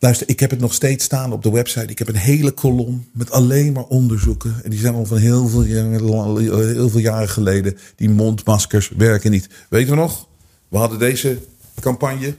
Luister, 0.05 0.29
ik 0.29 0.41
heb 0.41 0.51
het 0.51 0.61
nog 0.61 0.75
steeds 0.75 1.05
staan 1.05 1.33
op 1.33 1.43
de 1.43 1.51
website. 1.51 1.87
Ik 1.87 1.99
heb 1.99 2.09
een 2.09 2.17
hele 2.17 2.51
kolom 2.51 3.09
met 3.13 3.31
alleen 3.31 3.73
maar 3.73 3.85
onderzoeken. 3.85 4.61
En 4.65 4.71
die 4.71 4.79
zijn 4.79 4.95
al 4.95 5.05
van 5.07 5.17
heel 5.17 5.49
veel, 5.49 6.99
jaren, 6.99 7.29
geleden. 7.29 7.79
Die 7.97 8.11
mondmaskers 8.11 8.89
werken 8.97 9.31
niet. 9.31 9.49
Weten 9.69 9.91
we 9.91 9.97
nog? 9.97 10.29
We 10.69 10.77
hadden 10.77 10.99
deze 10.99 11.39
campagne. 11.81 12.35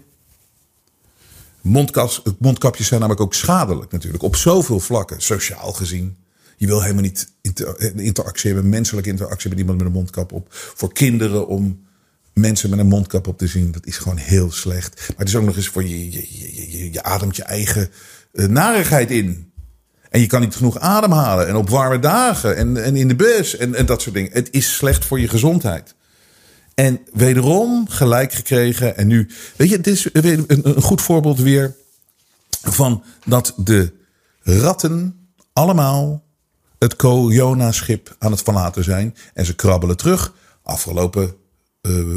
Mondkas, 1.62 2.22
mondkapjes 2.40 2.88
zijn 2.88 3.00
namelijk 3.00 3.26
ook 3.26 3.34
schadelijk 3.34 3.92
natuurlijk. 3.92 4.24
Op 4.24 4.36
zoveel 4.36 4.80
vlakken, 4.80 5.22
sociaal 5.22 5.74
gezien. 5.74 6.16
Je 6.58 6.68
wil 6.68 6.82
helemaal 6.82 7.04
niet 7.04 7.32
interactie 7.96 8.52
hebben, 8.54 8.70
menselijke 8.70 9.10
interactie 9.10 9.50
met 9.50 9.60
iemand 9.60 9.78
met 9.78 9.88
een 9.88 9.94
mondkap 9.94 10.32
op. 10.32 10.48
Voor 10.50 10.94
kinderen 10.94 11.48
om 11.48 11.85
mensen 12.36 12.70
met 12.70 12.80
een 12.80 12.88
mondkap 12.88 13.28
op 13.28 13.38
te 13.38 13.48
zien, 13.48 13.72
dat 13.72 13.86
is 13.86 13.98
gewoon 13.98 14.18
heel 14.18 14.52
slecht. 14.52 14.96
Maar 14.96 15.18
het 15.18 15.28
is 15.28 15.36
ook 15.36 15.46
nog 15.46 15.56
eens 15.56 15.68
voor 15.68 15.84
je, 15.84 16.12
je, 16.12 16.92
je, 16.92 17.04
ademt 17.04 17.36
je 17.36 17.44
eigen 17.44 17.90
uh, 18.34 18.48
narigheid 18.48 19.12
in. 19.12 19.54
En 20.10 20.20
je 20.20 20.28
kan 20.28 20.42
niet 20.42 20.56
genoeg 20.56 20.80
ademhalen. 20.80 21.48
En 21.48 21.56
op 21.56 21.70
warme 21.70 22.00
dagen. 22.00 22.56
En, 22.56 22.84
en 22.84 22.96
in 22.96 23.08
de 23.08 23.16
bus. 23.16 23.58
En, 23.58 23.76
en 23.76 23.86
dat 23.86 24.02
soort 24.02 24.16
dingen. 24.16 24.32
Het 24.34 24.48
is 24.52 24.76
slecht 24.76 25.06
voor 25.06 25.20
je 25.20 25.28
gezondheid. 25.28 25.96
En 26.74 27.00
wederom 27.14 27.90
gelijk 27.90 28.34
gekregen. 28.34 28.98
En 28.98 29.08
nu. 29.08 29.30
Weet 29.56 29.70
je, 29.70 29.76
het 29.76 29.88
is 29.88 30.10
een, 30.12 30.46
een 30.48 30.82
goed 30.82 31.02
voorbeeld 31.02 31.40
weer. 31.40 31.76
Van 32.62 33.04
dat 33.26 33.54
de 33.58 33.94
ratten 34.42 35.30
allemaal 35.54 36.24
het 36.80 36.96
Corona-schip 36.96 38.16
aan 38.20 38.32
het 38.32 38.42
verlaten 38.42 38.84
zijn. 38.84 39.16
En 39.34 39.46
ze 39.46 39.56
krabbelen 39.56 39.98
terug. 39.98 40.34
Afgelopen 40.64 41.36
uh, 41.86 42.16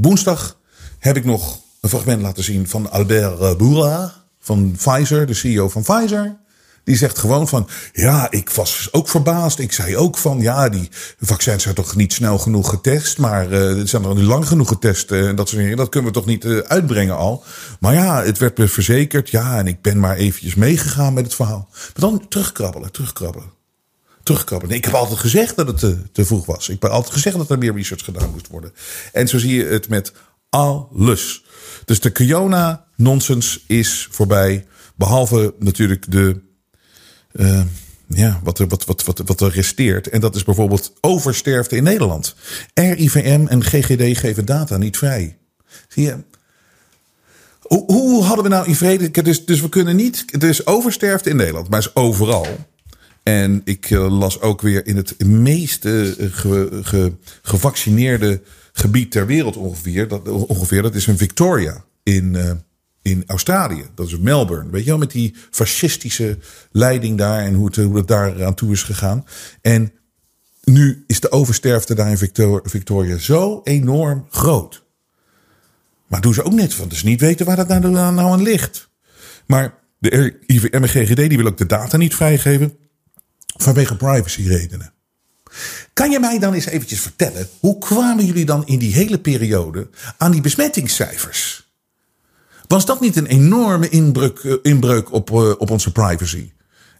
woensdag 0.00 0.58
heb 0.98 1.16
ik 1.16 1.24
nog 1.24 1.60
een 1.80 1.88
fragment 1.88 2.22
laten 2.22 2.44
zien 2.44 2.68
van 2.68 2.90
Albert 2.90 3.58
Bourla 3.58 4.14
van 4.40 4.76
Pfizer, 4.76 5.26
de 5.26 5.34
CEO 5.34 5.68
van 5.68 5.82
Pfizer. 5.82 6.38
Die 6.84 6.96
zegt 6.96 7.18
gewoon 7.18 7.48
van, 7.48 7.68
ja, 7.92 8.30
ik 8.30 8.50
was 8.50 8.88
ook 8.90 9.08
verbaasd. 9.08 9.58
Ik 9.58 9.72
zei 9.72 9.96
ook 9.96 10.18
van, 10.18 10.40
ja, 10.40 10.68
die 10.68 10.88
vaccins 11.20 11.62
zijn 11.62 11.74
toch 11.74 11.96
niet 11.96 12.12
snel 12.12 12.38
genoeg 12.38 12.68
getest. 12.68 13.18
Maar 13.18 13.52
uh, 13.52 13.84
zijn 13.84 14.04
er 14.04 14.14
nu 14.14 14.22
lang 14.22 14.48
genoeg 14.48 14.68
getest. 14.68 15.10
Uh, 15.10 15.36
dat, 15.36 15.48
soort 15.48 15.60
dingen. 15.62 15.76
dat 15.76 15.88
kunnen 15.88 16.12
we 16.12 16.18
toch 16.18 16.26
niet 16.26 16.44
uitbrengen 16.46 17.16
al. 17.16 17.44
Maar 17.80 17.94
ja, 17.94 18.22
het 18.22 18.38
werd 18.38 18.58
me 18.58 18.68
verzekerd. 18.68 19.30
Ja, 19.30 19.58
en 19.58 19.66
ik 19.66 19.82
ben 19.82 20.00
maar 20.00 20.16
eventjes 20.16 20.54
meegegaan 20.54 21.12
met 21.12 21.24
het 21.24 21.34
verhaal. 21.34 21.68
Maar 21.70 22.10
dan 22.10 22.28
terugkrabbelen, 22.28 22.92
terugkrabbelen 22.92 23.59
ik 24.68 24.84
heb 24.84 24.94
altijd 24.94 25.18
gezegd 25.18 25.56
dat 25.56 25.66
het 25.66 25.78
te, 25.78 25.98
te, 26.12 26.24
vroeg 26.24 26.46
was. 26.46 26.68
Ik 26.68 26.82
heb 26.82 26.90
altijd 26.90 27.12
gezegd 27.12 27.36
dat 27.36 27.50
er 27.50 27.58
meer 27.58 27.74
research 27.74 28.04
gedaan 28.04 28.30
moest 28.30 28.48
worden. 28.48 28.72
En 29.12 29.28
zo 29.28 29.38
zie 29.38 29.54
je 29.54 29.64
het 29.64 29.88
met 29.88 30.12
alles. 30.48 31.44
Dus 31.84 32.00
de 32.00 32.10
Kiona 32.10 32.84
nonsens 32.96 33.64
is 33.66 34.08
voorbij. 34.10 34.66
Behalve 34.94 35.54
natuurlijk 35.58 36.10
de. 36.10 36.40
Uh, 37.32 37.62
ja, 38.06 38.40
wat 38.42 38.58
er, 38.58 38.68
wat, 38.68 38.84
wat, 38.84 39.04
wat, 39.04 39.22
wat 39.24 39.40
er 39.40 39.50
resteert. 39.50 40.08
En 40.08 40.20
dat 40.20 40.34
is 40.34 40.44
bijvoorbeeld 40.44 40.92
oversterfte 41.00 41.76
in 41.76 41.82
Nederland. 41.82 42.34
RIVM 42.74 43.46
en 43.46 43.64
GGD 43.64 44.18
geven 44.18 44.44
data 44.44 44.76
niet 44.76 44.96
vrij. 44.96 45.38
Zie 45.88 46.04
je, 46.04 46.16
hoe, 47.60 47.84
hoe 47.86 48.24
hadden 48.24 48.44
we 48.44 48.50
nou 48.50 48.66
in 48.66 48.74
vrede? 48.74 49.22
Dus, 49.22 49.44
dus 49.44 49.60
we 49.60 49.68
kunnen 49.68 49.96
niet. 49.96 50.24
Er 50.42 50.48
is 50.48 50.66
oversterfte 50.66 51.30
in 51.30 51.36
Nederland, 51.36 51.68
maar 51.68 51.78
is 51.78 51.94
overal. 51.94 52.46
En 53.30 53.60
ik 53.64 53.90
eh, 53.90 54.18
las 54.18 54.40
ook 54.40 54.60
weer 54.60 54.86
in 54.86 54.96
het 54.96 55.24
meest 55.24 55.82
ge, 55.82 57.12
gevaccineerde 57.42 58.40
gebied 58.72 59.10
ter 59.10 59.26
wereld 59.26 59.56
ongeveer. 59.56 60.08
Dat, 60.08 60.28
ongeveer, 60.28 60.82
dat 60.82 60.94
is 60.94 61.06
een 61.06 61.18
Victoria 61.18 61.84
in, 62.02 62.36
in 63.02 63.24
Australië. 63.26 63.84
Dat 63.94 64.06
is 64.06 64.18
Melbourne. 64.18 64.70
Weet 64.70 64.84
je 64.84 64.90
wel, 64.90 64.98
met 64.98 65.10
die 65.10 65.34
fascistische 65.50 66.38
leiding 66.70 67.18
daar 67.18 67.44
en 67.44 67.54
hoe 67.54 67.96
het, 67.96 68.08
daar 68.08 68.44
aan 68.44 68.54
toe 68.54 68.72
is 68.72 68.82
gegaan. 68.82 69.24
En 69.60 69.92
nu 70.64 71.04
is 71.06 71.20
de 71.20 71.32
oversterfte 71.32 71.94
daar 71.94 72.10
in 72.10 72.18
Victor, 72.18 72.62
Victoria 72.64 73.18
zo 73.18 73.60
enorm 73.64 74.26
groot. 74.30 74.84
Maar 76.06 76.20
doen 76.20 76.34
ze 76.34 76.42
ook 76.42 76.52
net 76.52 76.74
van. 76.74 76.88
Dus 76.88 77.02
niet 77.02 77.20
weten 77.20 77.46
waar 77.46 77.56
dat 77.56 77.68
nou, 77.68 77.90
nou 77.90 78.18
aan 78.18 78.42
ligt. 78.42 78.90
Maar 79.46 79.74
de 79.98 80.38
IVM 80.46 80.82
en 80.82 80.88
GGD 80.88 81.16
die 81.16 81.36
wil 81.36 81.46
ook 81.46 81.58
de 81.58 81.66
data 81.66 81.96
niet 81.96 82.14
vrijgeven 82.14 82.78
vanwege 83.56 83.96
privacyredenen. 83.96 84.92
Kan 85.92 86.10
je 86.10 86.20
mij 86.20 86.38
dan 86.38 86.52
eens 86.52 86.66
eventjes 86.66 87.00
vertellen, 87.00 87.48
hoe 87.60 87.78
kwamen 87.78 88.26
jullie 88.26 88.44
dan 88.44 88.66
in 88.66 88.78
die 88.78 88.94
hele 88.94 89.18
periode 89.18 89.90
aan 90.16 90.30
die 90.30 90.40
besmettingscijfers? 90.40 91.68
Was 92.66 92.86
dat 92.86 93.00
niet 93.00 93.16
een 93.16 93.26
enorme 93.26 93.88
inbreuk, 93.88 94.38
eh, 94.38 94.54
inbreuk 94.62 95.12
op, 95.12 95.30
eh, 95.30 95.50
op 95.58 95.70
onze 95.70 95.92
privacy? 95.92 96.52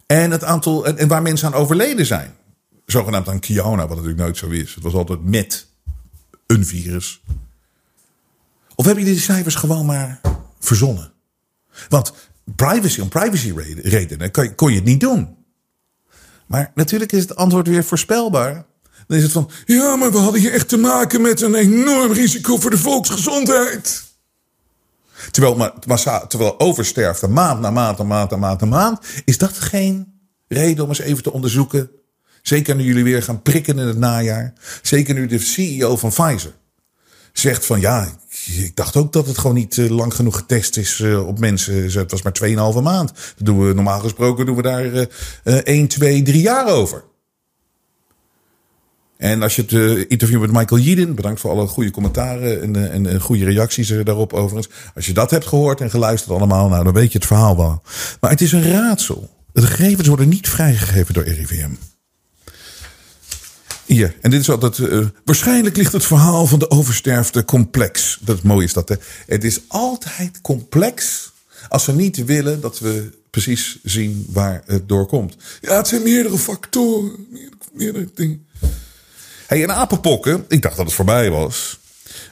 En 0.05 0.31
het 0.31 0.43
aantal, 0.43 0.85
en, 0.85 1.07
waar 1.07 1.21
mensen 1.21 1.47
aan 1.47 1.59
overleden 1.59 2.05
zijn. 2.05 2.33
Zogenaamd 2.85 3.27
aan 3.27 3.39
Kiona, 3.39 3.87
wat 3.87 3.89
natuurlijk 3.89 4.17
nooit 4.17 4.37
zo 4.37 4.47
is. 4.47 4.73
Het 4.73 4.83
was 4.83 4.93
altijd 4.93 5.23
met 5.23 5.67
een 6.47 6.65
virus. 6.65 7.21
Of 8.75 8.85
heb 8.85 8.97
je 8.97 9.03
die 9.03 9.19
cijfers 9.19 9.55
gewoon 9.55 9.85
maar 9.85 10.21
verzonnen? 10.59 11.11
Want 11.89 12.13
privacy 12.55 13.01
om 13.01 13.09
privacy 13.09 13.53
redenen 13.83 14.31
kon 14.55 14.69
je 14.69 14.75
het 14.75 14.85
niet 14.85 14.99
doen. 14.99 15.35
Maar 16.51 16.71
natuurlijk 16.75 17.11
is 17.11 17.21
het 17.21 17.35
antwoord 17.35 17.67
weer 17.67 17.83
voorspelbaar. 17.83 18.65
Dan 19.07 19.17
is 19.17 19.23
het 19.23 19.31
van, 19.31 19.49
ja, 19.65 19.95
maar 19.95 20.11
we 20.11 20.17
hadden 20.17 20.41
hier 20.41 20.53
echt 20.53 20.69
te 20.69 20.77
maken 20.77 21.21
met 21.21 21.41
een 21.41 21.55
enorm 21.55 22.11
risico 22.11 22.57
voor 22.57 22.69
de 22.69 22.77
volksgezondheid. 22.77 24.03
Terwijl, 25.31 25.55
maar, 25.55 25.73
terwijl 26.27 26.59
oversterfte 26.59 27.27
maand 27.27 27.59
na 27.59 27.71
maand 27.71 27.97
na 27.97 28.03
maand 28.03 28.29
na 28.29 28.37
maand 28.37 28.61
na 28.61 28.67
maand. 28.67 28.99
Is 29.25 29.37
dat 29.37 29.57
geen 29.57 30.19
reden 30.47 30.83
om 30.83 30.89
eens 30.89 30.99
even 30.99 31.23
te 31.23 31.31
onderzoeken? 31.31 31.89
Zeker 32.41 32.75
nu 32.75 32.83
jullie 32.83 33.03
weer 33.03 33.23
gaan 33.23 33.41
prikken 33.41 33.79
in 33.79 33.87
het 33.87 33.97
najaar. 33.97 34.53
Zeker 34.81 35.13
nu 35.13 35.27
de 35.27 35.39
CEO 35.39 35.97
van 35.97 36.09
Pfizer 36.09 36.53
zegt 37.33 37.65
van 37.65 37.79
ja, 37.79 38.07
ik 38.45 38.75
dacht 38.75 38.95
ook 38.95 39.13
dat 39.13 39.27
het 39.27 39.37
gewoon 39.37 39.55
niet 39.55 39.77
eh, 39.77 39.89
lang 39.89 40.13
genoeg 40.13 40.35
getest 40.35 40.77
is 40.77 40.99
eh, 40.99 41.27
op 41.27 41.39
mensen. 41.39 41.91
Het 41.91 42.11
was 42.11 42.21
maar 42.21 42.73
2,5 42.75 42.81
maand. 42.83 43.13
Dat 43.37 43.45
doen 43.45 43.67
we, 43.67 43.73
normaal 43.73 43.99
gesproken 43.99 44.45
doen 44.45 44.55
we 44.55 44.61
daar 44.61 45.07
1, 45.63 45.87
2, 45.87 46.21
3 46.21 46.41
jaar 46.41 46.67
over. 46.67 47.03
En 49.17 49.41
als 49.41 49.55
je 49.55 49.61
het 49.61 49.71
uh, 49.71 50.05
interview 50.07 50.41
met 50.41 50.51
Michael 50.51 50.81
Yeadon, 50.81 51.15
bedankt 51.15 51.39
voor 51.39 51.51
alle 51.51 51.67
goede 51.67 51.91
commentaren 51.91 52.61
en, 52.61 52.91
en, 52.91 53.07
en, 53.07 53.21
goede 53.21 53.45
reacties 53.45 53.93
daarop 54.03 54.33
overigens. 54.33 54.75
Als 54.95 55.05
je 55.05 55.13
dat 55.13 55.31
hebt 55.31 55.47
gehoord 55.47 55.81
en 55.81 55.89
geluisterd 55.89 56.37
allemaal, 56.37 56.69
nou 56.69 56.83
dan 56.83 56.93
weet 56.93 57.11
je 57.11 57.17
het 57.17 57.27
verhaal 57.27 57.57
wel. 57.57 57.81
Maar 58.19 58.31
het 58.31 58.41
is 58.41 58.51
een 58.51 58.71
raadsel. 58.71 59.29
De 59.53 59.61
gegevens 59.61 60.07
worden 60.07 60.29
niet 60.29 60.49
vrijgegeven 60.49 61.13
door 61.13 61.23
RIVM. 61.23 61.71
Hier, 63.91 64.15
en 64.21 64.31
dit 64.31 64.41
is 64.41 64.49
altijd. 64.49 64.77
Uh, 64.77 65.05
waarschijnlijk 65.25 65.77
ligt 65.77 65.93
het 65.93 66.05
verhaal 66.05 66.47
van 66.47 66.59
de 66.59 66.69
oversterfte 66.69 67.45
complex. 67.45 68.17
Dat 68.21 68.43
mooi 68.43 68.65
is 68.65 68.73
dat, 68.73 68.89
hè? 68.89 68.95
Het 69.27 69.43
is 69.43 69.59
altijd 69.67 70.41
complex 70.41 71.29
als 71.69 71.85
we 71.85 71.91
niet 71.91 72.25
willen 72.25 72.61
dat 72.61 72.79
we 72.79 73.19
precies 73.29 73.79
zien 73.83 74.25
waar 74.29 74.61
het 74.65 74.89
door 74.89 75.05
komt. 75.05 75.35
Ja, 75.61 75.77
het 75.77 75.87
zijn 75.87 76.03
meerdere 76.03 76.37
factoren, 76.37 77.11
meerdere, 77.73 78.09
dingen. 78.15 78.45
Hey, 79.47 79.63
en 79.63 79.75
apenpokken, 79.75 80.45
ik 80.47 80.61
dacht 80.61 80.75
dat 80.75 80.85
het 80.85 80.95
voorbij 80.95 81.29
was. 81.29 81.79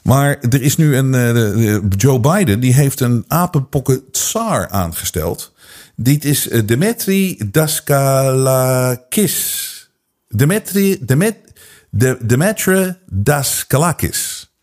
Maar 0.04 0.40
er 0.40 0.62
is 0.62 0.76
nu 0.76 0.96
een. 0.96 1.14
Uh, 1.14 1.78
Joe 1.98 2.20
Biden 2.20 2.60
die 2.60 2.74
heeft 2.74 3.00
een 3.00 3.24
apenpokken 3.28 4.04
tsar 4.12 4.70
aangesteld. 4.70 5.54
Dit 5.96 6.26
is 6.26 6.48
uh, 6.48 6.60
Dmitri 6.60 7.50
Daskalakis. 7.52 9.78
Demetri, 10.36 10.98
Demet, 11.02 11.36
de, 11.90 12.18
Demetre 12.22 13.00
Daskalakis. 13.06 14.54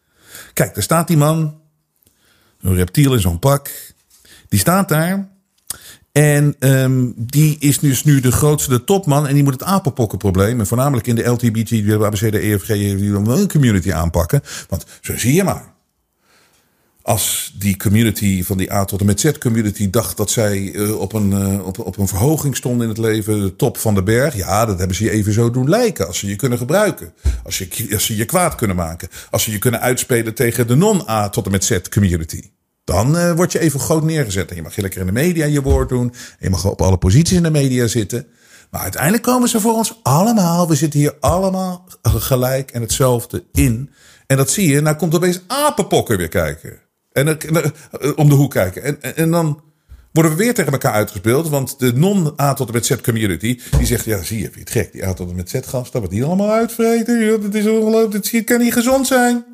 Kijk, 0.53 0.75
daar 0.75 0.83
staat 0.83 1.07
die 1.07 1.17
man. 1.17 1.61
Een 2.61 2.75
reptiel 2.75 3.15
in 3.15 3.21
zo'n 3.21 3.39
pak. 3.39 3.95
Die 4.49 4.59
staat 4.59 4.89
daar. 4.89 5.29
En 6.13 6.57
um, 6.59 7.15
die 7.17 7.57
is 7.59 7.79
dus 7.79 8.05
nu 8.05 8.21
de 8.21 8.33
grootste 8.33 8.85
topman. 8.85 9.27
En 9.27 9.35
die 9.35 9.43
moet 9.43 9.53
het 9.53 9.63
apenpokkenprobleem. 9.63 10.61
En 10.61 10.67
voornamelijk 10.67 11.07
in 11.07 11.15
de 11.15 11.29
LGBT, 11.29 11.69
de 11.69 12.05
ABC, 12.05 12.33
de 12.33 12.39
EFG, 12.39 13.47
community 13.49 13.93
aanpakken. 13.93 14.41
Want 14.69 14.87
zo 15.01 15.19
zie 15.19 15.35
je 15.35 15.45
maar. 15.45 15.76
Als 17.07 17.53
die 17.59 17.77
community 17.77 18.43
van 18.45 18.57
die 18.57 18.73
A 18.73 18.85
tot 18.85 19.01
en 19.01 19.07
met 19.07 19.21
Z 19.21 19.33
community 19.39 19.91
dacht 19.91 20.17
dat 20.17 20.31
zij 20.31 20.59
uh, 20.59 20.99
op, 20.99 21.13
een, 21.13 21.31
uh, 21.31 21.67
op, 21.67 21.79
op 21.79 21.99
een 21.99 22.09
verhoging 22.09 22.57
stonden 22.57 22.83
in 22.83 22.89
het 22.89 22.99
leven, 22.99 23.41
de 23.41 23.57
top 23.57 23.79
van 23.79 23.95
de 23.95 24.03
berg. 24.03 24.37
Ja, 24.37 24.67
dat 24.67 24.79
hebben 24.79 24.97
ze 24.97 25.05
je 25.05 25.11
even 25.11 25.33
zo 25.33 25.51
doen 25.51 25.69
lijken. 25.69 26.07
Als 26.07 26.19
ze 26.19 26.27
je 26.27 26.37
kunnen 26.37 26.59
gebruiken. 26.59 27.13
Als, 27.45 27.59
je, 27.59 27.89
als 27.93 28.05
ze 28.05 28.17
je 28.17 28.25
kwaad 28.25 28.55
kunnen 28.55 28.77
maken. 28.77 29.09
Als 29.31 29.43
ze 29.43 29.51
je 29.51 29.59
kunnen 29.59 29.81
uitspelen 29.81 30.35
tegen 30.35 30.67
de 30.67 30.75
non-A 30.75 31.29
tot 31.29 31.45
en 31.45 31.51
met 31.51 31.65
Z 31.65 31.81
community. 31.91 32.51
Dan 32.85 33.17
uh, 33.17 33.33
word 33.33 33.53
je 33.53 33.59
even 33.59 33.81
groot 33.81 34.05
neergezet. 34.05 34.51
En 34.51 34.57
je 34.57 34.63
mag 34.63 34.75
je 34.75 34.83
lekker 34.83 35.01
in 35.01 35.07
de 35.07 35.13
media 35.13 35.47
je 35.47 35.63
woord 35.63 35.89
doen. 35.89 36.13
En 36.13 36.37
je 36.39 36.51
mag 36.51 36.65
op 36.65 36.83
alle 36.83 36.99
posities 36.99 37.37
in 37.37 37.43
de 37.43 37.51
media 37.51 37.87
zitten. 37.87 38.27
Maar 38.71 38.83
uiteindelijk 38.83 39.23
komen 39.23 39.49
ze 39.49 39.61
voor 39.61 39.75
ons 39.75 40.01
allemaal. 40.03 40.69
We 40.69 40.75
zitten 40.75 41.01
hier 41.01 41.15
allemaal 41.21 41.89
gelijk 42.03 42.71
en 42.71 42.81
hetzelfde 42.81 43.45
in. 43.53 43.91
En 44.27 44.37
dat 44.37 44.51
zie 44.51 44.69
je. 44.69 44.81
Nou 44.81 44.97
komt 44.97 45.15
opeens 45.15 45.41
apenpokken 45.47 46.17
weer 46.17 46.29
kijken. 46.29 46.85
En, 47.17 47.39
eh, 47.39 48.11
om 48.17 48.29
de 48.29 48.35
hoek 48.35 48.51
kijken. 48.51 48.83
En, 48.83 49.17
en, 49.17 49.31
dan 49.31 49.61
worden 50.13 50.33
we 50.33 50.39
weer 50.39 50.55
tegen 50.55 50.73
elkaar 50.73 50.93
uitgespeeld. 50.93 51.49
Want 51.49 51.79
de 51.79 51.93
non-A 51.93 52.55
tot 52.55 52.73
met 52.73 52.87
Z 52.87 52.97
community. 53.03 53.61
Die 53.79 53.87
zegt, 53.87 54.05
ja 54.05 54.23
zie 54.23 54.39
je, 54.39 54.51
je 54.55 54.61
het 54.61 54.71
gek. 54.71 54.93
Die 54.93 55.07
A 55.07 55.13
tot 55.13 55.31
en 55.31 55.37
met 55.37 55.51
Z 55.51 55.55
gasten. 55.67 56.01
Wat 56.01 56.11
die 56.11 56.25
allemaal 56.25 56.53
uitvreten. 56.53 57.41
Dat 57.41 57.55
is 57.55 57.67
ongelooflijk. 57.67 58.33
Het 58.33 58.45
kan 58.45 58.61
niet 58.61 58.73
gezond 58.73 59.07
zijn. 59.07 59.45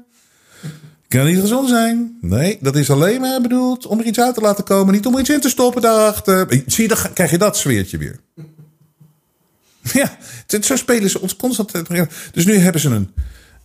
Kan 1.09 1.25
niet 1.27 1.41
gezond 1.41 1.69
zijn. 1.69 2.19
Nee, 2.21 2.59
dat 2.61 2.77
is 2.77 2.91
alleen 2.91 3.21
maar 3.21 3.41
bedoeld 3.41 3.87
om 3.87 3.99
er 3.99 4.05
iets 4.05 4.21
uit 4.21 4.35
te 4.35 4.41
laten 4.41 4.65
komen. 4.65 4.95
Niet 4.95 5.07
om 5.07 5.19
iets 5.19 5.31
in 5.31 5.41
te 5.41 5.49
stoppen 5.49 5.83
daarachter. 5.83 6.47
Zie 6.67 6.83
je, 6.83 6.89
dan 6.89 7.13
krijg 7.13 7.31
je 7.31 7.39
dat 7.39 7.57
sfeertje 7.57 7.99
weer. 7.99 8.19
Ja, 9.93 10.17
zo 10.61 10.77
spelen 10.77 11.11
ze 11.11 11.21
ons 11.21 11.37
constant. 11.37 11.73
Dus 12.33 12.45
nu 12.45 12.57
hebben 12.57 12.81
ze 12.81 12.89
een. 12.89 13.11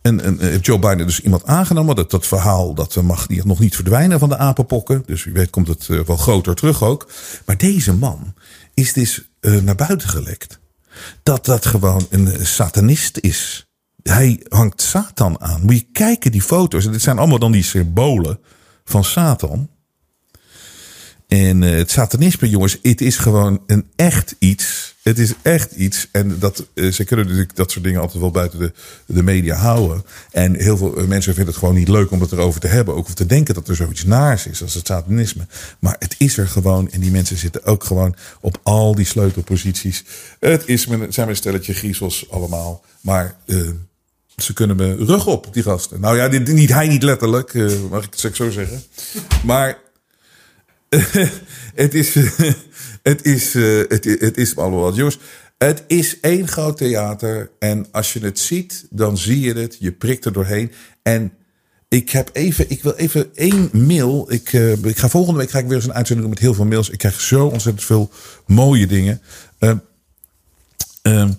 En, 0.02 0.39
en 0.39 0.60
Joe 0.60 0.80
Biden 0.80 1.06
dus 1.06 1.20
iemand 1.20 1.45
aangenomen. 1.45 1.95
Dat, 1.95 2.12
dat 2.12 2.28
verhaal 2.28 2.74
dat 2.74 2.95
mag 2.95 3.28
nog 3.30 3.60
niet 3.60 3.76
verdwijnen 3.76 4.20
van 4.20 4.30
de 4.30 4.38
apenpokken. 4.38 5.04
Dus 5.06 5.24
wie 5.24 5.34
weet 5.34 5.50
komt 5.50 5.68
het 5.68 5.88
wel 5.88 6.18
groter 6.18 6.56
terug 6.56 6.84
ook. 6.84 7.12
Maar 7.45 7.58
deze 7.58 7.93
man 7.93 8.34
is 8.74 8.93
dus 8.93 9.30
naar 9.41 9.76
buiten 9.76 10.10
gelekt. 10.10 10.60
Dat 11.24 11.45
dat 11.45 11.66
gewoon 11.66 12.08
een 12.10 12.45
satanist 12.45 13.18
is 13.18 13.68
hij 14.08 14.45
hangt 14.50 14.82
Satan 14.82 15.41
aan. 15.41 15.62
Moet 15.62 15.76
je 15.76 15.88
kijken, 15.91 16.32
die 16.32 16.41
foto's. 16.41 16.86
En 16.86 16.91
dit 16.91 17.02
zijn 17.02 17.18
allemaal 17.18 17.39
dan 17.39 17.52
die 17.52 17.64
symbolen 17.64 18.39
van 18.86 19.04
Satan. 19.04 19.70
En 21.28 21.62
het 21.62 21.91
satanisme, 21.91 22.50
jongens, 22.50 22.78
het 22.82 23.02
is 23.02 23.18
gewoon 23.18 23.64
een 23.68 23.88
echt 23.95 24.36
iets. 24.39 24.87
Het 25.08 25.20
is 25.20 25.34
echt 25.41 25.72
iets. 25.72 26.08
En 26.12 26.39
dat, 26.39 26.66
uh, 26.74 26.91
ze 26.91 27.03
kunnen 27.03 27.26
natuurlijk 27.26 27.55
dat 27.55 27.72
soort 27.72 27.84
dingen 27.84 28.01
altijd 28.01 28.22
wel 28.22 28.32
buiten 28.32 28.60
de, 28.60 28.74
de 29.05 29.24
media 29.24 29.55
houden. 29.55 30.03
En 30.32 30.55
heel 30.55 30.78
veel 30.78 30.97
eh, 30.97 31.05
mensen 31.05 31.34
vinden 31.34 31.53
het 31.53 31.62
gewoon 31.64 31.76
niet 31.76 31.88
leuk 31.88 32.12
om 32.12 32.22
het 32.22 32.32
erover 32.32 32.62
te 32.62 32.68
hebben. 32.68 32.95
Ook 32.95 33.05
of 33.05 33.14
te 33.14 33.26
denken 33.26 33.53
dat 33.53 33.68
er 33.68 33.76
zoiets 33.76 34.03
naars 34.03 34.47
is 34.47 34.62
als 34.62 34.74
het 34.74 34.88
satanisme. 34.88 35.47
Maar 35.80 35.95
het 35.99 36.16
is 36.18 36.38
er 36.38 36.47
gewoon. 36.47 36.91
En 36.91 36.99
die 36.99 37.12
mensen 37.12 37.38
zitten 37.38 37.66
ook 37.66 37.84
gewoon 37.84 38.16
op 38.41 38.60
al 38.64 38.95
die 38.95 39.05
sleutelposities. 39.05 40.03
Het 40.39 40.64
is, 40.66 40.88
zijn 41.10 41.26
mijn 41.26 41.36
stelletje 41.36 41.74
griezels 41.74 42.30
allemaal. 42.30 42.86
Maar 43.01 43.36
ze 44.36 44.53
kunnen 44.53 44.76
me 44.76 44.95
rug 44.95 45.28
op, 45.28 45.53
die 45.53 45.64
gasten. 45.64 45.99
Nou 45.99 46.18
ja, 46.18 46.28
dit, 46.28 46.47
niet 46.47 46.74
hij 46.74 46.88
niet 46.88 47.03
letterlijk, 47.03 47.53
mag 47.89 48.05
ik 48.05 48.14
het 48.20 48.36
zo 48.36 48.49
zeggen. 48.49 48.84
Maar 49.43 49.78
het 51.76 51.93
is, 51.93 52.16
het 53.08 53.26
is, 53.26 53.55
uh, 53.55 53.84
het, 53.88 54.03
het 54.03 54.38
is 54.38 54.55
allemaal 54.55 54.80
wat. 54.80 54.95
Jongens, 54.95 55.20
het 55.58 55.84
is 55.88 56.20
één 56.20 56.47
groot 56.47 56.78
theater. 56.78 57.49
En 57.60 57.86
als 57.91 58.14
je 58.14 58.20
het 58.20 58.39
ziet, 58.39 58.88
dan 58.89 59.18
zie 59.18 59.39
je 59.39 59.53
het. 59.53 59.78
Je 59.80 59.91
prikt 59.91 60.26
er 60.26 60.34
doorheen. 60.34 60.72
En 61.03 61.34
ik 61.88 62.10
heb 62.10 62.30
even, 62.34 62.70
ik 62.70 62.84
wil 62.84 62.93
even 62.93 63.36
één 63.36 63.70
mail. 63.72 64.32
Ik, 64.32 64.53
uh, 64.53 64.72
ik 64.72 64.97
ga 64.97 65.10
volgende 65.10 65.39
week 65.39 65.49
ga 65.49 65.60
ik 65.60 65.66
weer 65.66 65.76
eens 65.76 65.86
een 65.86 65.93
uitzending 65.93 66.28
doen 66.28 66.36
met 66.36 66.43
heel 66.43 66.53
veel 66.53 66.66
mails. 66.66 66.89
Ik 66.89 66.97
krijg 66.97 67.22
zo 67.22 67.45
ontzettend 67.45 67.86
veel 67.86 68.10
mooie 68.45 68.88
dingen. 68.88 69.22
Uh, 69.60 71.30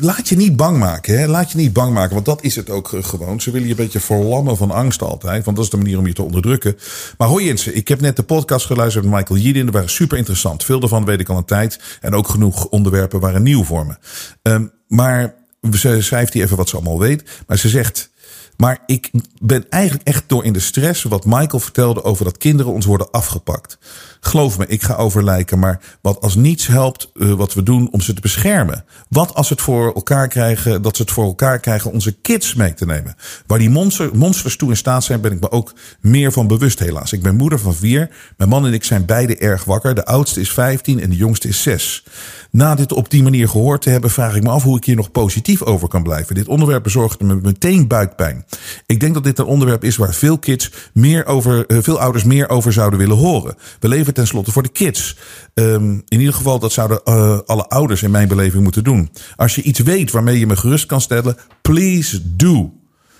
laat 0.00 0.28
je 0.28 0.36
niet 0.36 0.56
bang 0.56 0.78
maken. 0.78 1.18
Hè? 1.18 1.26
Laat 1.26 1.50
je 1.50 1.58
niet 1.58 1.72
bang 1.72 1.92
maken, 1.92 2.14
want 2.14 2.26
dat 2.26 2.42
is 2.42 2.56
het 2.56 2.70
ook 2.70 2.90
gewoon. 3.00 3.40
Ze 3.40 3.50
willen 3.50 3.66
je 3.66 3.72
een 3.72 3.80
beetje 3.84 4.00
verlammen 4.00 4.56
van 4.56 4.70
angst 4.70 5.02
altijd. 5.02 5.44
Want 5.44 5.56
dat 5.56 5.64
is 5.64 5.70
de 5.70 5.76
manier 5.76 5.98
om 5.98 6.06
je 6.06 6.12
te 6.12 6.22
onderdrukken. 6.22 6.76
Maar 7.18 7.28
hoi 7.28 7.44
Jensen, 7.44 7.76
ik 7.76 7.88
heb 7.88 8.00
net 8.00 8.16
de 8.16 8.22
podcast 8.22 8.66
geluisterd 8.66 9.04
met 9.04 9.14
Michael 9.14 9.40
Yidin. 9.40 9.62
Die 9.62 9.72
waren 9.72 9.90
super 9.90 10.18
interessant. 10.18 10.64
Veel 10.64 10.80
daarvan 10.80 11.04
weet 11.04 11.20
ik 11.20 11.28
al 11.28 11.36
een 11.36 11.44
tijd. 11.44 11.80
En 12.00 12.14
ook 12.14 12.28
genoeg 12.28 12.66
onderwerpen 12.66 13.20
waren 13.20 13.42
nieuw 13.42 13.64
voor 13.64 13.86
me. 13.86 13.94
Um, 14.42 14.72
maar 14.86 15.34
ze 15.76 16.02
schrijft 16.02 16.32
hier 16.32 16.44
even 16.44 16.56
wat 16.56 16.68
ze 16.68 16.76
allemaal 16.76 16.98
weet. 16.98 17.22
Maar 17.46 17.58
ze 17.58 17.68
zegt... 17.68 18.10
Maar 18.58 18.78
ik 18.86 19.10
ben 19.40 19.68
eigenlijk 19.68 20.08
echt 20.08 20.24
door 20.26 20.44
in 20.44 20.52
de 20.52 20.60
stress 20.60 21.02
wat 21.02 21.24
Michael 21.24 21.60
vertelde 21.60 22.04
over 22.04 22.24
dat 22.24 22.38
kinderen 22.38 22.72
ons 22.72 22.86
worden 22.86 23.10
afgepakt. 23.10 23.78
Geloof 24.20 24.58
me, 24.58 24.66
ik 24.66 24.82
ga 24.82 24.94
overlijken. 24.94 25.58
Maar 25.58 25.80
wat 26.00 26.20
als 26.20 26.34
niets 26.34 26.66
helpt 26.66 27.10
uh, 27.14 27.32
wat 27.32 27.54
we 27.54 27.62
doen 27.62 27.88
om 27.92 28.00
ze 28.00 28.14
te 28.14 28.20
beschermen? 28.20 28.84
Wat 29.08 29.34
als 29.34 29.48
het 29.48 29.60
voor 29.60 29.94
elkaar 29.94 30.28
krijgen, 30.28 30.82
dat 30.82 30.96
ze 30.96 31.02
het 31.02 31.10
voor 31.10 31.24
elkaar 31.24 31.58
krijgen 31.60 31.92
onze 31.92 32.12
kids 32.12 32.54
mee 32.54 32.74
te 32.74 32.86
nemen? 32.86 33.14
Waar 33.46 33.58
die 33.58 33.70
monster, 33.70 34.10
monsters 34.16 34.56
toe 34.56 34.70
in 34.70 34.76
staat 34.76 35.04
zijn, 35.04 35.20
ben 35.20 35.32
ik 35.32 35.40
me 35.40 35.50
ook 35.50 35.74
meer 36.00 36.32
van 36.32 36.46
bewust 36.46 36.78
helaas. 36.78 37.12
Ik 37.12 37.22
ben 37.22 37.36
moeder 37.36 37.58
van 37.58 37.74
vier. 37.74 38.10
Mijn 38.36 38.50
man 38.50 38.66
en 38.66 38.72
ik 38.72 38.84
zijn 38.84 39.04
beide 39.04 39.36
erg 39.36 39.64
wakker. 39.64 39.94
De 39.94 40.04
oudste 40.04 40.40
is 40.40 40.52
15 40.52 41.00
en 41.00 41.10
de 41.10 41.16
jongste 41.16 41.48
is 41.48 41.62
6. 41.62 42.04
Na 42.50 42.74
dit 42.74 42.92
op 42.92 43.10
die 43.10 43.22
manier 43.22 43.48
gehoord 43.48 43.82
te 43.82 43.90
hebben, 43.90 44.10
vraag 44.10 44.36
ik 44.36 44.42
me 44.42 44.50
af 44.50 44.62
hoe 44.62 44.76
ik 44.76 44.84
hier 44.84 44.96
nog 44.96 45.10
positief 45.10 45.62
over 45.62 45.88
kan 45.88 46.02
blijven. 46.02 46.34
Dit 46.34 46.48
onderwerp 46.48 46.82
bezorgde 46.82 47.24
me 47.24 47.38
meteen 47.42 47.88
buikpijn. 47.88 48.44
Ik 48.88 49.00
denk 49.00 49.14
dat 49.14 49.24
dit 49.24 49.38
een 49.38 49.44
onderwerp 49.44 49.84
is 49.84 49.96
waar 49.96 50.14
veel 50.14 50.38
kids 50.38 50.70
meer 50.92 51.26
over, 51.26 51.64
uh, 51.72 51.78
veel 51.80 52.00
ouders 52.00 52.24
meer 52.24 52.48
over 52.48 52.72
zouden 52.72 52.98
willen 52.98 53.16
horen. 53.16 53.54
We 53.80 53.88
leven 53.88 54.14
tenslotte 54.14 54.52
voor 54.52 54.62
de 54.62 54.68
kids. 54.68 55.16
Um, 55.54 56.02
in 56.08 56.18
ieder 56.18 56.34
geval, 56.34 56.58
dat 56.58 56.72
zouden 56.72 57.00
uh, 57.04 57.38
alle 57.46 57.66
ouders 57.66 58.02
in 58.02 58.10
mijn 58.10 58.28
beleving 58.28 58.62
moeten 58.62 58.84
doen. 58.84 59.10
Als 59.36 59.54
je 59.54 59.62
iets 59.62 59.78
weet 59.78 60.10
waarmee 60.10 60.38
je 60.38 60.46
me 60.46 60.56
gerust 60.56 60.86
kan 60.86 61.00
stellen, 61.00 61.36
please 61.62 62.36
do. 62.36 62.72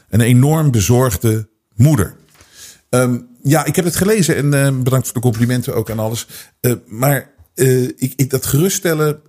Een 0.08 0.20
enorm 0.20 0.70
bezorgde 0.70 1.48
moeder. 1.74 2.16
Um, 2.90 3.26
ja, 3.42 3.64
ik 3.64 3.76
heb 3.76 3.84
het 3.84 3.96
gelezen 3.96 4.36
en 4.36 4.74
uh, 4.74 4.82
bedankt 4.82 5.06
voor 5.06 5.14
de 5.14 5.20
complimenten 5.20 5.74
ook 5.74 5.88
en 5.88 5.98
alles. 5.98 6.26
Uh, 6.60 6.72
maar 6.86 7.30
ik, 7.96 8.12
ik, 8.16 8.30
dat 8.30 8.46
geruststellen, 8.46 9.20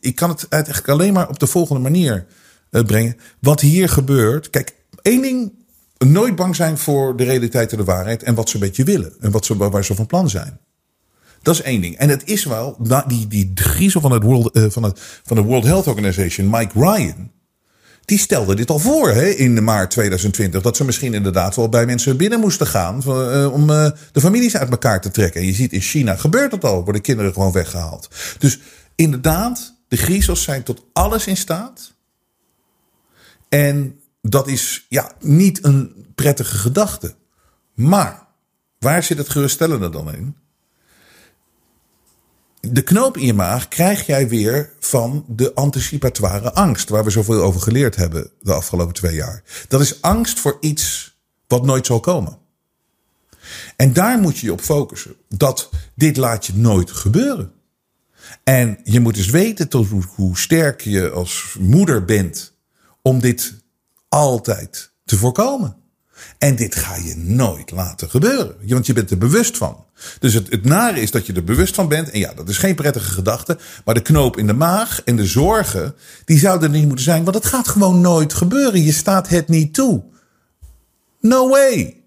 ik 0.00 0.14
kan 0.14 0.30
het 0.30 0.46
eigenlijk 0.48 0.88
alleen 0.88 1.12
maar 1.12 1.28
op 1.28 1.38
de 1.38 1.46
volgende 1.46 1.80
manier 1.80 2.26
brengen. 2.70 3.16
Wat 3.40 3.60
hier 3.60 3.88
gebeurt, 3.88 4.50
kijk, 4.50 4.74
één 5.02 5.22
ding, 5.22 5.52
nooit 5.98 6.36
bang 6.36 6.56
zijn 6.56 6.78
voor 6.78 7.16
de 7.16 7.24
realiteit 7.24 7.72
en 7.72 7.78
de 7.78 7.84
waarheid 7.84 8.22
en 8.22 8.34
wat 8.34 8.48
ze 8.48 8.54
een 8.54 8.60
beetje 8.60 8.84
willen 8.84 9.12
en 9.20 9.30
wat 9.30 9.44
ze, 9.44 9.56
waar 9.56 9.84
ze 9.84 9.94
van 9.94 10.06
plan 10.06 10.28
zijn. 10.30 10.58
Dat 11.42 11.54
is 11.54 11.62
één 11.62 11.80
ding. 11.80 11.96
En 11.96 12.08
het 12.08 12.22
is 12.24 12.44
wel, 12.44 12.76
die, 13.06 13.28
die 13.28 13.50
griezel 13.54 14.00
van, 14.00 14.12
het 14.12 14.22
World, 14.22 14.56
uh, 14.56 14.64
van, 14.68 14.82
het, 14.82 15.00
van 15.24 15.36
de 15.36 15.42
World 15.42 15.64
Health 15.64 15.86
Organization, 15.86 16.50
Mike 16.50 16.72
Ryan. 16.74 17.30
Die 18.04 18.18
stelde 18.18 18.54
dit 18.54 18.70
al 18.70 18.78
voor 18.78 19.10
hè, 19.10 19.28
in 19.28 19.64
maart 19.64 19.90
2020. 19.90 20.62
Dat 20.62 20.76
ze 20.76 20.84
misschien 20.84 21.14
inderdaad 21.14 21.56
wel 21.56 21.68
bij 21.68 21.86
mensen 21.86 22.16
binnen 22.16 22.40
moesten 22.40 22.66
gaan. 22.66 23.02
Uh, 23.06 23.52
om 23.52 23.70
uh, 23.70 23.88
de 24.12 24.20
families 24.20 24.56
uit 24.56 24.70
elkaar 24.70 25.00
te 25.00 25.10
trekken. 25.10 25.40
En 25.40 25.46
je 25.46 25.52
ziet 25.52 25.72
in 25.72 25.80
China 25.80 26.16
gebeurt 26.16 26.50
dat 26.50 26.64
al. 26.64 26.84
Worden 26.84 27.02
kinderen 27.02 27.32
gewoon 27.32 27.52
weggehaald. 27.52 28.08
Dus 28.38 28.58
inderdaad, 28.94 29.74
de 29.88 29.96
griezels 29.96 30.42
zijn 30.42 30.62
tot 30.62 30.84
alles 30.92 31.26
in 31.26 31.36
staat. 31.36 31.94
En 33.48 34.00
dat 34.30 34.48
is 34.48 34.86
ja, 34.88 35.12
niet 35.20 35.64
een 35.64 36.06
prettige 36.14 36.56
gedachte. 36.56 37.14
Maar 37.74 38.26
waar 38.78 39.02
zit 39.02 39.18
het 39.18 39.28
geruststellende 39.28 39.90
dan 39.90 40.14
in? 40.14 40.36
de 42.72 42.82
knoop 42.82 43.16
in 43.16 43.26
je 43.26 43.34
maag 43.34 43.68
krijg 43.68 44.06
jij 44.06 44.28
weer 44.28 44.72
van 44.80 45.24
de 45.28 45.54
anticipatoire 45.54 46.52
angst, 46.52 46.88
waar 46.88 47.04
we 47.04 47.10
zoveel 47.10 47.42
over 47.42 47.60
geleerd 47.60 47.96
hebben 47.96 48.30
de 48.40 48.52
afgelopen 48.52 48.94
twee 48.94 49.14
jaar. 49.14 49.42
Dat 49.68 49.80
is 49.80 50.02
angst 50.02 50.40
voor 50.40 50.56
iets 50.60 51.16
wat 51.46 51.64
nooit 51.64 51.86
zal 51.86 52.00
komen. 52.00 52.38
En 53.76 53.92
daar 53.92 54.18
moet 54.18 54.38
je 54.38 54.46
je 54.46 54.52
op 54.52 54.60
focussen. 54.60 55.14
Dat 55.28 55.70
dit 55.94 56.16
laat 56.16 56.46
je 56.46 56.54
nooit 56.54 56.90
gebeuren. 56.90 57.52
En 58.44 58.78
je 58.84 59.00
moet 59.00 59.14
dus 59.14 59.30
weten 59.30 59.68
tot 59.68 59.88
hoe 60.14 60.38
sterk 60.38 60.80
je 60.80 61.10
als 61.10 61.56
moeder 61.60 62.04
bent 62.04 62.54
om 63.02 63.20
dit 63.20 63.54
altijd 64.16 64.92
te 65.04 65.16
voorkomen. 65.16 65.76
En 66.38 66.56
dit 66.56 66.74
ga 66.74 66.96
je 66.96 67.16
nooit 67.16 67.70
laten 67.70 68.10
gebeuren. 68.10 68.56
Want 68.68 68.86
je 68.86 68.92
bent 68.92 69.10
er 69.10 69.18
bewust 69.18 69.56
van. 69.56 69.84
Dus 70.18 70.34
het, 70.34 70.50
het 70.50 70.64
nare 70.64 71.00
is 71.00 71.10
dat 71.10 71.26
je 71.26 71.32
er 71.32 71.44
bewust 71.44 71.74
van 71.74 71.88
bent. 71.88 72.10
En 72.10 72.18
ja, 72.18 72.34
dat 72.34 72.48
is 72.48 72.58
geen 72.58 72.74
prettige 72.74 73.10
gedachte. 73.10 73.58
Maar 73.84 73.94
de 73.94 74.02
knoop 74.02 74.36
in 74.36 74.46
de 74.46 74.52
maag 74.52 75.02
en 75.04 75.16
de 75.16 75.26
zorgen, 75.26 75.94
die 76.24 76.38
zouden 76.38 76.68
er 76.72 76.76
niet 76.76 76.86
moeten 76.86 77.04
zijn. 77.04 77.24
Want 77.24 77.36
het 77.36 77.46
gaat 77.46 77.68
gewoon 77.68 78.00
nooit 78.00 78.34
gebeuren. 78.34 78.82
Je 78.82 78.92
staat 78.92 79.28
het 79.28 79.48
niet 79.48 79.74
toe. 79.74 80.02
No 81.20 81.48
way. 81.48 82.02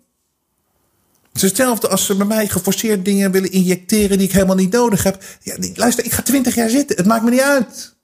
Het 1.28 1.42
is 1.42 1.42
hetzelfde 1.42 1.88
als 1.88 2.06
ze 2.06 2.16
bij 2.16 2.26
mij 2.26 2.48
geforceerd 2.48 3.06
dingen 3.06 3.32
willen 3.32 3.52
injecteren 3.52 4.18
die 4.18 4.28
ik 4.28 4.34
helemaal 4.34 4.56
niet 4.56 4.72
nodig 4.72 5.04
heb. 5.04 5.24
Ja, 5.42 5.56
luister, 5.74 6.06
ik 6.06 6.14
ga 6.14 6.22
twintig 6.22 6.56
jaar 6.56 6.70
zitten. 6.70 6.98
Het 6.98 7.06
maakt 7.06 7.24
me 7.24 7.30
niet 7.30 7.42
uit. 7.42 7.98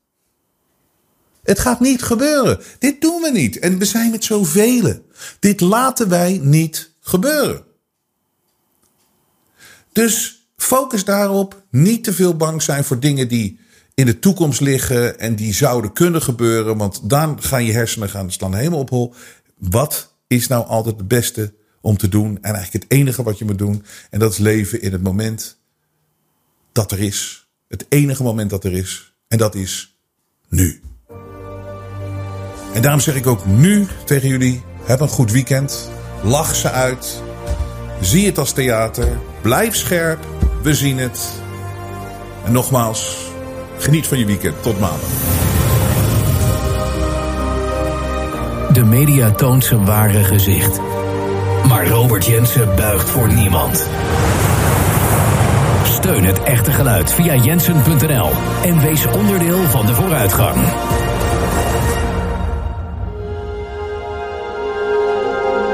Het 1.45 1.59
gaat 1.59 1.79
niet 1.79 2.01
gebeuren. 2.01 2.59
Dit 2.79 3.01
doen 3.01 3.21
we 3.21 3.31
niet. 3.31 3.59
En 3.59 3.77
we 3.77 3.85
zijn 3.85 4.11
met 4.11 4.23
zoveel. 4.23 5.05
Dit 5.39 5.61
laten 5.61 6.09
wij 6.09 6.39
niet 6.41 6.91
gebeuren. 7.01 7.63
Dus 9.91 10.47
focus 10.57 11.05
daarop. 11.05 11.63
Niet 11.69 12.03
te 12.03 12.13
veel 12.13 12.35
bang 12.37 12.61
zijn 12.61 12.83
voor 12.83 12.99
dingen 12.99 13.27
die 13.27 13.59
in 13.93 14.05
de 14.05 14.19
toekomst 14.19 14.61
liggen 14.61 15.19
en 15.19 15.35
die 15.35 15.53
zouden 15.53 15.93
kunnen 15.93 16.21
gebeuren. 16.21 16.77
Want 16.77 17.09
dan 17.09 17.41
gaan 17.43 17.65
je 17.65 17.71
hersenen 17.71 18.09
gaan 18.09 18.53
helemaal 18.53 18.79
op 18.79 18.89
hol. 18.89 19.13
Wat 19.57 20.13
is 20.27 20.47
nou 20.47 20.65
altijd 20.65 20.97
het 20.97 21.07
beste 21.07 21.53
om 21.81 21.97
te 21.97 22.09
doen? 22.09 22.37
En 22.41 22.53
eigenlijk 22.53 22.83
het 22.83 22.91
enige 22.91 23.23
wat 23.23 23.37
je 23.37 23.45
moet 23.45 23.57
doen. 23.57 23.83
En 24.09 24.19
dat 24.19 24.31
is 24.31 24.37
leven 24.37 24.81
in 24.81 24.91
het 24.91 25.03
moment 25.03 25.57
dat 26.71 26.91
er 26.91 26.99
is. 26.99 27.47
Het 27.67 27.85
enige 27.89 28.23
moment 28.23 28.49
dat 28.49 28.63
er 28.63 28.73
is. 28.73 29.13
En 29.27 29.37
dat 29.37 29.55
is 29.55 29.97
nu. 30.49 30.81
En 32.75 32.81
daarom 32.81 32.99
zeg 32.99 33.15
ik 33.15 33.27
ook 33.27 33.45
nu 33.45 33.87
tegen 34.03 34.29
jullie: 34.29 34.63
heb 34.83 34.99
een 34.99 35.07
goed 35.07 35.31
weekend. 35.31 35.91
Lach 36.21 36.55
ze 36.55 36.71
uit. 36.71 37.21
Zie 38.01 38.25
het 38.25 38.37
als 38.37 38.51
theater. 38.51 39.17
Blijf 39.41 39.75
scherp. 39.75 40.25
We 40.61 40.73
zien 40.73 40.97
het. 40.97 41.29
En 42.45 42.51
nogmaals, 42.51 43.17
geniet 43.77 44.07
van 44.07 44.17
je 44.17 44.25
weekend. 44.25 44.63
Tot 44.63 44.79
maandag. 44.79 45.09
De 48.73 48.83
media 48.83 49.31
toont 49.31 49.63
zijn 49.63 49.85
ware 49.85 50.23
gezicht. 50.23 50.79
Maar 51.67 51.87
Robert 51.87 52.25
Jensen 52.25 52.75
buigt 52.75 53.09
voor 53.09 53.33
niemand. 53.33 53.87
Steun 55.83 56.23
het 56.23 56.43
echte 56.43 56.71
geluid 56.71 57.11
via 57.13 57.35
jensen.nl 57.35 58.31
en 58.63 58.81
wees 58.81 59.05
onderdeel 59.05 59.63
van 59.63 59.85
de 59.85 59.93
vooruitgang. 59.93 60.57